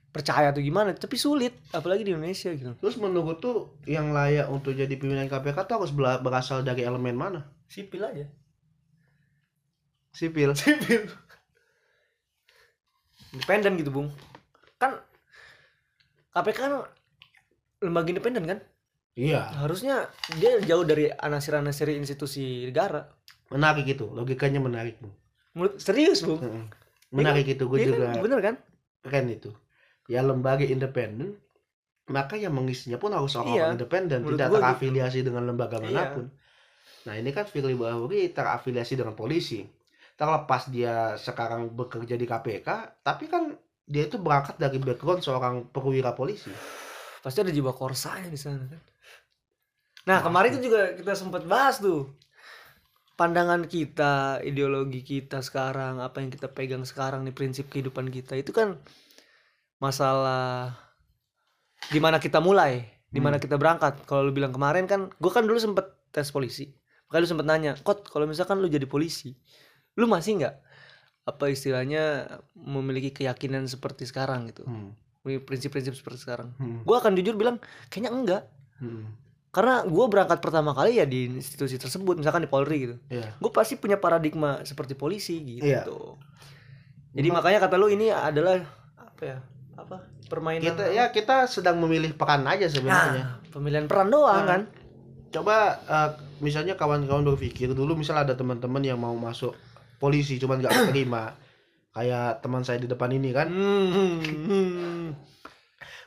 percaya 0.10 0.50
atau 0.50 0.60
gimana 0.60 0.90
tapi 0.92 1.14
sulit 1.14 1.54
apalagi 1.70 2.02
di 2.02 2.12
Indonesia 2.12 2.50
gitu 2.50 2.74
Terus 2.82 2.98
menurut 2.98 3.38
tuh 3.38 3.78
yang 3.86 4.10
layak 4.10 4.50
untuk 4.50 4.74
jadi 4.74 4.90
pimpinan 4.90 5.30
KPK 5.30 5.70
tuh 5.70 5.76
harus 5.78 5.94
berasal 5.94 6.66
dari 6.66 6.82
elemen 6.82 7.14
mana? 7.14 7.46
sipil 7.70 8.02
aja 8.02 8.26
Sipil. 10.10 10.58
sipil 10.58 11.06
independen 13.30 13.78
gitu 13.78 13.94
bung 13.94 14.10
kan 14.82 14.98
KPK 16.32 16.58
kan 16.60 16.74
lembaga 17.80 18.10
independen 18.10 18.44
kan 18.46 18.60
Iya. 19.16 19.52
harusnya 19.60 20.08
dia 20.40 20.62
jauh 20.64 20.86
dari 20.86 21.12
anasir-anasir 21.12 21.92
institusi 21.92 22.70
negara 22.70 23.04
Menarik 23.50 23.90
itu. 23.90 24.06
Logikanya 24.06 24.62
menarik. 24.62 25.02
Bung. 25.02 25.10
menurut 25.58 25.82
serius 25.82 26.22
bung 26.22 26.38
Mm-mm. 26.38 26.66
Menarik 27.10 27.50
itu. 27.50 27.66
Gue 27.66 27.82
Iya 27.82 27.88
juga 27.90 28.06
kan? 28.14 28.22
bener 28.22 28.40
kan 28.46 28.56
keren 29.02 29.28
itu. 29.28 29.50
Ya 30.06 30.22
lembaga 30.22 30.62
independen. 30.62 31.42
Maka 32.06 32.38
yang 32.38 32.54
mengisinya 32.54 32.98
pun 32.98 33.10
harus 33.14 33.34
orang-orang 33.34 33.74
Iya. 33.74 33.76
independen. 33.78 34.20
Tidak 34.22 34.48
gitu. 34.50 34.56
terafiliasi 34.62 35.20
dengan 35.26 35.44
lembaga 35.50 35.82
Iya. 35.82 35.86
mana 35.90 36.02
pun. 36.14 36.26
Nah 37.10 37.14
ini 37.18 37.30
kan 37.34 37.50
Firly 37.50 37.74
Bahuri 37.74 38.30
terafiliasi 38.30 38.94
dengan 38.94 39.18
polisi. 39.18 39.66
Terlepas 40.14 40.70
dia 40.70 41.18
sekarang 41.18 41.74
bekerja 41.74 42.14
di 42.14 42.26
KPK. 42.26 42.70
Tapi 43.02 43.26
kan 43.26 43.50
dia 43.90 44.06
itu 44.06 44.22
berangkat 44.22 44.62
dari 44.62 44.78
background 44.78 45.26
seorang 45.26 45.66
perwira 45.74 46.14
polisi. 46.14 46.54
pasti 47.20 47.44
ada 47.44 47.52
jiwa 47.52 47.76
korsanya 47.76 48.32
di 48.32 48.40
sana 48.40 48.64
kan? 48.64 48.80
Nah 50.08 50.24
kemarin 50.24 50.56
itu. 50.56 50.70
juga 50.70 50.96
kita 50.96 51.14
sempat 51.18 51.44
bahas 51.44 51.82
tuh. 51.82 52.08
Pandangan 53.20 53.68
kita 53.68 54.40
ideologi 54.48 55.04
kita 55.04 55.44
sekarang 55.44 56.00
apa 56.00 56.24
yang 56.24 56.32
kita 56.32 56.48
pegang 56.48 56.88
sekarang 56.88 57.28
nih 57.28 57.36
prinsip 57.36 57.68
kehidupan 57.68 58.08
kita 58.08 58.40
itu 58.40 58.56
kan 58.56 58.80
masalah 59.84 60.72
di 61.92 62.00
mana 62.00 62.24
kita 62.24 62.40
mulai 62.40 62.88
di 63.12 63.20
mana 63.20 63.36
kita 63.36 63.60
berangkat. 63.60 64.08
Kalau 64.08 64.24
lu 64.24 64.32
bilang 64.32 64.56
kemarin 64.56 64.88
kan 64.88 65.12
gue 65.12 65.32
kan 65.34 65.44
dulu 65.44 65.60
sempet 65.60 65.92
tes 66.16 66.32
polisi. 66.32 66.72
Makanya 67.12 67.20
lu 67.20 67.28
sempet 67.28 67.46
nanya 67.50 67.72
kot 67.84 68.08
kalau 68.08 68.24
misalkan 68.24 68.64
lu 68.64 68.72
jadi 68.72 68.88
polisi 68.88 69.36
lu 70.00 70.08
masih 70.08 70.40
nggak 70.40 70.56
apa 71.22 71.46
istilahnya 71.48 72.26
memiliki 72.56 73.12
keyakinan 73.14 73.66
seperti 73.66 74.04
sekarang 74.04 74.48
gitu 74.48 74.64
Hmm. 74.64 74.96
prinsip-prinsip 75.22 75.94
seperti 75.94 76.20
sekarang 76.20 76.56
Hmm. 76.56 76.82
gue 76.82 76.96
akan 76.96 77.14
jujur 77.14 77.36
bilang 77.36 77.58
kayaknya 77.88 78.12
enggak 78.12 78.44
Hmm. 78.78 79.14
karena 79.50 79.84
gue 79.84 80.06
berangkat 80.08 80.40
pertama 80.40 80.72
kali 80.72 80.96
ya 80.96 81.06
di 81.06 81.28
institusi 81.34 81.76
tersebut 81.76 82.16
misalkan 82.16 82.42
di 82.42 82.50
Polri 82.50 82.78
gitu 82.82 82.96
Iya. 83.08 83.36
gue 83.36 83.52
pasti 83.52 83.76
punya 83.76 83.96
paradigma 83.96 84.64
seperti 84.64 84.94
polisi 84.94 85.38
gitu 85.42 85.66
Iya. 85.66 85.86
jadi 87.12 87.28
Ma- 87.28 87.36
makanya 87.38 87.60
kata 87.62 87.76
lu 87.76 87.88
ini 87.88 88.10
adalah 88.10 88.62
apa 88.96 89.22
ya 89.22 89.38
apa 89.76 89.98
permainan 90.26 90.64
Kita 90.64 90.84
ya 90.88 91.10
kita 91.10 91.46
sedang 91.46 91.78
memilih 91.78 92.14
peran 92.14 92.46
aja 92.46 92.66
sebenarnya. 92.66 93.24
nah, 93.24 93.50
pemilihan 93.50 93.86
peran 93.86 94.10
doang 94.10 94.40
Nah. 94.40 94.48
kan 94.48 94.62
Coba 95.30 95.56
eh, 95.80 96.10
misalnya 96.40 96.74
kawan-kawan 96.74 97.22
berpikir 97.24 97.70
dulu 97.70 97.94
misal 97.94 98.18
ada 98.18 98.34
teman-teman 98.34 98.82
yang 98.82 98.98
mau 98.98 99.14
masuk 99.14 99.54
polisi 100.00 100.40
cuman 100.40 100.64
nggak 100.64 100.90
terima 100.90 101.36
kayak 101.96 102.40
teman 102.42 102.64
saya 102.64 102.80
di 102.80 102.88
depan 102.88 103.12
ini 103.12 103.30
kan. 103.36 103.48
Hmm, 103.52 105.12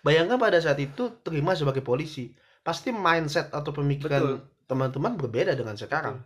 bayangkan 0.01 0.39
pada 0.41 0.59
saat 0.59 0.79
itu 0.81 1.21
terima 1.21 1.53
sebagai 1.53 1.85
polisi. 1.85 2.33
Pasti 2.63 2.95
mindset 2.95 3.51
atau 3.53 3.75
pemikiran 3.75 4.41
teman-teman 4.71 5.19
berbeda 5.19 5.53
dengan 5.53 5.77
sekarang. 5.77 6.23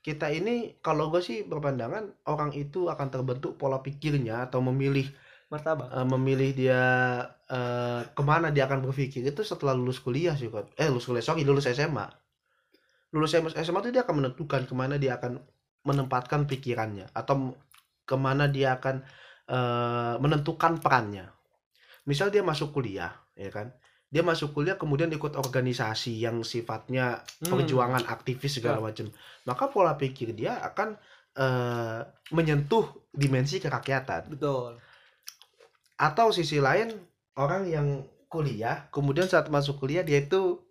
Kita 0.00 0.32
ini 0.32 0.80
kalau 0.80 1.12
gue 1.12 1.20
sih 1.20 1.44
berpandangan 1.44 2.24
orang 2.32 2.56
itu 2.56 2.88
akan 2.88 3.08
terbentuk 3.12 3.60
pola 3.60 3.84
pikirnya 3.84 4.48
atau 4.48 4.64
memilih 4.64 5.04
martabak. 5.52 5.90
eh, 5.92 6.06
memilih 6.06 6.50
dia 6.56 6.80
eh, 7.50 8.00
ke 8.16 8.22
mana 8.24 8.48
dia 8.54 8.64
akan 8.70 8.86
berpikir 8.86 9.20
itu 9.26 9.42
setelah 9.44 9.74
lulus 9.76 9.98
kuliah 10.00 10.32
sih 10.38 10.48
Kot. 10.48 10.72
eh 10.78 10.88
lulus 10.88 11.04
kuliah 11.04 11.24
sorry 11.26 11.42
lulus 11.44 11.66
SMA 11.68 12.06
lulus 13.10 13.34
SMA 13.34 13.78
itu 13.82 13.90
dia 13.90 14.06
akan 14.06 14.14
menentukan 14.22 14.62
ke 14.70 14.74
mana 14.78 14.94
dia 14.96 15.18
akan 15.18 15.42
menempatkan 15.86 16.44
pikirannya 16.44 17.08
atau 17.16 17.56
ke 18.04 18.16
mana 18.18 18.50
dia 18.50 18.76
akan 18.76 19.02
eh, 19.50 20.14
menentukan 20.20 20.78
perannya. 20.78 21.26
Misal 22.06 22.30
dia 22.30 22.42
masuk 22.44 22.74
kuliah 22.74 23.10
ya 23.34 23.50
kan? 23.50 23.72
Dia 24.10 24.26
masuk 24.26 24.54
kuliah 24.54 24.74
kemudian 24.74 25.10
ikut 25.14 25.38
organisasi 25.38 26.18
yang 26.18 26.42
sifatnya 26.42 27.22
Hmm. 27.42 27.54
perjuangan 27.54 28.02
aktivis 28.10 28.58
segala 28.58 28.82
macam. 28.82 29.06
Maka 29.46 29.70
pola 29.70 29.94
pikir 29.94 30.34
dia 30.34 30.58
akan 30.62 30.98
eh, 31.38 32.00
menyentuh 32.34 32.90
dimensi 33.14 33.62
kerakyatan. 33.62 34.34
Betul. 34.34 34.82
Atau 35.94 36.34
sisi 36.34 36.58
lain 36.58 36.90
orang 37.38 37.70
yang 37.70 37.86
kuliah 38.30 38.86
kemudian 38.94 39.26
saat 39.26 39.50
masuk 39.50 39.82
kuliah 39.82 40.06
dia 40.06 40.22
itu 40.22 40.62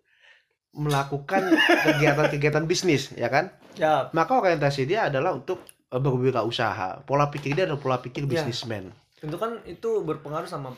melakukan 0.70 1.50
kegiatan-kegiatan 1.84 2.64
bisnis 2.64 3.10
ya 3.14 3.28
kan 3.28 3.50
Ya, 3.78 4.10
maka 4.12 4.34
orientasi 4.34 4.82
dia 4.84 5.06
adalah 5.06 5.30
untuk 5.32 5.62
eh, 5.88 5.96
berwirausaha 5.96 7.06
pola 7.06 7.30
pikir 7.30 7.54
dia 7.54 7.64
adalah 7.70 7.78
pola 7.80 7.96
pikir 8.02 8.26
Ya. 8.26 8.42
bisnismen 8.42 8.90
tentu 9.20 9.36
kan 9.38 9.62
itu 9.64 10.02
berpengaruh 10.02 10.48
sama 10.50 10.74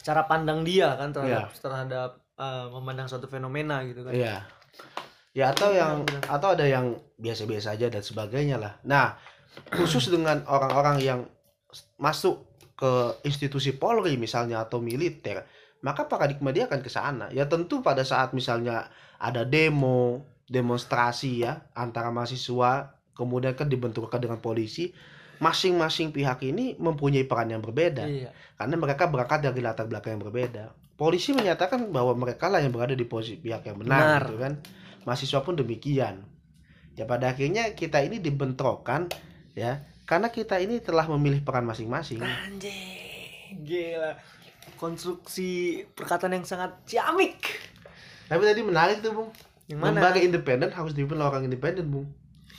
cara 0.00 0.24
pandang 0.24 0.62
dia 0.62 0.94
kan 0.96 1.10
terhadap 1.12 1.50
Iya. 1.50 1.60
terhadap 1.60 2.10
uh, 2.38 2.70
memandang 2.78 3.10
suatu 3.10 3.26
fenomena 3.26 3.82
gitu 3.82 4.06
kan. 4.06 4.12
Iya. 4.14 4.36
Ya 5.34 5.52
atau 5.52 5.68
Benar, 5.74 5.80
yang 5.82 5.94
atau 6.30 6.48
ada 6.54 6.64
yang 6.64 6.86
biasa-biasa 7.18 7.76
aja 7.76 7.90
dan 7.90 8.00
sebagainya 8.00 8.56
lah. 8.56 8.72
Nah, 8.86 9.18
khusus 9.68 10.08
dengan 10.08 10.40
orang-orang 10.46 10.96
yang 11.02 11.20
masuk 11.98 12.46
ke 12.76 13.20
institusi 13.26 13.76
Polri 13.76 14.16
misalnya 14.16 14.64
atau 14.64 14.80
militer, 14.80 15.44
maka 15.86 16.10
paradigma 16.10 16.50
dia 16.50 16.66
akan 16.66 16.82
ke 16.82 16.90
sana. 16.90 17.30
Ya 17.30 17.46
tentu 17.46 17.78
pada 17.78 18.02
saat 18.02 18.34
misalnya 18.34 18.90
ada 19.22 19.46
demo, 19.46 20.26
demonstrasi 20.50 21.46
ya 21.46 21.62
antara 21.78 22.10
mahasiswa, 22.10 22.98
kemudian 23.14 23.54
kan 23.54 23.70
dibenturkan 23.70 24.18
dengan 24.18 24.42
polisi, 24.42 24.90
masing-masing 25.38 26.10
pihak 26.10 26.42
ini 26.42 26.74
mempunyai 26.80 27.22
peran 27.22 27.54
yang 27.54 27.62
berbeda 27.62 28.02
Iya. 28.02 28.30
karena 28.58 28.74
mereka 28.74 29.06
berangkat 29.06 29.46
dari 29.46 29.60
latar 29.62 29.86
belakang 29.86 30.18
yang 30.18 30.24
berbeda. 30.26 30.74
Polisi 30.96 31.36
menyatakan 31.36 31.92
bahwa 31.92 32.16
mereka 32.16 32.48
lah 32.48 32.64
yang 32.64 32.72
berada 32.72 32.96
di 32.96 33.04
posisi 33.04 33.36
pihak 33.36 33.68
yang 33.68 33.76
benar, 33.78 34.00
Benar. 34.00 34.22
gitu 34.26 34.36
kan. 34.40 34.52
Mahasiswa 35.04 35.40
pun 35.44 35.54
demikian. 35.54 36.24
Ya 36.96 37.04
pada 37.04 37.30
akhirnya 37.30 37.76
kita 37.76 38.00
ini 38.00 38.16
dibentrokan 38.16 39.12
ya 39.52 39.84
karena 40.08 40.32
kita 40.32 40.56
ini 40.56 40.80
telah 40.80 41.04
memilih 41.12 41.44
peran 41.44 41.68
masing-masing. 41.68 42.24
Anjing, 42.24 43.60
gila. 43.60 44.16
Konstruksi 44.74 45.48
perkataan 45.94 46.34
yang 46.34 46.44
sangat 46.44 46.74
ciamik. 46.84 47.38
Tapi 48.26 48.42
tadi 48.42 48.60
menarik 48.60 48.98
tuh, 48.98 49.14
Bung. 49.14 49.30
Yang 49.66 49.78
mana? 49.80 49.98
Lembaga 49.98 50.18
independen 50.18 50.70
harus 50.70 50.92
dipimpin 50.92 51.16
oleh 51.16 51.26
orang 51.26 51.46
independen, 51.46 51.86
Bung. 51.86 52.06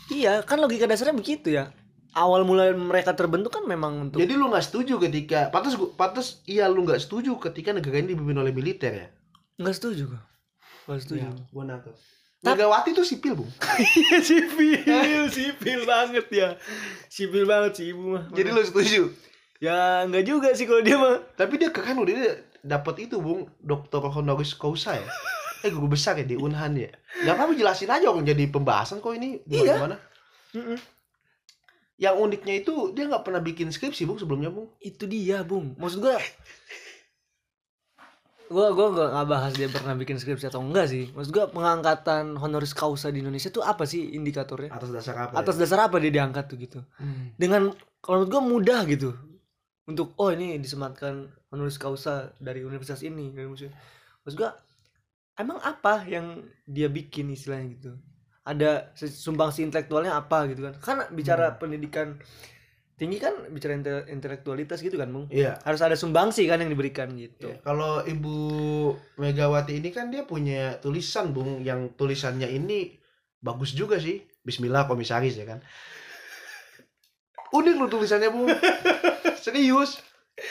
Iya, 0.07 0.39
kan 0.41 0.57
logika 0.57 0.87
dasarnya 0.87 1.11
begitu 1.13 1.51
ya. 1.51 1.75
Awal 2.11 2.47
mulai 2.47 2.71
mereka 2.73 3.13
terbentuk 3.13 3.51
kan 3.51 3.67
memang 3.67 4.09
untuk 4.09 4.17
Jadi 4.17 4.33
lu 4.33 4.49
nggak 4.49 4.63
setuju 4.63 4.97
ketika 4.97 5.53
pantas 5.53 5.77
gua- 5.77 5.93
pantas 5.93 6.41
iya 6.43 6.65
lu 6.65 6.81
nggak 6.81 6.97
setuju 6.97 7.37
ketika 7.37 7.75
negara 7.75 8.01
ini 8.01 8.15
dipimpin 8.15 8.33
oleh 8.33 8.49
militer 8.49 8.89
ya? 8.89 9.07
nggak 9.55 9.75
setuju 9.75 10.15
gua. 10.15 10.21
Nggak 10.87 10.99
setuju. 11.03 11.21
Ya, 11.21 11.31
gua 11.51 11.63
nangkep. 11.67 11.93
Megawati 12.39 12.89
tuh 12.93 13.03
sipil, 13.03 13.33
Bung. 13.35 13.51
Iya 13.97 14.17
sipil, 14.23 14.81
sipil 15.29 15.79
banget 15.83 16.25
ya. 16.31 16.47
Sipil 17.05 17.43
banget 17.43 17.71
sih 17.75 17.85
ibu 17.91 18.17
mah. 18.17 18.23
Jadi 18.31 18.49
lu 18.49 18.61
setuju. 18.61 19.01
Ya 19.57 20.05
nggak 20.05 20.25
juga 20.25 20.49
sih 20.53 20.65
kalau 20.65 20.81
dia 20.81 20.97
mah. 20.97 21.21
Tapi 21.33 21.57
dia 21.57 21.69
keren 21.73 21.97
loh, 21.97 22.07
dia 22.07 22.41
dapat 22.61 23.07
itu 23.07 23.17
bung, 23.21 23.47
dokter 23.61 24.01
honoris 24.01 24.53
causa 24.53 24.97
ya. 24.97 25.07
Eh 25.65 25.73
guru 25.73 25.93
besar 25.97 26.13
ya 26.19 26.25
di 26.25 26.37
Unhan 26.37 26.77
ya. 26.77 26.93
Gak 27.25 27.33
apa-apa 27.33 27.57
jelasin 27.57 27.89
aja 27.89 28.05
orang 28.13 28.21
jadi 28.27 28.45
pembahasan 28.45 29.01
kok 29.01 29.17
ini 29.17 29.41
Iya. 29.49 29.81
gimana? 29.81 29.97
Yang 31.97 32.15
uniknya 32.21 32.53
itu 32.61 32.93
dia 32.93 33.09
nggak 33.09 33.25
pernah 33.25 33.41
bikin 33.41 33.73
skripsi 33.73 34.05
bung 34.05 34.21
sebelumnya 34.21 34.53
bung. 34.53 34.69
Itu 34.77 35.09
dia, 35.09 35.41
Bung. 35.41 35.73
Maksud 35.81 35.97
gua 35.97 36.21
gua 38.47 38.69
nggak 38.71 39.09
nggak 39.11 39.27
bahas 39.27 39.51
dia 39.59 39.67
pernah 39.67 39.91
bikin 39.97 40.15
skripsi 40.21 40.47
atau 40.47 40.61
enggak 40.63 40.87
sih. 40.87 41.09
Maksud 41.11 41.31
gua 41.33 41.45
pengangkatan 41.51 42.37
honoris 42.37 42.71
causa 42.71 43.09
di 43.11 43.19
Indonesia 43.19 43.49
tuh 43.51 43.65
apa 43.65 43.83
sih 43.83 44.13
indikatornya? 44.13 44.71
Atas 44.71 44.93
dasar 44.93 45.15
apa? 45.27 45.33
Atas 45.35 45.57
dasar 45.57 45.89
apa 45.89 45.97
dia 45.99 46.13
diangkat 46.13 46.45
tuh 46.47 46.57
gitu? 46.61 46.79
ya? 46.79 47.01
Hmm. 47.01 47.33
Dengan 47.35 47.61
kalau 47.99 48.23
menurut 48.23 48.31
gua 48.31 48.43
mudah 48.45 48.79
gitu. 48.87 49.09
Untuk 49.87 50.19
oh 50.19 50.29
ini 50.35 50.59
disematkan 50.59 51.31
honoris 51.47 51.79
causa 51.79 52.35
dari 52.43 52.59
universitas 52.67 53.07
ini, 53.07 53.31
dari 53.31 53.47
universitas. 53.47 53.71
Maksud 54.27 54.35
gua 54.35 54.51
emang 55.39 55.63
apa 55.63 56.03
yang 56.03 56.43
dia 56.67 56.91
bikin 56.91 57.31
istilahnya 57.31 57.67
gitu? 57.79 57.91
Ada 58.43 58.91
sumbangsi 58.95 59.63
intelektualnya 59.63 60.19
apa 60.19 60.51
gitu 60.51 60.67
kan? 60.67 60.75
Kan 60.83 60.97
bicara 61.15 61.55
pendidikan 61.55 62.19
tinggi 62.97 63.21
kan 63.21 63.47
bicara 63.53 63.77
inte- 63.77 64.07
intelektualitas 64.11 64.81
gitu 64.83 64.97
kan, 64.99 65.07
Bung? 65.07 65.29
Iya. 65.29 65.61
harus 65.63 65.79
ada 65.79 65.93
sumbangsi 65.93 66.49
kan 66.49 66.59
yang 66.59 66.67
diberikan 66.73 67.13
gitu. 67.15 67.47
Iya. 67.47 67.63
Kalau 67.63 68.03
Ibu 68.03 68.35
Megawati 69.21 69.79
ini 69.79 69.89
kan 69.93 70.09
dia 70.11 70.27
punya 70.27 70.81
tulisan 70.83 71.31
bung, 71.31 71.63
yang 71.63 71.93
tulisannya 71.95 72.49
ini 72.49 72.97
bagus 73.39 73.71
juga 73.71 74.01
sih. 74.01 74.19
Bismillah 74.43 74.89
komisaris 74.89 75.37
ya 75.37 75.45
kan. 75.45 75.59
Unik 77.53 77.75
loh 77.79 77.87
tulisannya 77.87 78.29
bung. 78.33 78.51
Serius. 79.47 80.03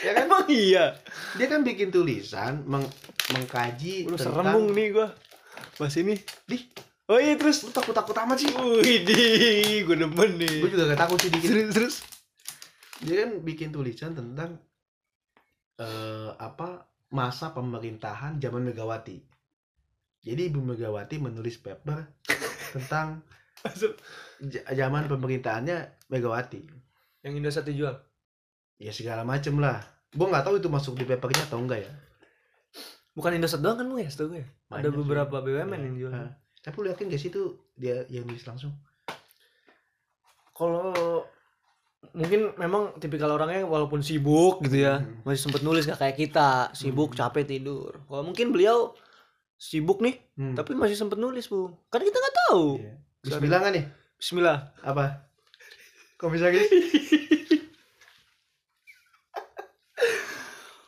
Ya 0.03 0.11
kan? 0.11 0.25
Emang 0.25 0.45
iya. 0.49 0.97
dia 1.37 1.47
kan 1.47 1.61
bikin 1.61 1.87
tulisan 1.87 2.65
meng- 2.65 2.91
mengkaji 3.29 4.03
Lu 4.03 4.17
serem 4.17 4.41
tentang 4.41 4.55
bung 4.57 4.73
nih 4.73 4.91
gua. 4.91 5.07
Mas 5.77 5.95
ini. 5.95 6.17
Dih. 6.43 6.65
Oh 7.07 7.15
iya 7.15 7.37
terus. 7.37 7.63
lu 7.63 7.71
takut 7.71 7.95
takut 7.95 8.11
amat 8.17 8.35
sih 8.35 8.51
Wih 8.51 8.99
di, 8.99 9.15
gue 9.79 9.95
demen 9.95 10.35
nih. 10.35 10.59
gue 10.59 10.69
juga 10.69 10.91
gak 10.91 11.07
takut 11.07 11.15
sih 11.15 11.31
dikit 11.31 11.47
Terus 11.47 11.71
terus. 11.71 11.95
dia 12.99 13.23
kan 13.23 13.39
bikin 13.39 13.71
tulisan 13.71 14.11
tentang 14.11 14.59
eh 15.77 16.29
apa 16.35 16.83
masa 17.07 17.55
pemerintahan 17.55 18.41
zaman 18.41 18.59
Megawati 18.59 19.23
jadi 20.19 20.51
Ibu 20.51 20.59
Megawati 20.59 21.15
menulis 21.15 21.61
paper 21.61 22.11
tentang 22.75 23.23
zaman 24.67 25.07
pemerintahannya 25.07 25.77
Megawati 26.09 26.61
Yang 27.23 27.33
Indosat 27.33 27.63
dijual. 27.63 27.95
Ya 28.77 28.89
segala 28.89 29.21
macem 29.21 29.53
lah 29.55 29.81
gue 30.07 30.23
nggak 30.23 30.43
tahu 30.43 30.55
itu 30.57 30.67
masuk 30.67 30.93
di 30.93 31.03
papernya 31.03 31.43
atau 31.43 31.57
enggak 31.57 31.81
ya 31.81 31.91
Bukan 33.11 33.33
Indosat 33.33 33.59
doang 33.59 33.73
kan 33.73 33.81
bung 33.83 33.97
ya, 33.97 34.05
setahu 34.07 34.29
gue. 34.29 34.39
ya? 34.39 34.47
Ada 34.69 34.87
sih. 34.87 34.95
beberapa 34.95 35.41
BUMN 35.41 35.73
Ya. 35.73 35.77
yang 35.81 35.95
jual. 35.97 36.11
Hah. 36.11 36.29
tapi 36.59 36.75
lu 36.77 36.87
yakin 36.87 37.05
gak 37.07 37.17
sih 37.17 37.27
itu 37.27 37.43
dia 37.73 38.05
yang 38.07 38.23
nulis 38.23 38.45
langsung 38.45 38.77
Kalau 40.51 40.93
mungkin 42.13 42.53
memang 42.55 42.93
tipikal 42.95 43.29
orangnya 43.31 43.61
walaupun 43.63 44.01
sibuk 44.01 44.61
gitu 44.61 44.77
ya, 44.79 44.99
Hmm. 44.99 45.21
masih 45.23 45.41
sempet 45.43 45.61
nulis 45.61 45.83
gak 45.83 45.97
kayak 45.97 46.17
kita, 46.19 46.49
sibuk 46.71 47.11
Hmm. 47.11 47.19
capek 47.19 47.45
tidur. 47.47 48.01
Kalau 48.03 48.21
mungkin 48.21 48.49
beliau 48.49 48.93
sibuk 49.55 49.97
nih, 49.99 50.17
Hmm. 50.35 50.53
tapi 50.53 50.73
masih 50.73 50.93
sempet 50.93 51.17
nulis 51.17 51.45
bu. 51.47 51.73
Kan 51.87 52.01
kita 52.01 52.13
nggak 52.15 52.35
tahu. 52.43 52.65
Iya. 52.77 52.93
Bismillah 53.23 53.59
nggak 53.59 53.73
nih 53.73 53.85
Bismillah. 54.15 54.57
apa 54.81 55.25
komisaris 56.15 56.69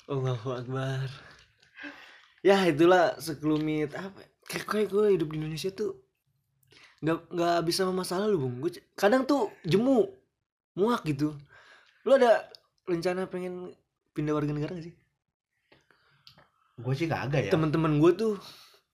Allahu 0.10 0.50
Akbar. 0.58 1.06
Ya 2.42 2.66
itulah 2.66 3.14
sekelumit 3.22 3.94
apa? 3.94 4.26
Kayak 4.50 4.66
kayak 4.66 4.88
gue 4.90 5.06
hidup 5.14 5.30
di 5.30 5.38
Indonesia 5.38 5.70
tuh 5.70 6.02
nggak 7.00 7.32
nggak 7.32 7.58
bisa 7.70 7.86
sama 7.86 8.02
masa 8.02 8.18
lalu 8.18 8.42
bung. 8.42 8.56
Gue 8.58 8.72
kadang 8.98 9.30
tuh 9.30 9.54
jemu, 9.62 10.10
muak 10.74 11.06
gitu. 11.06 11.38
Lu 12.04 12.18
ada 12.18 12.50
rencana 12.90 13.30
pengen 13.30 13.78
pindah 14.18 14.34
warga 14.34 14.50
negara 14.50 14.74
gak 14.74 14.90
sih? 14.90 14.96
gue 16.80 16.94
sih 16.96 17.08
kagak 17.12 17.48
ya 17.48 17.52
Teman-teman 17.52 18.00
gue 18.00 18.12
tuh 18.16 18.34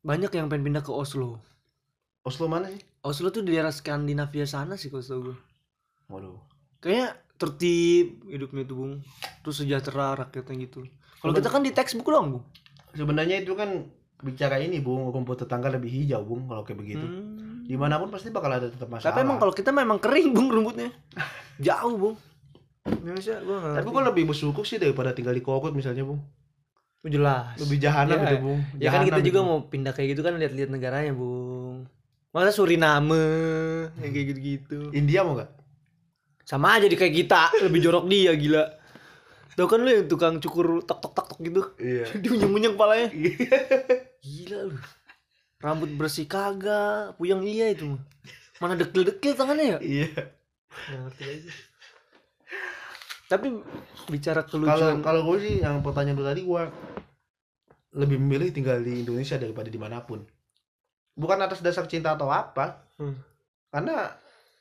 banyak 0.01 0.34
yang 0.34 0.49
pengen 0.49 0.74
pindah 0.74 0.84
ke 0.86 0.89
Oslo. 0.89 1.41
Oslo 2.26 2.49
mana 2.49 2.74
sih 2.74 2.82
Oslo 3.05 3.30
tuh 3.30 3.45
di 3.45 3.53
daerah 3.53 3.70
Skandinavia 3.70 4.49
sana 4.49 4.74
sih 4.74 4.89
kalau 4.89 5.32
gue. 5.32 5.38
waduh 6.09 6.41
Kayaknya 6.82 7.18
tertib 7.38 8.26
hidupnya 8.30 8.66
tuh 8.66 8.76
bung. 8.78 8.93
Terus 9.41 9.55
sejahtera 9.61 10.18
rakyatnya 10.18 10.66
gitu. 10.66 10.86
Kalau 11.26 11.34
kita 11.36 11.49
kan 11.49 11.61
di 11.61 11.71
textbook 11.71 12.05
doang 12.07 12.28
bung. 12.32 12.45
sebenarnya 12.91 13.41
itu 13.41 13.51
kan 13.51 13.89
bicara 14.17 14.55
ini 14.57 14.80
bung 14.80 15.09
rumput 15.09 15.41
tetangga 15.41 15.67
lebih 15.67 15.91
hijau 15.91 16.23
bung 16.23 16.45
kalau 16.45 16.61
kayak 16.61 16.80
begitu 16.80 17.03
Hmm. 17.03 17.65
di 17.65 17.76
mana 17.76 17.97
pun 17.97 18.07
pasti 18.07 18.30
bakal 18.30 18.47
ada 18.49 18.69
tetap 18.69 18.88
masalah 18.88 19.11
Tapi 19.11 19.19
emang 19.21 19.36
kalau 19.36 19.51
kita 19.51 19.69
memang 19.69 19.97
kering 19.97 20.32
bung 20.32 20.47
rumputnya. 20.47 20.93
Jauh 21.59 21.95
bung. 21.95 22.15
Indonesia 22.86 23.41
gua 23.41 23.73
tapi 23.73 23.89
gue 23.89 24.03
lebih 24.05 24.23
bersyukur 24.26 24.61
sih 24.61 24.78
daripada 24.78 25.09
tinggal 25.09 25.34
di 25.34 25.41
kokot 25.41 25.73
misalnya 25.73 26.05
bung 26.05 26.21
jelas. 27.03 27.57
lebih 27.59 27.78
jahanam 27.80 28.15
Ya, 28.15 28.23
gitu 28.23 28.38
bung 28.39 28.59
Ya 28.76 28.89
kan 28.89 29.01
kita 29.01 29.17
Jahanam 29.17 29.26
juga 29.26 29.39
mau 29.41 29.57
pindah 29.63 29.91
kayak 29.91 30.09
gitu 30.13 30.21
kan 30.21 30.34
lihat-lihat 30.36 30.69
negaranya 30.69 31.11
bung. 31.11 31.89
Masa 32.30 32.51
Suriname 32.51 33.26
yang 33.97 34.11
kayak 34.11 34.26
gitu-gitu. 34.32 34.80
India 34.91 35.21
mau 35.21 35.36
gak 35.36 35.49
Sama 36.43 36.78
aja 36.78 36.86
di 36.86 36.93
kayak 36.93 37.13
kita 37.15 37.41
lebih 37.59 37.82
jorok 37.82 38.05
dia 38.05 38.32
gila. 38.32 38.85
Tahu 39.56 39.68
kan 39.68 39.80
lu 39.80 39.89
yang 39.89 40.06
tukang 40.06 40.36
cukur 40.38 40.84
tok 40.84 40.99
tok 40.99 41.14
tok 41.16 41.28
tok 41.32 41.39
gitu. 41.39 41.62
iya 41.80 42.03
Dia 42.22 42.30
munyeng-munyeng 42.30 42.74
kepalanya. 42.76 43.08
Gila 44.20 44.60
lu. 44.68 44.78
Rambut 45.60 45.89
bersih 45.95 46.28
kagak, 46.28 47.16
puyeng 47.16 47.39
iya 47.41 47.72
itu 47.72 47.95
mah. 47.95 48.01
Mana 48.60 48.76
dekil-dekil 48.76 49.34
tangannya 49.34 49.66
ya? 49.66 49.80
iya 49.80 50.08
Nggak 50.70 50.99
ngerti 51.08 51.24
aja. 51.24 51.51
Tapi 53.26 53.47
bicara 54.08 54.45
kalau 54.45 54.51
kelucuan 54.70 54.99
kalau 55.01 55.22
gue 55.26 55.38
sih 55.41 55.56
yang 55.60 55.82
pertanyaan 55.82 56.22
tadi 56.22 56.45
gue 56.45 56.64
lebih 57.95 58.20
memilih 58.20 58.51
tinggal 58.51 58.84
di 58.84 59.01
Indonesia 59.01 59.39
daripada 59.39 59.66
di 59.66 59.80
mana 59.80 60.03
pun 60.03 60.22
bukan 61.16 61.39
atas 61.41 61.64
dasar 61.64 61.88
cinta 61.88 62.12
atau 62.14 62.28
apa 62.28 62.84
Hmm. 62.95 63.12
karena 63.68 64.08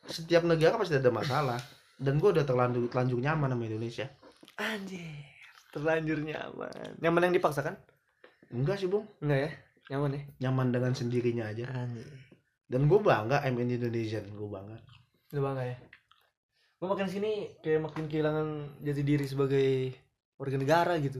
setiap 0.07 0.43
negara 0.43 0.75
pasti 0.75 0.99
ada 0.99 1.07
masalah 1.07 1.55
dan 1.95 2.19
gue 2.19 2.27
udah 2.27 2.43
terlanjur 2.43 2.91
terlanjur 2.91 3.23
nyaman 3.23 3.47
sama 3.47 3.63
Indonesia 3.63 4.11
anjir 4.57 5.25
terlanjur 5.71 6.23
nyaman. 6.23 6.91
Nyaman 7.03 7.23
yang 7.27 7.35
dipaksakan? 7.35 7.75
enggak 8.55 8.79
sih 8.79 8.87
bung 8.87 9.03
Enggak 9.19 9.41
ya? 9.41 9.51
nyaman 9.91 10.11
ya 10.15 10.23
nyaman 10.41 10.69
dengan 10.71 10.93
sendirinya 10.95 11.51
aja 11.51 11.67
Anjir. 11.69 12.07
dan 12.71 12.87
gue 12.87 12.97
bangga 12.97 13.43
I'm 13.43 13.59
in 13.59 13.75
Indonesian 13.75 14.25
gue 14.31 14.47
bangga 14.47 14.79
Lu 15.35 15.43
bangga 15.43 15.65
ya? 15.67 15.77
Gue 16.79 16.87
makin 16.87 17.09
sini 17.09 17.51
kayak 17.61 17.83
makin 17.83 18.07
kehilangan 18.07 18.49
jati 18.81 19.03
diri 19.03 19.27
sebagai 19.27 19.91
warga 20.37 20.57
negara 20.57 20.95
gitu. 20.99 21.19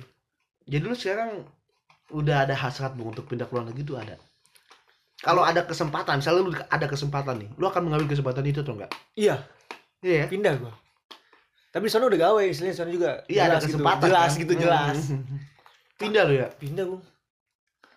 jadi 0.63 0.81
lu 0.81 0.95
sekarang 0.95 1.43
udah 2.11 2.47
ada 2.47 2.55
hasrat 2.55 2.95
bung 2.95 3.11
untuk 3.11 3.27
pindah 3.27 3.45
ke 3.45 3.53
luar 3.53 3.67
negeri 3.67 3.83
itu 3.83 3.97
ada 3.97 4.15
kalau 5.19 5.43
ada 5.43 5.65
kesempatan 5.65 6.21
misalnya 6.21 6.41
lu 6.41 6.53
ada 6.55 6.87
kesempatan 6.87 7.35
nih 7.41 7.49
lu 7.57 7.65
akan 7.65 7.83
mengambil 7.85 8.07
kesempatan 8.09 8.45
itu 8.45 8.61
atau 8.61 8.77
enggak 8.77 8.93
Iya, 9.15 9.43
iya 10.01 10.15
ya? 10.23 10.27
pindah 10.29 10.55
gua. 10.61 10.73
Tapi 11.75 11.91
sana 11.91 12.07
udah 12.07 12.21
gawe, 12.23 12.43
istilahnya 12.47 12.77
sana 12.79 12.91
juga 12.95 13.27
iya 13.27 13.51
ada 13.51 13.59
gitu, 13.59 13.75
kesempatan 13.75 14.07
jelas 14.07 14.31
kan? 14.31 14.41
gitu, 14.47 14.53
jelas. 14.55 14.99
Hmm. 15.11 15.27
pindah 15.99 16.23
lu 16.23 16.35
ya 16.39 16.49
Pindah 16.55 16.85
gua. 16.87 17.03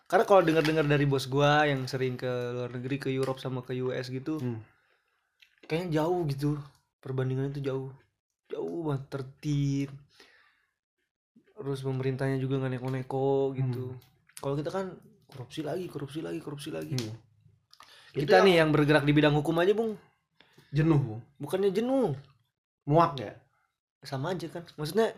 Karena 0.07 0.23
kalau 0.25 0.41
dengar-dengar 0.41 0.85
dari 0.87 1.05
bos 1.05 1.29
gua 1.29 1.61
yang 1.69 1.85
sering 1.85 2.17
ke 2.17 2.25
luar 2.25 2.73
negeri 2.73 2.97
ke 2.97 3.09
Europe 3.13 3.37
sama 3.37 3.61
ke 3.61 3.77
US 3.85 4.09
gitu, 4.09 4.41
Hmm. 4.41 4.65
kayaknya 5.69 6.01
jauh 6.01 6.25
gitu. 6.25 6.57
Perbandingannya 6.97 7.53
tuh 7.53 7.61
jauh. 7.61 7.89
Jauh 8.49 8.79
banget 8.81 9.03
tertib. 9.13 9.89
Terus 11.53 11.79
pemerintahnya 11.83 12.41
juga 12.41 12.57
nggak 12.57 12.79
neko-neko 12.79 13.53
gitu. 13.53 13.93
Kalau 14.37 14.55
kita 14.55 14.73
kan 14.73 14.95
korupsi 15.27 15.61
lagi, 15.61 15.85
korupsi 15.85 16.25
lagi, 16.25 16.39
korupsi 16.41 16.69
lagi. 16.73 16.97
Hmm. 16.97 17.13
Itu 18.15 18.25
Kita 18.25 18.41
yang 18.41 18.45
nih 18.47 18.55
yang 18.57 18.69
bergerak 18.73 19.03
di 19.05 19.13
bidang 19.13 19.37
hukum 19.37 19.53
aja, 19.61 19.77
Bung. 19.77 19.93
jenuh 20.67 20.99
bung 20.99 21.21
Bukannya 21.39 21.71
jenuh, 21.71 22.11
muak 22.83 23.15
ya 23.21 23.31
sama 23.99 24.31
aja 24.31 24.47
kan. 24.47 24.63
Maksudnya 24.73 25.13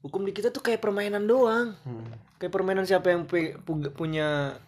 hukum 0.00 0.22
di 0.22 0.30
kita 0.30 0.48
tuh 0.48 0.60
kayak 0.60 0.78
permainan 0.78 1.24
doang. 1.24 1.74
hmm. 1.78 2.36
Kayak 2.36 2.52
permainan 2.52 2.82
siapa 2.82 3.08
yang 3.08 3.22
pe- 3.24 3.54
pu- 3.56 3.90
punya 3.90 4.58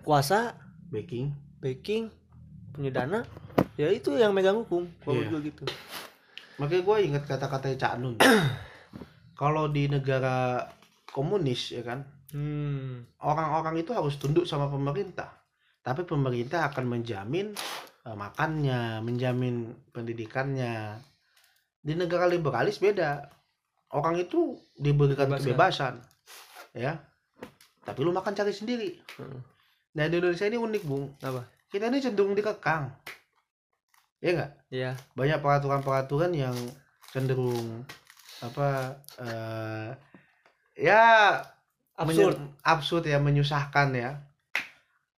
kuasa, 0.00 0.54
baking 0.88 1.32
backing, 1.58 2.12
punya 2.70 2.92
dana, 2.92 3.24
ya 3.74 3.88
itu 3.88 4.14
yang 4.14 4.30
megang 4.30 4.58
hukum. 4.58 4.84
Kalau 5.00 5.16
Iya. 5.18 5.30
gue 5.30 5.40
gitu. 5.44 5.64
makanya 6.54 6.82
gue 6.84 6.96
ingat 7.02 7.24
kata-katanya 7.26 7.76
Cak 7.76 7.94
Nun 7.98 8.14
kalau 9.34 9.66
di 9.66 9.90
negara 9.90 10.62
komunis 11.08 11.70
ya 11.70 11.82
kan 11.82 12.06
Hmm. 12.30 13.06
orang-orang 13.18 13.78
itu 13.78 13.90
harus 13.90 14.14
tunduk 14.18 14.42
sama 14.42 14.66
pemerintah 14.66 15.34
tapi 15.80 16.02
pemerintah 16.02 16.66
akan 16.66 16.86
menjamin 16.88 17.54
eh, 18.00 18.14
makannya 18.14 18.98
menjamin 19.00 19.66
pendidikannya 19.90 20.98
di 21.84 21.92
negara 21.92 22.24
liberalis 22.24 22.80
beda 22.80 23.28
orang 23.92 24.16
itu 24.18 24.56
diberikan 24.74 25.28
Bebas, 25.28 25.36
kan? 25.38 25.44
kebebasan 25.44 25.94
ya 26.72 26.92
tapi 27.84 28.00
lu 28.00 28.10
makan 28.10 28.32
cari 28.32 28.50
sendiri 28.50 28.96
Heeh. 29.20 29.40
nah 29.94 30.08
di 30.08 30.16
Indonesia 30.16 30.48
ini 30.48 30.56
unik 30.56 30.82
bung 30.82 31.12
Apa? 31.20 31.44
kita 31.68 31.92
ini 31.92 32.00
cenderung 32.00 32.32
dikekang 32.32 32.88
ya 34.18 34.30
enggak 34.32 34.50
Iya. 34.72 34.90
banyak 35.12 35.38
peraturan-peraturan 35.38 36.32
yang 36.32 36.56
cenderung 37.12 37.84
apa 38.40 38.96
eh 39.20 39.90
ya 40.74 41.02
Absurd. 41.94 42.40
absurd 42.66 43.04
ya 43.06 43.22
menyusahkan 43.22 43.94
ya 43.94 44.18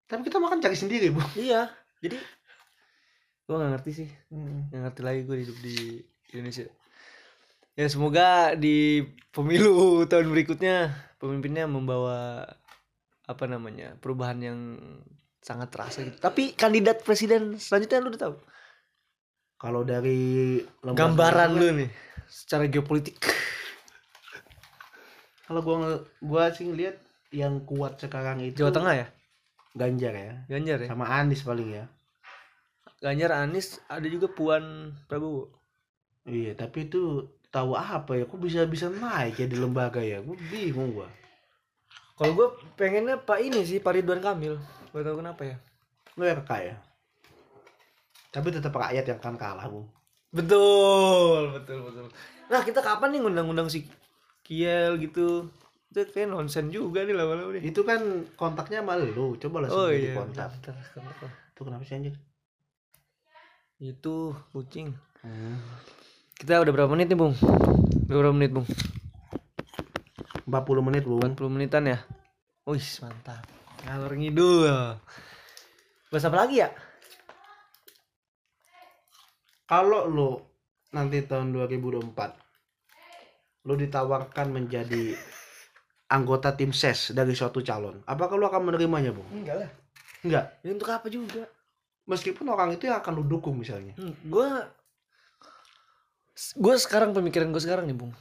tapi 0.04 0.26
kita 0.26 0.36
makan 0.36 0.60
cari 0.60 0.74
sendiri 0.74 1.08
bu 1.08 1.22
Iya. 1.34 1.70
Jadi 1.98 2.20
gua 3.48 3.56
nggak 3.58 3.72
ngerti 3.74 3.90
sih. 3.96 4.08
Hmm. 4.28 4.68
Nggak 4.68 4.82
ngerti 4.84 5.00
lagi 5.02 5.20
gue 5.24 5.36
hidup 5.40 5.58
di 5.64 5.76
Indonesia. 6.32 6.66
Ya 7.76 7.86
semoga 7.92 8.56
di 8.56 9.04
pemilu 9.30 9.92
tahun 10.10 10.32
berikutnya 10.32 10.96
pemimpinnya 11.20 11.68
membawa 11.68 12.48
apa 13.26 13.44
namanya 13.50 13.98
perubahan 13.98 14.38
yang 14.40 14.58
sangat 15.42 15.70
terasa 15.70 16.02
gitu. 16.02 16.18
Tapi 16.18 16.56
kandidat 16.56 17.02
presiden 17.02 17.58
selanjutnya 17.58 18.02
lu 18.02 18.10
udah 18.14 18.22
tahu? 18.30 18.36
kalau 19.56 19.82
dari 19.82 20.60
Gambaran 20.84 21.50
lu 21.56 21.66
nih 21.82 21.90
secara 22.28 22.68
geopolitik. 22.68 23.16
kalau 25.48 25.60
gua 25.64 26.04
gua 26.20 26.52
sih 26.52 26.68
ngeliat 26.68 27.00
yang 27.32 27.64
kuat 27.64 27.98
sekarang 27.98 28.44
itu 28.44 28.62
Jawa 28.62 28.72
Tengah 28.72 28.94
ya? 28.94 29.06
Ganjar 29.76 30.14
ya 30.16 30.32
Ganjar 30.48 30.78
ya? 30.84 30.88
sama 30.88 31.08
Anies 31.08 31.44
paling 31.44 31.68
ya 31.68 31.84
Ganjar 33.00 33.44
Anies 33.44 33.76
ada 33.92 34.08
juga 34.08 34.32
Puan 34.32 34.96
Prabowo. 35.04 35.52
Iya 36.26 36.52
tapi 36.58 36.90
itu 36.90 37.24
tahu 37.48 37.72
apa 37.78 38.18
ya 38.18 38.24
kok 38.28 38.38
bisa 38.42 38.66
bisa 38.68 38.86
naik 38.90 39.40
ya 39.40 39.46
di 39.48 39.56
lembaga 39.56 40.02
ya 40.02 40.20
gua 40.20 40.36
bingung 40.50 40.92
gua 40.92 41.08
Kalau 42.16 42.32
gue 42.32 42.48
pengennya 42.80 43.20
Pak 43.20 43.44
ini 43.44 43.60
sih 43.60 43.76
Pak 43.76 43.92
Ridwan 43.92 44.24
Kamil. 44.24 44.56
Gak 44.96 45.04
tahu 45.04 45.20
kenapa 45.20 45.44
ya. 45.44 45.56
lu 46.16 46.24
ya 46.24 46.32
ya 46.40 46.76
tapi 48.36 48.52
tetap 48.52 48.76
rakyat 48.76 49.04
yang 49.08 49.16
akan 49.16 49.36
kalah 49.40 49.64
bu 49.72 49.88
Betul, 50.28 51.56
betul, 51.56 51.88
betul. 51.88 52.04
Nah, 52.52 52.60
kita 52.60 52.84
kapan 52.84 53.16
nih 53.16 53.20
ngundang-undang 53.24 53.72
si 53.72 53.88
Kiel 54.44 55.00
gitu? 55.00 55.48
Itu 55.88 56.04
kayak 56.12 56.28
nonsen 56.28 56.68
juga 56.68 57.08
nih 57.08 57.16
lama-lama 57.16 57.56
itu 57.56 57.80
kan 57.80 58.28
kontaknya 58.36 58.84
sama 58.84 59.00
lu 59.00 59.40
coba 59.40 59.64
lah 59.64 59.68
Oh 59.72 59.88
iya, 59.88 60.12
kontak 60.12 60.52
bentar, 60.60 60.76
bentar. 60.92 61.30
itu 61.32 61.60
kenapa 61.64 61.82
sih 61.88 61.96
anjir 61.96 62.14
Itu 63.80 64.36
kucing. 64.52 64.92
Hmm. 65.24 65.56
Kita 66.36 66.60
udah 66.60 66.72
berapa 66.72 66.90
menit 66.90 67.08
nih, 67.08 67.16
Bung? 67.16 67.34
Udah 68.06 68.16
berapa 68.16 68.34
menit, 68.34 68.52
Bung? 68.52 68.66
40 70.46 70.78
menit 70.80 71.02
bu 71.02 71.18
40 71.18 71.50
menitan 71.50 71.82
ya? 71.84 71.98
Wih, 72.64 72.86
mantap. 73.02 73.42
Ngalor 73.82 74.14
ngidul. 74.14 74.94
Bahas 76.06 76.24
apa 76.24 76.36
lagi 76.38 76.62
ya? 76.62 76.70
kalau 79.66 80.06
lu 80.06 80.30
nanti 80.94 81.26
tahun 81.26 81.50
2024 81.50 82.14
lu 83.66 83.74
ditawarkan 83.74 84.54
menjadi 84.54 85.18
anggota 86.06 86.54
tim 86.54 86.70
ses 86.70 87.10
dari 87.10 87.34
suatu 87.34 87.58
calon 87.60 87.98
apakah 88.06 88.38
lu 88.38 88.46
akan 88.46 88.62
menerimanya 88.62 89.10
bu 89.10 89.26
Enggak 89.26 89.58
lah. 89.58 89.70
enggak 90.22 90.44
Ini 90.62 90.70
untuk 90.70 90.86
apa 90.86 91.10
juga? 91.10 91.50
meskipun 92.06 92.46
orang 92.46 92.78
itu 92.78 92.86
yang 92.86 93.02
akan 93.02 93.12
lu 93.12 93.26
dukung 93.26 93.58
misalnya 93.58 93.98
Hmm, 93.98 94.14
gua 94.22 94.70
gua 96.60 96.76
sekarang 96.76 97.16
pemikiran 97.16 97.48
gue 97.48 97.62
sekarang 97.62 97.88
nih 97.88 97.96
bung. 97.96 98.12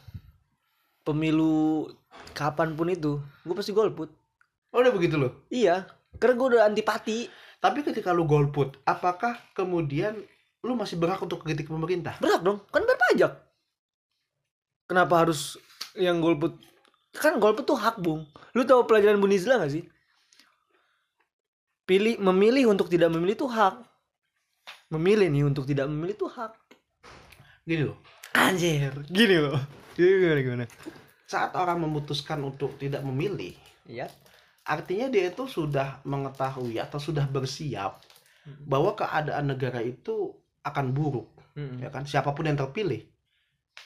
Pemilu 1.06 1.92
kapan 2.32 2.74
pun 2.74 2.88
itu 2.90 3.20
gue 3.44 3.56
pasti 3.56 3.76
golput. 3.76 4.10
Oh 4.72 4.80
udah 4.80 4.94
begitu 4.96 5.20
loh? 5.20 5.46
Iya 5.52 5.86
karena 6.18 6.34
gue 6.40 6.48
udah 6.56 6.62
antipati. 6.68 7.28
Tapi 7.60 7.82
ketika 7.82 8.14
lu 8.16 8.24
golput 8.24 8.80
apakah 8.88 9.36
kemudian 9.58 10.16
lu 10.66 10.74
masih 10.74 10.98
berhak 10.98 11.22
untuk 11.22 11.44
kritik 11.44 11.68
pemerintah? 11.68 12.18
Berhak 12.24 12.42
dong 12.42 12.64
kan 12.72 12.82
bayar 12.88 13.00
pajak. 13.12 13.32
Kenapa 14.86 15.14
harus 15.26 15.60
yang 15.98 16.22
golput? 16.22 16.56
Kan 17.16 17.38
golput 17.42 17.66
tuh 17.68 17.78
hak 17.78 18.00
bung. 18.00 18.26
Lu 18.54 18.64
tahu 18.64 18.86
pelajaran 18.86 19.18
Bunizla 19.20 19.60
gak 19.60 19.72
sih? 19.72 19.84
Pilih 21.86 22.18
memilih 22.18 22.74
untuk 22.74 22.90
tidak 22.90 23.14
memilih 23.14 23.38
tuh 23.38 23.50
hak. 23.50 23.82
Memilih 24.94 25.28
nih 25.30 25.44
untuk 25.46 25.66
tidak 25.66 25.90
memilih 25.90 26.14
tuh 26.18 26.30
hak 26.30 26.65
gini 27.66 27.84
loh. 27.90 27.98
Anjir 28.38 28.94
gini 29.10 29.36
loh. 29.42 29.58
Gimana 29.98 30.40
gimana? 30.40 30.66
Saat 31.26 31.58
orang 31.58 31.82
memutuskan 31.82 32.38
untuk 32.46 32.78
tidak 32.78 33.02
memilih 33.02 33.58
iya. 33.90 34.06
artinya 34.66 35.10
dia 35.10 35.34
itu 35.34 35.50
sudah 35.50 36.02
mengetahui 36.06 36.78
atau 36.78 37.02
sudah 37.02 37.26
bersiap 37.26 38.02
bahwa 38.66 38.94
keadaan 38.94 39.50
negara 39.50 39.82
itu 39.82 40.38
akan 40.62 40.94
buruk 40.94 41.30
ya 41.56 41.90
kan? 41.90 42.06
Siapa 42.06 42.36
pun 42.36 42.46
yang 42.46 42.60
terpilih. 42.60 43.02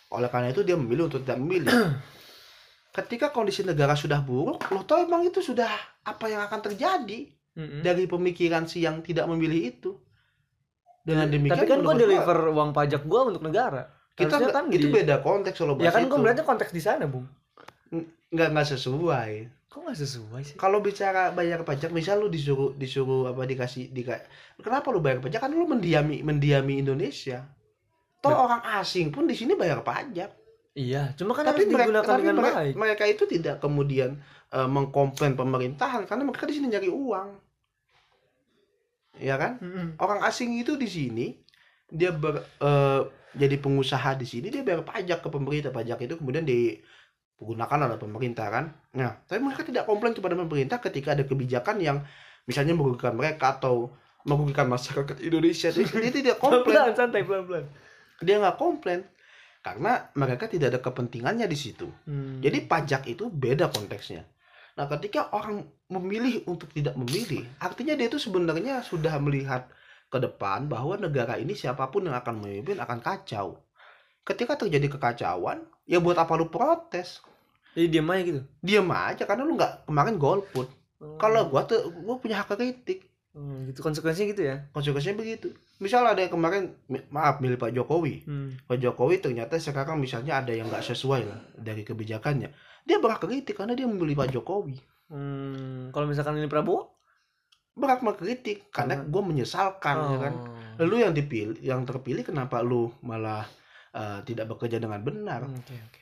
Oleh 0.10 0.28
karena 0.28 0.50
itu 0.50 0.66
dia 0.66 0.76
memilih 0.76 1.08
untuk 1.08 1.22
tidak 1.24 1.40
memilih. 1.40 1.70
Ketika 2.98 3.30
kondisi 3.30 3.62
negara 3.62 3.94
sudah 3.94 4.20
buruk 4.20 4.66
lo 4.74 4.84
tau 4.84 5.00
emang 5.00 5.24
itu 5.24 5.40
sudah 5.40 5.70
apa 6.04 6.26
yang 6.28 6.42
akan 6.44 6.60
terjadi 6.74 7.30
dari 7.60 8.08
pemikiran 8.08 8.66
si 8.72 8.88
yang 8.88 9.04
tidak 9.04 9.28
memilih 9.28 9.76
itu 9.76 9.92
dengan 11.10 11.28
demikian 11.28 11.58
tapi 11.58 11.66
kan 11.66 11.78
gue 11.78 11.84
menurut 11.84 11.98
gua, 11.98 12.04
deliver 12.06 12.40
uang 12.54 12.70
pajak 12.72 13.02
gue 13.04 13.22
untuk 13.26 13.42
negara. 13.42 13.84
Kita 14.14 14.36
Harusnya 14.36 14.54
kan 14.54 14.66
itu 14.70 14.88
di- 14.88 14.94
beda 14.94 15.16
konteks 15.20 15.58
kalau 15.58 15.74
ya 15.76 15.80
bahas 15.82 15.94
kan 15.94 16.02
itu. 16.02 16.10
gue 16.10 16.18
melihatnya 16.18 16.46
konteks 16.46 16.72
di 16.72 16.82
sana 16.82 17.06
bung. 17.06 17.26
Nggak 18.30 18.48
nggak 18.54 18.68
sesuai. 18.70 19.32
Kok 19.66 19.80
nggak 19.80 19.98
sesuai 19.98 20.42
sih? 20.44 20.56
Kalau 20.56 20.80
bicara 20.80 21.30
bayar 21.30 21.62
pajak 21.62 21.90
misal 21.90 22.20
lu 22.20 22.28
disuruh 22.28 22.74
disuruh 22.74 23.30
apa 23.30 23.42
dikasih 23.44 23.90
dika, 23.90 24.22
kenapa 24.58 24.90
lu 24.90 25.00
bayar 25.00 25.18
pajak? 25.20 25.40
Kan 25.40 25.52
lu 25.52 25.66
mendiami 25.66 26.22
mendiami 26.22 26.78
Indonesia. 26.78 27.46
Toh 28.20 28.30
Bet- 28.30 28.42
orang 28.42 28.62
asing 28.78 29.10
pun 29.10 29.26
di 29.26 29.34
sini 29.34 29.54
bayar 29.54 29.82
pajak. 29.82 30.30
Iya 30.70 31.12
cuma 31.18 31.34
kan 31.34 31.44
tapi 31.44 31.66
harus 31.66 31.72
mereka, 31.72 31.84
digunakan 31.84 32.08
tapi 32.08 32.22
dengan 32.22 32.36
mereka, 32.40 32.56
baik. 32.56 32.74
mereka 32.78 33.04
itu 33.06 33.24
tidak 33.26 33.56
kemudian 33.60 34.10
eh, 34.50 34.70
mengkomplain 34.70 35.34
pemerintahan 35.34 36.06
karena 36.06 36.24
mereka 36.24 36.46
di 36.46 36.56
sini 36.56 36.68
nyari 36.68 36.88
uang 36.88 37.30
ya 39.20 39.36
kan 39.36 39.60
orang 40.00 40.24
asing 40.24 40.56
itu 40.56 40.80
di 40.80 40.88
sini 40.88 41.28
dia 41.90 42.16
ber, 42.16 42.40
eh, 42.42 43.02
jadi 43.36 43.56
pengusaha 43.62 44.18
di 44.18 44.26
sini 44.26 44.48
dia 44.50 44.64
bayar 44.66 44.82
pajak 44.88 45.22
ke 45.22 45.30
pemerintah 45.30 45.70
pajak 45.70 46.02
itu 46.06 46.16
kemudian 46.18 46.48
di 46.48 46.80
gunakan 47.40 47.88
oleh 47.88 47.98
pemerintah 48.00 48.48
kan. 48.52 48.66
Nah, 49.00 49.24
tapi 49.24 49.40
mereka 49.40 49.64
tidak 49.64 49.88
komplain 49.88 50.12
kepada 50.12 50.36
pemerintah 50.36 50.78
ketika 50.84 51.16
ada 51.16 51.24
kebijakan 51.24 51.80
yang 51.80 51.98
misalnya 52.44 52.76
merugikan 52.76 53.16
mereka 53.16 53.56
atau 53.58 53.96
merugikan 54.28 54.68
masyarakat 54.68 55.24
Indonesia. 55.24 55.72
Dia, 55.72 55.88
dia 56.04 56.12
tidak 56.12 56.36
komplain. 56.38 56.68
pelan 56.68 56.92
santai 56.96 57.24
pelan 57.24 57.48
pelan 57.48 57.66
Dia 58.20 58.36
nggak 58.44 58.58
komplain 58.60 59.08
karena 59.64 60.12
mereka 60.16 60.52
tidak 60.52 60.76
ada 60.76 60.80
kepentingannya 60.84 61.48
di 61.48 61.58
situ. 61.58 61.88
Hmm. 62.04 62.44
Jadi 62.44 62.68
pajak 62.68 63.08
itu 63.08 63.32
beda 63.32 63.72
konteksnya. 63.72 64.28
Nah, 64.80 64.88
ketika 64.88 65.28
orang 65.36 65.68
memilih 65.92 66.48
untuk 66.48 66.72
tidak 66.72 66.96
memilih, 66.96 67.44
artinya 67.60 68.00
dia 68.00 68.08
itu 68.08 68.16
sebenarnya 68.16 68.80
sudah 68.80 69.20
melihat 69.20 69.68
ke 70.08 70.18
depan 70.24 70.72
bahwa 70.72 70.96
negara 70.96 71.36
ini 71.36 71.52
siapa 71.52 71.92
pun 71.92 72.08
yang 72.08 72.16
akan 72.16 72.40
memimpin 72.40 72.80
akan 72.80 73.04
kacau. 73.04 73.60
Ketika 74.24 74.56
terjadi 74.56 74.88
kekacauan, 74.88 75.68
ya 75.84 76.00
buat 76.00 76.16
apa 76.16 76.40
lu 76.40 76.48
protes? 76.48 77.20
jadi 77.78 77.86
diam 77.86 78.10
aja 78.10 78.22
gitu 78.26 78.42
Diam 78.66 78.90
aja 78.90 79.24
karena 79.30 79.44
lu 79.46 79.54
nggak 79.54 79.86
kemarin 79.86 80.16
golput. 80.18 80.68
Kalau 81.22 81.48
gua 81.52 81.64
tuh 81.68 81.92
gua 82.02 82.16
punya 82.18 82.42
hak 82.42 82.56
kritik. 82.56 83.08
Hmm, 83.30 83.70
gitu 83.70 83.86
konsekuensinya 83.86 84.34
gitu 84.34 84.42
ya 84.42 84.68
Konsekuensinya 84.74 85.22
begitu. 85.22 85.54
Misal 85.78 86.02
ada 86.02 86.18
yang 86.18 86.34
kemarin 86.34 86.74
maaf 87.14 87.44
milih 87.44 87.62
Pak 87.62 87.76
Jokowi. 87.76 88.26
hmm. 88.26 88.66
Pak 88.66 88.82
Jokowi 88.82 89.22
ternyata 89.22 89.60
sekarang 89.62 90.02
misalnya 90.02 90.42
ada 90.42 90.50
yang 90.50 90.66
nggak 90.72 90.82
sesuai 90.82 91.22
lah 91.30 91.40
dari 91.56 91.86
kebijakannya. 91.86 92.50
Dia 92.84 92.98
berhak 92.98 93.20
kritik 93.20 93.56
karena 93.56 93.74
dia 93.74 93.86
memilih 93.86 94.16
Pak 94.16 94.30
Jokowi. 94.32 94.78
Hmm, 95.10 95.90
kalau 95.90 96.06
misalkan 96.06 96.38
ini 96.38 96.46
Prabowo 96.46 96.94
berhak 97.74 98.02
mengkritik 98.02 98.68
karena 98.70 99.00
Karena- 99.00 99.08
gue 99.08 99.22
menyesalkan 99.24 99.96
ya 100.06 100.18
kan 100.20 100.34
Oh. 100.78 100.86
lu 100.86 100.96
yang 100.96 101.12
dipilih 101.12 101.56
yang 101.60 101.82
terpilih 101.82 102.22
kenapa 102.22 102.60
lu 102.60 102.92
malah 103.02 103.48
eh, 103.90 104.20
tidak 104.22 104.46
bekerja 104.48 104.78
dengan 104.78 105.00
benar 105.00 105.44
Hmm, 105.44 105.58
Oke 105.58 105.74
oke. 105.74 106.02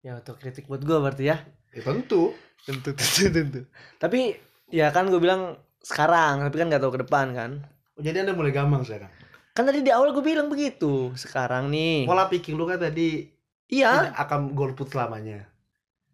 Ya 0.00 0.16
kritik 0.18 0.64
buat 0.64 0.80
gua 0.80 0.98
berarti 1.00 1.28
ya. 1.28 1.36
ya 1.70 1.82
tentu 1.82 2.32
Tentu 2.60 2.90
tentu 2.98 3.24
tentu. 3.30 3.60
Tapi 3.96 4.34
ya 4.68 4.88
kan 4.88 5.06
gue 5.06 5.16
bilang 5.16 5.54
sekarang, 5.78 6.40
tapi 6.42 6.56
kan 6.56 6.66
nggak 6.66 6.80
tahu 6.80 6.92
ke 6.92 7.00
depan 7.00 7.26
kan. 7.30 7.50
jadi 7.96 8.24
anda 8.24 8.32
mulai 8.32 8.48
gampang 8.50 8.80
sekarang 8.80 9.12
Kan 9.50 9.64
tadi 9.64 9.80
di 9.80 9.90
awal 9.90 10.10
gue 10.10 10.24
bilang 10.24 10.48
begitu. 10.48 11.12
Sekarang 11.14 11.68
nih. 11.68 12.06
pola 12.06 12.24
pikir 12.26 12.52
lu 12.52 12.64
kan 12.64 12.80
tadi 12.80 13.28
Iya, 13.66 14.08
tidak 14.08 14.16
akan 14.18 14.40
golput 14.50 14.88
selamanya 14.88 15.46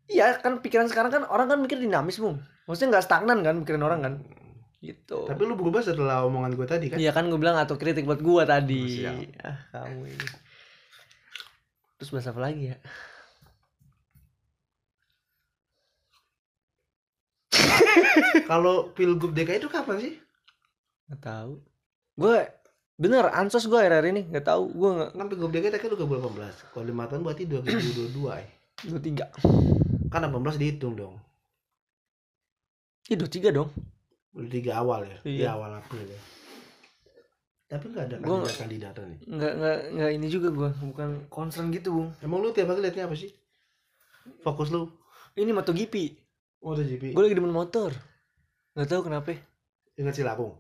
iya 0.07 0.39
kan 0.39 0.63
pikiran 0.63 0.87
sekarang 0.87 1.11
kan 1.11 1.23
orang 1.27 1.47
kan 1.51 1.59
mikir 1.63 1.79
dinamis, 1.79 2.19
Bung. 2.23 2.43
Maksudnya 2.67 2.99
nggak 2.99 3.07
stagnan 3.07 3.39
kan 3.43 3.55
pikiran 3.63 3.83
orang 3.87 4.01
kan. 4.03 4.15
Gitu. 4.77 5.25
tapi 5.25 5.43
lu 5.49 5.57
berubah 5.57 5.81
setelah 5.83 6.23
omongan 6.29 6.53
gue 6.53 6.69
tadi 6.69 6.87
kan 6.93 7.01
Iya 7.01 7.11
kan 7.11 7.27
gue 7.33 7.41
bilang 7.41 7.57
atau 7.59 7.75
kritik 7.81 8.05
buat 8.07 8.21
gua 8.21 8.45
tadi. 8.47 9.03
Siap. 9.03 9.43
Ah, 9.43 9.59
kamu 9.73 10.05
ini. 10.05 10.27
Terus 11.97 12.11
bahas 12.13 12.29
apa 12.29 12.41
lagi 12.45 12.63
ya? 12.71 12.77
kalau 18.51 18.93
pilgub 18.93 19.33
DKI 19.33 19.65
itu 19.65 19.73
kapan 19.73 19.97
sih 19.99 20.15
Nggak 21.09 21.23
tahu. 21.25 21.53
Gue 22.21 22.47
bener 23.01 23.33
ansos 23.33 23.67
gue 23.67 23.81
akhir-akhir 23.81 24.13
ini 24.13 24.23
nggak 24.29 24.47
tahu. 24.47 24.77
Gue 24.77 24.91
nggak 24.93 25.11
kan 25.17 25.27
pilgub 25.33 25.51
DKI 25.51 25.73
kan 25.73 25.91
udah 25.97 26.07
2018 26.31 26.77
kalau 26.77 26.85
lima 26.85 27.09
tahun 27.09 27.25
berarti 27.25 27.49
2022 27.49 28.13
ya 28.29 28.47
dua 28.85 29.01
tiga. 29.01 29.27
Kan 30.17 30.25
18 30.25 30.57
dihitung 30.57 30.95
dong 30.95 31.17
dua 33.09 33.29
tiga 33.29 33.49
dong. 33.51 33.71
udah 34.33 34.51
tiga 34.51 34.73
awal 34.77 35.01
ya 35.03 35.17
Iya. 35.23 35.39
di 35.39 35.45
awal 35.47 35.71
April 35.75 36.05
ya 36.05 36.21
tapi 37.67 37.85
nggak 37.89 38.05
ada 38.05 38.17
Gua- 38.19 38.43
kandidat 38.43 38.59
kandidatnya 38.93 39.05
nih 39.07 39.19
Nggak 39.29 39.53
nggak 39.57 39.77
nggak 39.93 40.11
ini 40.13 40.27
juga 40.29 40.49
gue 40.51 40.71
bukan 40.85 41.09
concern 41.29 41.67
gitu 41.69 41.89
bung. 41.93 42.11
emang 42.21 42.39
lu 42.39 42.51
tiap 42.51 42.69
hari 42.69 42.81
liatnya 42.81 43.05
apa 43.05 43.15
sih 43.15 43.31
fokus 44.41 44.69
lu 44.69 44.91
Ini 45.35 45.53
MotoGP. 45.53 45.95
MotoGP 46.59 47.13
Gue 47.13 47.23
lagi 47.23 47.37
demen 47.37 47.53
motor. 47.53 47.93
Nggak 48.73 48.89
tahu 48.89 49.01
kenapa. 49.05 49.37
ingat 49.95 50.15
Cilagung 50.15 50.57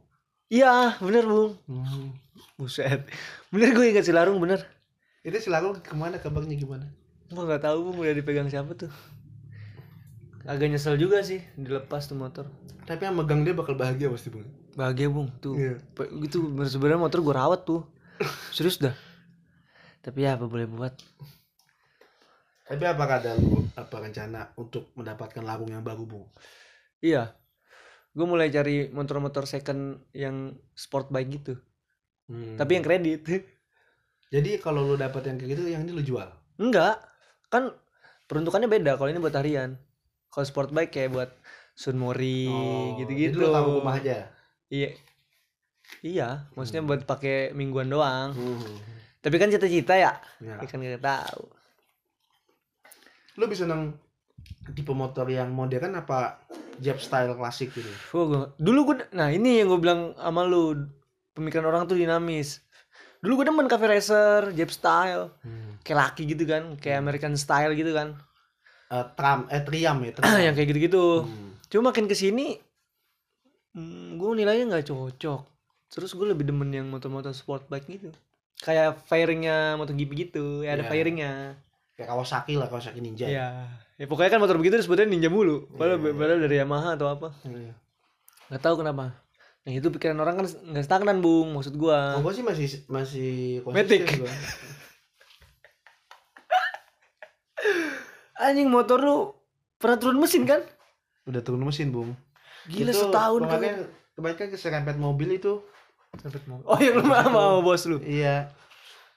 Iya 0.46 0.94
bener 0.98 1.24
bung. 1.24 1.56
Buset. 2.54 3.08
Bener 3.48 3.72
gue 3.72 3.86
ingat 3.86 4.04
Cilarung 4.04 4.36
bener. 4.36 4.60
itu 5.20 5.36
Cilagung 5.40 5.74
ke 5.76 5.92
mana 5.92 6.16
kabarnya 6.16 6.54
gimana 6.54 6.86
Gue 7.26 7.42
nggak 7.42 7.62
tahu 7.62 7.78
bung 7.84 7.96
udah 7.98 8.12
dipegang 8.12 8.46
siapa 8.46 8.70
tuh. 8.72 8.92
Agak 10.46 10.70
nyesel 10.70 10.94
juga 10.96 11.20
sih 11.20 11.42
dilepas 11.54 12.06
tuh 12.06 12.14
motor. 12.14 12.46
tapi 12.86 13.02
yang 13.02 13.18
megang 13.18 13.42
dia 13.42 13.50
bakal 13.50 13.74
bahagia 13.74 14.06
pasti 14.06 14.30
bang 14.30 14.46
Bahagia 14.78 15.10
bung 15.10 15.26
tuh. 15.42 15.58
Iya. 15.58 15.74
Pe- 15.90 16.06
gitu 16.22 16.46
bener 16.46 16.70
sebenarnya 16.70 17.02
motor 17.02 17.18
gue 17.18 17.34
rawat 17.34 17.66
tuh. 17.66 17.82
Serius 18.54 18.78
dah. 18.78 18.94
Tapi 20.00 20.22
ya 20.22 20.38
apa 20.38 20.46
boleh 20.46 20.64
buat. 20.64 20.94
tapi 22.62 22.82
apakah 22.82 23.22
ada 23.22 23.38
lu 23.38 23.62
apa 23.74 23.94
rencana 24.02 24.50
untuk 24.58 24.90
mendapatkan 24.94 25.38
lagung 25.40 25.70
yang 25.70 25.82
baru 25.82 26.02
bung 26.02 26.26
Iya. 26.98 27.34
Gue 28.10 28.26
mulai 28.26 28.48
cari 28.48 28.88
motor-motor 28.88 29.46
second 29.46 30.02
yang 30.10 30.54
sport 30.72 31.10
bike 31.10 31.30
gitu. 31.36 31.54
Tapi 32.56 32.70
yang 32.72 32.82
kredit. 32.82 33.22
jadi 34.34 34.58
kalau 34.58 34.82
lu 34.82 34.94
dapat 34.94 35.26
yang 35.26 35.36
kayak 35.38 35.50
gitu 35.54 35.62
yang 35.66 35.82
ini 35.82 35.90
lu 35.90 36.02
jual 36.02 36.26
Enggak. 36.58 37.02
Kan 37.46 37.70
peruntukannya 38.26 38.66
beda. 38.66 38.94
Kalau 38.94 39.10
ini 39.10 39.18
buat 39.18 39.34
harian. 39.34 39.78
Kalau 40.36 40.44
sport 40.44 40.68
bike 40.68 40.92
kayak 40.92 41.10
buat 41.10 41.30
Sunmori 41.72 42.44
gitu-gitu. 42.98 43.40
jadi 43.40 43.42
lu 43.42 43.54
tahu 43.54 43.68
rumah 43.80 43.96
aja 43.96 44.28
Iya. 44.68 44.90
Iya, 46.02 46.28
maksudnya 46.52 46.82
Hmm. 46.82 46.90
buat 46.90 47.02
pakai 47.02 47.52
mingguan 47.52 47.86
doang. 47.86 48.30
Hmm. 48.30 48.76
Tapi 49.18 49.36
kan 49.36 49.48
cita-cita 49.48 49.94
ya. 49.94 50.12
Ya. 50.38 50.60
Kan 50.60 50.78
gak 50.78 51.00
tahu. 51.00 51.48
lu 53.36 53.44
bisa 53.46 53.64
nang 53.64 53.92
tipe 54.70 54.88
motor 54.90 55.24
yang 55.26 55.48
modern 55.50 55.92
apa 55.94 56.40
Jap 56.76 56.96
style 56.96 57.32
klasik 57.32 57.68
gitu 57.70 57.84
Gua, 58.10 58.24
gua- 58.26 58.52
dulu 58.56 58.80
gue 58.86 58.96
nah 59.10 59.28
ini 59.28 59.60
yang 59.60 59.68
gue 59.68 59.76
bilang 59.78 60.12
sama 60.14 60.40
lu 60.42 60.88
pemikiran 61.32 61.64
orang 61.66 61.84
tuh 61.84 61.96
dinamis. 61.96 62.64
Dulu 63.18 63.32
gue 63.34 63.46
demen 63.46 63.64
cafe 63.66 63.88
racer, 63.90 64.52
Jap 64.52 64.68
style, 64.70 65.36
kayak 65.82 65.98
laki 65.98 66.22
gitu 66.26 66.44
kan, 66.44 66.76
kayak 66.76 66.96
American 66.98 67.32
style 67.34 67.72
gitu 67.72 67.92
kan. 67.92 68.16
Eh, 68.86 69.06
tram 69.18 69.50
eh 69.50 69.62
triam 69.62 69.98
ya 69.98 70.12
triam. 70.16 70.38
yang 70.40 70.54
kayak 70.54 70.68
gitu-gitu. 70.70 71.26
Hmm. 71.26 71.58
Cuma 71.66 71.90
makin 71.90 72.06
ke 72.06 72.14
sini, 72.14 72.54
hmm, 73.74 74.14
gue 74.14 74.28
nilainya 74.34 74.64
nggak 74.68 74.86
cocok. 74.86 75.40
Terus 75.86 76.10
gue 76.12 76.26
lebih 76.26 76.46
demen 76.46 76.70
yang 76.70 76.86
motor-motor 76.86 77.30
sport 77.30 77.66
bike 77.66 77.86
gitu. 77.88 78.10
Kayak 78.56 79.04
fairingnya 79.04 79.76
MotoGP 79.76 80.10
gitu, 80.16 80.62
ya 80.62 80.74
ada 80.74 80.84
Iya. 80.84 80.90
fairingnya. 80.90 81.32
kayak 81.96 82.12
Kawasaki 82.12 82.60
lah 82.60 82.68
Kawasaki 82.68 83.00
Ninja 83.00 83.24
Iya. 83.24 83.48
Ya 83.96 84.04
pokoknya 84.04 84.36
kan 84.36 84.40
motor 84.40 84.60
begitu 84.60 84.76
disebutnya 84.76 85.08
ninja 85.08 85.32
mulu. 85.32 85.64
Padahal, 85.72 85.96
Iya. 85.98 86.12
padahal 86.12 86.40
dari 86.44 86.56
Yamaha 86.60 86.88
atau 86.92 87.08
apa. 87.08 87.28
Iya. 87.42 87.72
Nggak 88.46 88.62
tahu 88.62 88.74
kenapa. 88.84 89.16
Nah 89.64 89.72
itu 89.72 89.88
pikiran 89.88 90.20
orang 90.20 90.34
kan 90.36 90.46
nggak 90.46 90.84
stagnan 90.84 91.18
bung, 91.18 91.56
maksud 91.56 91.72
gua. 91.74 92.14
Oh, 92.14 92.22
gua 92.22 92.30
sih 92.30 92.44
masih 92.44 92.68
masih 92.86 93.64
Matic. 93.64 94.04
konsisten 94.06 94.20
gua. 94.20 94.32
Anjing 98.36 98.68
motor 98.68 99.00
lu 99.00 99.16
pernah 99.76 99.96
turun 99.96 100.20
mesin 100.20 100.44
kan? 100.44 100.60
Udah 101.24 101.40
turun 101.40 101.64
mesin, 101.64 101.88
Bung. 101.90 102.12
Gila 102.68 102.92
Itu 102.92 103.08
setahun 103.08 103.40
kan. 103.46 103.60
kemarin 104.16 104.36
kan 104.36 104.48
keserempet 104.48 104.96
mobil 104.96 105.36
itu. 105.36 105.60
Oh 106.64 106.78
yang 106.80 107.00
lu 107.00 107.04
sama 107.04 107.60
bos 107.60 107.84
lu. 107.84 108.00
Iya. 108.00 108.48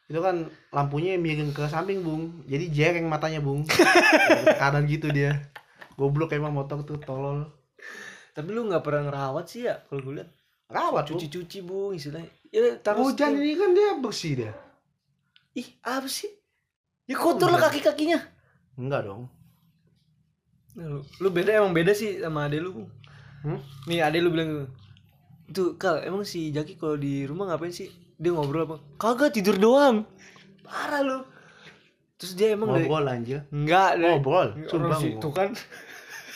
Itu 0.09 0.19
kan 0.19 0.49
lampunya 0.73 1.15
miring 1.15 1.51
ke 1.51 1.67
samping, 1.67 2.01
Bung. 2.01 2.43
Jadi 2.47 2.71
jereng 2.71 3.05
matanya, 3.07 3.39
Bung. 3.39 3.63
Kanan 4.61 4.87
gitu 4.87 5.11
dia. 5.11 5.37
Goblok 5.99 6.31
emang 6.31 6.55
motor 6.55 6.83
tuh 6.83 6.99
tolol. 6.99 7.47
Tapi 8.31 8.49
lu 8.55 8.67
nggak 8.71 8.83
pernah 8.83 9.11
ngerawat 9.11 9.45
sih 9.51 9.67
ya 9.67 9.83
kalau 9.87 9.99
gue 9.99 10.23
lihat. 10.23 10.29
Rawat, 10.71 11.11
Bung. 11.11 11.19
Cuci-cuci 11.19 11.59
bung 11.65 11.91
istilahnya. 11.91 12.31
Ya 12.49 12.77
taruh 12.79 13.03
Hujan 13.05 13.35
setiap- 13.35 13.43
ini 13.43 13.53
kan 13.57 13.69
dia 13.75 13.89
bersih 13.99 14.33
dia. 14.39 14.53
Ih 15.53 15.67
apa 15.81 16.07
sih? 16.07 16.29
Ya 17.09 17.17
kotor 17.17 17.49
lah 17.49 17.67
kaki-kakinya. 17.67 18.38
Enggak 18.79 19.03
dong. 19.05 19.27
Nah, 20.79 20.87
Lu, 20.87 20.99
lu 21.19 21.27
beda 21.29 21.59
emang 21.59 21.75
beda 21.75 21.91
sih 21.91 22.23
sama 22.23 22.47
ade 22.47 22.63
lu. 22.63 22.87
Hmm? 23.43 23.59
Nih 23.85 23.99
ade 23.99 24.23
lu 24.23 24.31
bilang 24.31 24.71
itu 25.49 25.75
kal 25.75 25.99
emang 25.99 26.23
si 26.23 26.53
Jaki 26.55 26.79
kalau 26.79 26.95
di 26.95 27.27
rumah 27.27 27.51
ngapain 27.51 27.73
sih? 27.73 27.91
Dia 28.15 28.31
ngobrol 28.31 28.63
apa? 28.63 28.77
Kagak 28.95 29.35
tidur 29.35 29.59
doang. 29.59 30.07
Parah 30.63 31.01
lu. 31.03 31.19
Terus 32.19 32.35
dia 32.35 32.51
emang 32.51 32.75
dari 32.75 32.83
Ngobrol 32.87 33.07
anjir. 33.07 33.39
enggak 33.49 33.95
dari 33.95 34.11
Ngobrol. 34.11 34.47
sih, 34.55 35.15
ngobrol. 35.15 35.23
tuh 35.23 35.31
kan. 35.31 35.49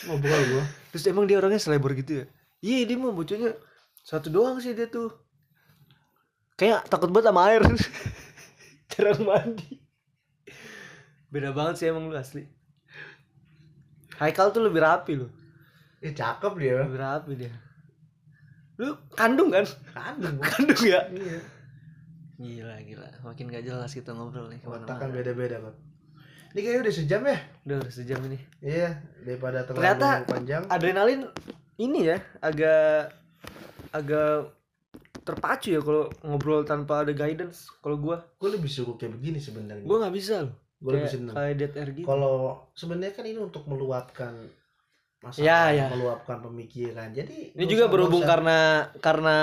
Ngobrol 0.08 0.42
gua. 0.48 0.64
Terus 0.96 1.04
emang 1.08 1.24
dia 1.28 1.36
orangnya 1.38 1.60
selebor 1.60 1.92
gitu 1.92 2.24
ya? 2.24 2.26
Iya 2.64 2.88
dia 2.88 2.96
mau 2.96 3.12
bocahnya 3.12 3.52
satu 4.00 4.32
doang 4.32 4.64
sih 4.64 4.72
dia 4.72 4.88
tuh. 4.88 5.12
Kayak 6.56 6.88
takut 6.88 7.12
banget 7.12 7.28
sama 7.28 7.40
air. 7.52 7.62
Jarang 8.90 9.20
mandi. 9.22 9.83
Beda 11.34 11.50
banget 11.50 11.74
sih 11.76 11.86
emang 11.90 12.06
lu 12.06 12.14
asli. 12.14 12.46
Haikal 14.22 14.54
tuh 14.54 14.62
lebih 14.62 14.78
rapi 14.78 15.18
lu. 15.18 15.26
Eh 15.98 16.14
cakep 16.14 16.52
dia. 16.54 16.86
Lebih 16.86 17.00
rapi 17.02 17.32
dia. 17.34 17.52
Lu 18.78 18.94
kandung 19.10 19.50
kan? 19.50 19.66
Kandung. 19.90 20.38
Kandung 20.46 20.82
ya? 20.86 21.02
Iya. 21.10 21.38
Gila 22.34 22.76
gila. 22.82 23.08
Makin 23.22 23.50
gak 23.50 23.66
jelas 23.66 23.90
kita 23.90 24.14
ngobrol 24.14 24.46
nih 24.46 24.62
Otak 24.62 24.66
ke 24.66 24.78
mana-mana. 24.86 25.02
kan 25.02 25.10
beda-beda, 25.10 25.56
Pak. 25.58 25.74
Ini 26.54 26.60
kayaknya 26.62 26.82
udah 26.86 26.94
sejam 26.94 27.20
ya? 27.26 27.38
Udah 27.66 27.76
udah 27.82 27.92
sejam 27.92 28.20
ini. 28.30 28.38
Iya, 28.62 28.90
daripada 29.26 29.66
terlalu 29.66 29.78
Ternyata 29.82 30.08
panjang. 30.22 30.62
Adrenalin 30.70 31.20
ini 31.74 32.00
ya 32.06 32.18
agak 32.38 33.10
agak 33.90 34.54
terpacu 35.26 35.74
ya 35.74 35.80
kalau 35.82 36.06
ngobrol 36.22 36.62
tanpa 36.62 37.02
ada 37.02 37.10
guidance. 37.10 37.66
Kalau 37.82 37.98
gua, 37.98 38.22
Gue 38.38 38.54
lebih 38.54 38.70
suka 38.70 38.94
kayak 38.94 39.18
begini 39.18 39.42
sebenarnya. 39.42 39.82
gua 39.82 40.06
nggak 40.06 40.14
bisa 40.14 40.46
loh. 40.46 40.54
Gue 40.84 40.92
lebih 40.94 41.08
seneng. 41.08 41.32
kayak 41.32 41.54
dead 41.56 41.72
air 41.74 41.88
gitu. 41.90 42.04
Kalau 42.04 42.36
sebenarnya 42.72 43.12
kan 43.12 43.24
ini 43.24 43.40
untuk 43.40 43.64
meluapkan 43.64 44.36
masalah, 45.18 45.40
Ya, 45.40 45.60
ya. 45.72 45.86
meluapkan 45.88 46.36
pemikiran. 46.38 47.08
Jadi 47.08 47.48
Ini 47.48 47.56
nggak 47.56 47.64
juga 47.66 47.80
usah- 47.80 47.92
berhubung 47.96 48.20
nggak 48.20 48.28
usah- 48.28 48.36
karena 48.36 48.58
karena 49.00 49.36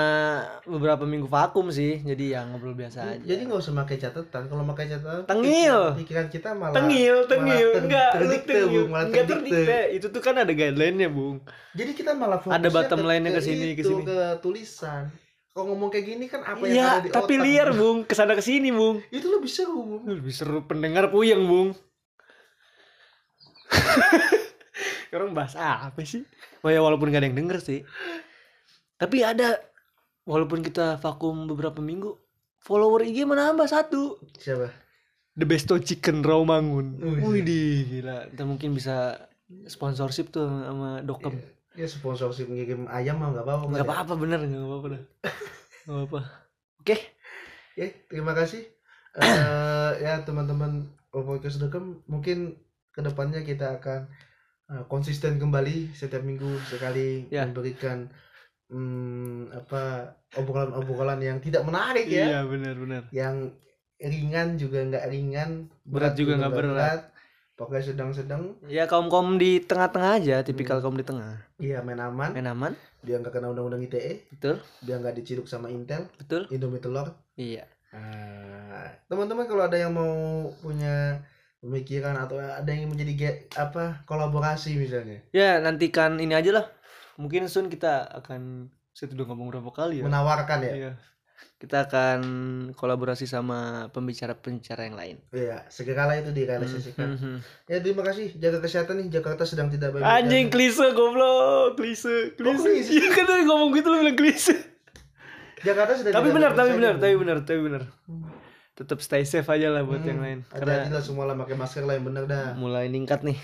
beberapa 0.64 1.02
minggu 1.02 1.26
vakum 1.26 1.66
sih. 1.68 1.98
Jadi 2.00 2.30
ya 2.30 2.46
ngobrol 2.46 2.72
biasa 2.72 2.98
aja. 3.04 3.18
Jadi 3.20 3.40
nggak 3.42 3.58
usah 3.58 3.74
pakai 3.76 3.96
catatan. 3.98 4.42
Kalau 4.46 4.62
pakai 4.64 4.86
catatan, 4.88 5.26
Tengil. 5.26 5.78
pikiran- 5.98 6.30
kita 6.30 6.54
malah 6.54 6.70
tengil, 6.72 7.26
tengil, 7.26 7.68
ter- 7.68 7.82
enggak, 7.82 8.10
lu 8.12 8.18
terdikte, 8.22 8.54
tengil, 8.54 8.70
Bung, 8.78 8.88
malah 8.88 9.04
enggak 9.04 9.24
terdikte. 9.26 9.58
terdikte. 9.58 9.78
Itu 9.92 10.06
tuh 10.08 10.22
kan 10.22 10.34
ada 10.38 10.52
guideline-nya, 10.54 11.08
Bung. 11.10 11.36
Jadi 11.74 11.90
kita 11.92 12.10
malah 12.14 12.38
fokusnya 12.38 12.62
Ada 12.62 12.68
bottom 12.70 13.02
line-nya 13.02 13.30
ke 13.32 13.42
sini, 13.42 13.68
ke 13.74 13.82
sini. 13.82 14.02
ke 14.04 14.18
tulisan. 14.38 15.10
Kalau 15.52 15.68
ngomong 15.68 15.92
kayak 15.92 16.06
gini 16.08 16.24
kan 16.32 16.40
apa 16.40 16.64
yang 16.64 16.72
Iya, 16.80 16.88
ada 16.88 17.04
di 17.04 17.08
tapi 17.12 17.34
otak. 17.36 17.44
liar, 17.44 17.68
Bung. 17.76 18.08
Ke 18.08 18.16
sana 18.16 18.32
ke 18.32 18.40
sini, 18.40 18.72
Bung. 18.72 19.04
Itu 19.12 19.28
lebih 19.28 19.52
seru. 19.52 19.84
Bung. 19.84 20.02
Lebih 20.08 20.32
seru 20.32 20.64
pendengar 20.64 21.12
puyeng, 21.12 21.44
Bung. 21.44 21.76
Orang 25.12 25.36
bahas 25.36 25.52
apa 25.56 26.00
sih? 26.08 26.24
Oh 26.64 26.72
ya 26.72 26.80
walaupun 26.80 27.12
gak 27.12 27.20
ada 27.20 27.28
yang 27.28 27.36
denger 27.36 27.60
sih. 27.60 27.84
Tapi 28.96 29.20
ada 29.20 29.60
walaupun 30.24 30.64
kita 30.64 30.96
vakum 30.96 31.44
beberapa 31.44 31.84
minggu, 31.84 32.16
follower 32.56 33.04
IG 33.04 33.28
menambah 33.28 33.68
satu. 33.68 34.16
Siapa? 34.40 34.72
The 35.36 35.44
Besto 35.44 35.76
Chicken 35.76 36.24
Rawamangun. 36.24 36.96
Wih. 36.96 37.44
Wih, 37.44 37.44
gila. 37.88 38.32
Kita 38.32 38.44
mungkin 38.48 38.72
bisa 38.72 39.20
sponsorship 39.68 40.32
tuh 40.32 40.48
sama 40.48 41.04
Dokem. 41.04 41.36
Ya 41.72 41.86
sponsorship 41.88 42.52
ngirim 42.52 42.84
ayam 42.88 43.16
mah 43.20 43.32
nggak 43.32 43.44
apa-apa. 43.48 43.64
Nggak 43.72 43.84
ya. 43.84 43.88
apa-apa 43.88 44.14
bener 44.20 44.40
nggak 44.44 44.66
apa-apa 44.68 44.86
dah. 44.92 45.02
Nggak 45.84 45.96
apa-apa. 45.96 46.20
Oke. 46.84 46.96
Ya, 47.78 47.86
terima 48.12 48.32
kasih. 48.36 48.68
Eh 49.16 49.90
ya 50.04 50.20
teman-teman 50.24 50.88
Dekem 51.12 52.00
mungkin 52.08 52.56
ke 52.92 53.00
depannya 53.04 53.44
kita 53.44 53.76
akan 53.80 54.08
eh, 54.72 54.84
konsisten 54.88 55.36
kembali 55.36 55.92
setiap 55.92 56.24
minggu 56.24 56.48
sekali 56.68 57.28
Ya. 57.28 57.44
memberikan 57.44 58.08
hmm, 58.72 59.52
apa 59.52 60.16
obrolan-obrolan 60.36 61.20
yang 61.20 61.38
tidak 61.44 61.64
menarik 61.68 62.08
ya, 62.08 62.24
Iya 62.32 62.40
benar-benar. 62.48 63.02
yang 63.12 63.52
ringan 64.00 64.56
juga 64.56 64.80
nggak 64.88 65.06
ringan, 65.12 65.68
Berat 65.84 66.16
juga 66.16 66.40
nggak 66.40 66.52
berat. 66.56 67.00
Pokoknya 67.62 67.94
sedang-sedang. 67.94 68.42
Ya 68.66 68.90
kaum 68.90 69.06
kaum 69.06 69.38
di 69.38 69.62
tengah-tengah 69.62 70.18
aja, 70.18 70.36
tipikal 70.42 70.82
kaum 70.82 70.98
di 70.98 71.06
tengah. 71.06 71.38
Iya 71.62 71.78
main 71.86 72.02
aman, 72.02 72.34
Main 72.34 72.50
aman, 72.50 72.72
biar 73.00 73.22
nggak 73.22 73.30
kena 73.30 73.54
undang-undang 73.54 73.86
ITE, 73.86 74.26
betul, 74.34 74.58
biar 74.82 74.98
nggak 74.98 75.14
diciduk 75.14 75.46
sama 75.46 75.70
Intel, 75.70 76.10
betul. 76.18 76.50
Indomie 76.50 76.82
telur. 76.82 77.14
Iya. 77.38 77.62
Nah, 77.94 78.88
teman-teman 79.06 79.46
kalau 79.46 79.62
ada 79.62 79.78
yang 79.78 79.94
mau 79.94 80.10
punya 80.58 81.22
pemikiran 81.62 82.18
atau 82.18 82.40
ada 82.40 82.66
yang 82.66 82.90
menjadi 82.90 83.12
ge- 83.14 83.40
apa 83.54 84.02
kolaborasi 84.02 84.74
misalnya 84.74 85.22
Ya 85.30 85.62
nantikan 85.62 86.18
ini 86.18 86.34
aja 86.34 86.50
lah. 86.50 86.66
Mungkin 87.20 87.46
soon 87.46 87.70
kita 87.70 88.08
akan 88.10 88.72
saya 88.90 89.12
udah 89.14 89.28
ngomong 89.30 89.52
berapa 89.52 89.70
kali 89.70 90.00
ya. 90.00 90.04
menawarkan 90.08 90.58
ya 90.66 90.72
Iya. 90.74 90.92
Kita 91.54 91.86
akan 91.86 92.20
kolaborasi 92.72 93.22
sama 93.24 93.58
pembicara-pembicara 93.88 94.82
yang 94.82 94.94
lain. 94.94 95.16
iya 95.30 95.62
segeralah 95.68 96.16
itu 96.16 96.30
direalisasikan 96.30 97.08
Mhm. 97.12 97.34
ya 97.64 97.78
terima 97.78 98.02
kasih 98.02 98.34
jaga 98.34 98.58
kesehatan 98.58 98.98
nih 98.98 99.08
Jakarta 99.12 99.42
sedang 99.42 99.68
tidak 99.68 99.92
baik 99.92 100.02
Anjing 100.02 100.46
klise 100.48 100.90
goblok, 100.90 101.76
klise, 101.76 102.34
klise. 102.34 102.66
klise? 102.66 102.90
Iya 102.92 103.08
kan 103.14 103.24
tadi 103.24 103.42
ngomong 103.44 103.70
gitu 103.72 103.86
lu 103.86 104.00
bilang 104.00 104.14
klise. 104.14 104.54
Jakarta 105.60 105.94
sedang 105.94 106.12
Tapi 106.12 106.28
benar, 106.30 106.50
tapi 106.52 106.70
benar, 106.72 106.94
tapi 106.96 107.14
benar, 107.14 107.36
tapi 107.40 107.60
benar. 107.60 107.82
Tetap 108.72 108.98
stay 108.98 109.22
safe 109.22 109.46
aja 109.46 109.68
lah 109.68 109.84
buat 109.84 110.00
Hmm, 110.00 110.08
yang 110.08 110.18
lain. 110.18 110.38
Karena 110.44 110.88
lah 110.88 110.98
semua 110.98 111.22
lah 111.24 111.36
pakai 111.36 111.54
masker 111.54 111.84
lah 111.84 111.94
yang 111.94 112.02
bener 112.04 112.24
dah 112.24 112.56
mulai 112.56 112.88
ningkat 112.88 113.22
nih. 113.22 113.38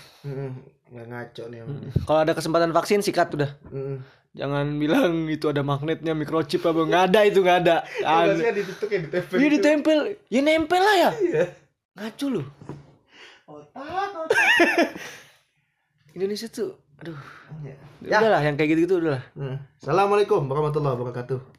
Nggak 0.89 1.07
ngaco 1.07 1.43
nih 1.47 1.57
emang. 1.61 1.79
Kalau 2.03 2.19
ada 2.19 2.33
kesempatan 2.33 2.73
vaksin 2.73 2.99
sikat 2.99 3.31
udah. 3.31 3.51
Mm-mm. 3.69 4.03
Jangan 4.37 4.77
bilang 4.77 5.25
itu 5.25 5.49
ada 5.49 5.65
magnetnya 5.65 6.13
microchip 6.13 6.61
apa 6.61 6.81
nggak 6.85 7.03
ada 7.09 7.19
itu 7.25 7.39
nggak 7.41 7.59
ada. 7.65 7.77
Sih 8.37 8.45
ditutup 8.53 8.87
ya 8.93 8.99
ditempel 9.01 9.35
Iya 9.35 9.47
gitu. 9.49 9.55
ditempel, 9.57 9.97
ya 10.29 10.39
nempel 10.45 10.81
lah 10.81 10.95
ya. 10.95 11.11
Iya. 11.17 11.45
Ngacu 11.97 12.25
lu. 12.29 12.43
otak 13.49 14.13
otak 14.13 14.37
Indonesia 16.15 16.45
tuh, 16.45 16.77
aduh. 17.01 17.17
Ya. 17.65 17.73
Ya. 18.05 18.21
Udahlah 18.21 18.41
yang 18.45 18.53
kayak 18.53 18.77
gitu-gitu 18.77 19.01
udahlah. 19.01 19.25
Hmm. 19.33 19.57
Assalamualaikum 19.81 20.45
warahmatullahi 20.45 20.93
wabarakatuh 20.97 21.58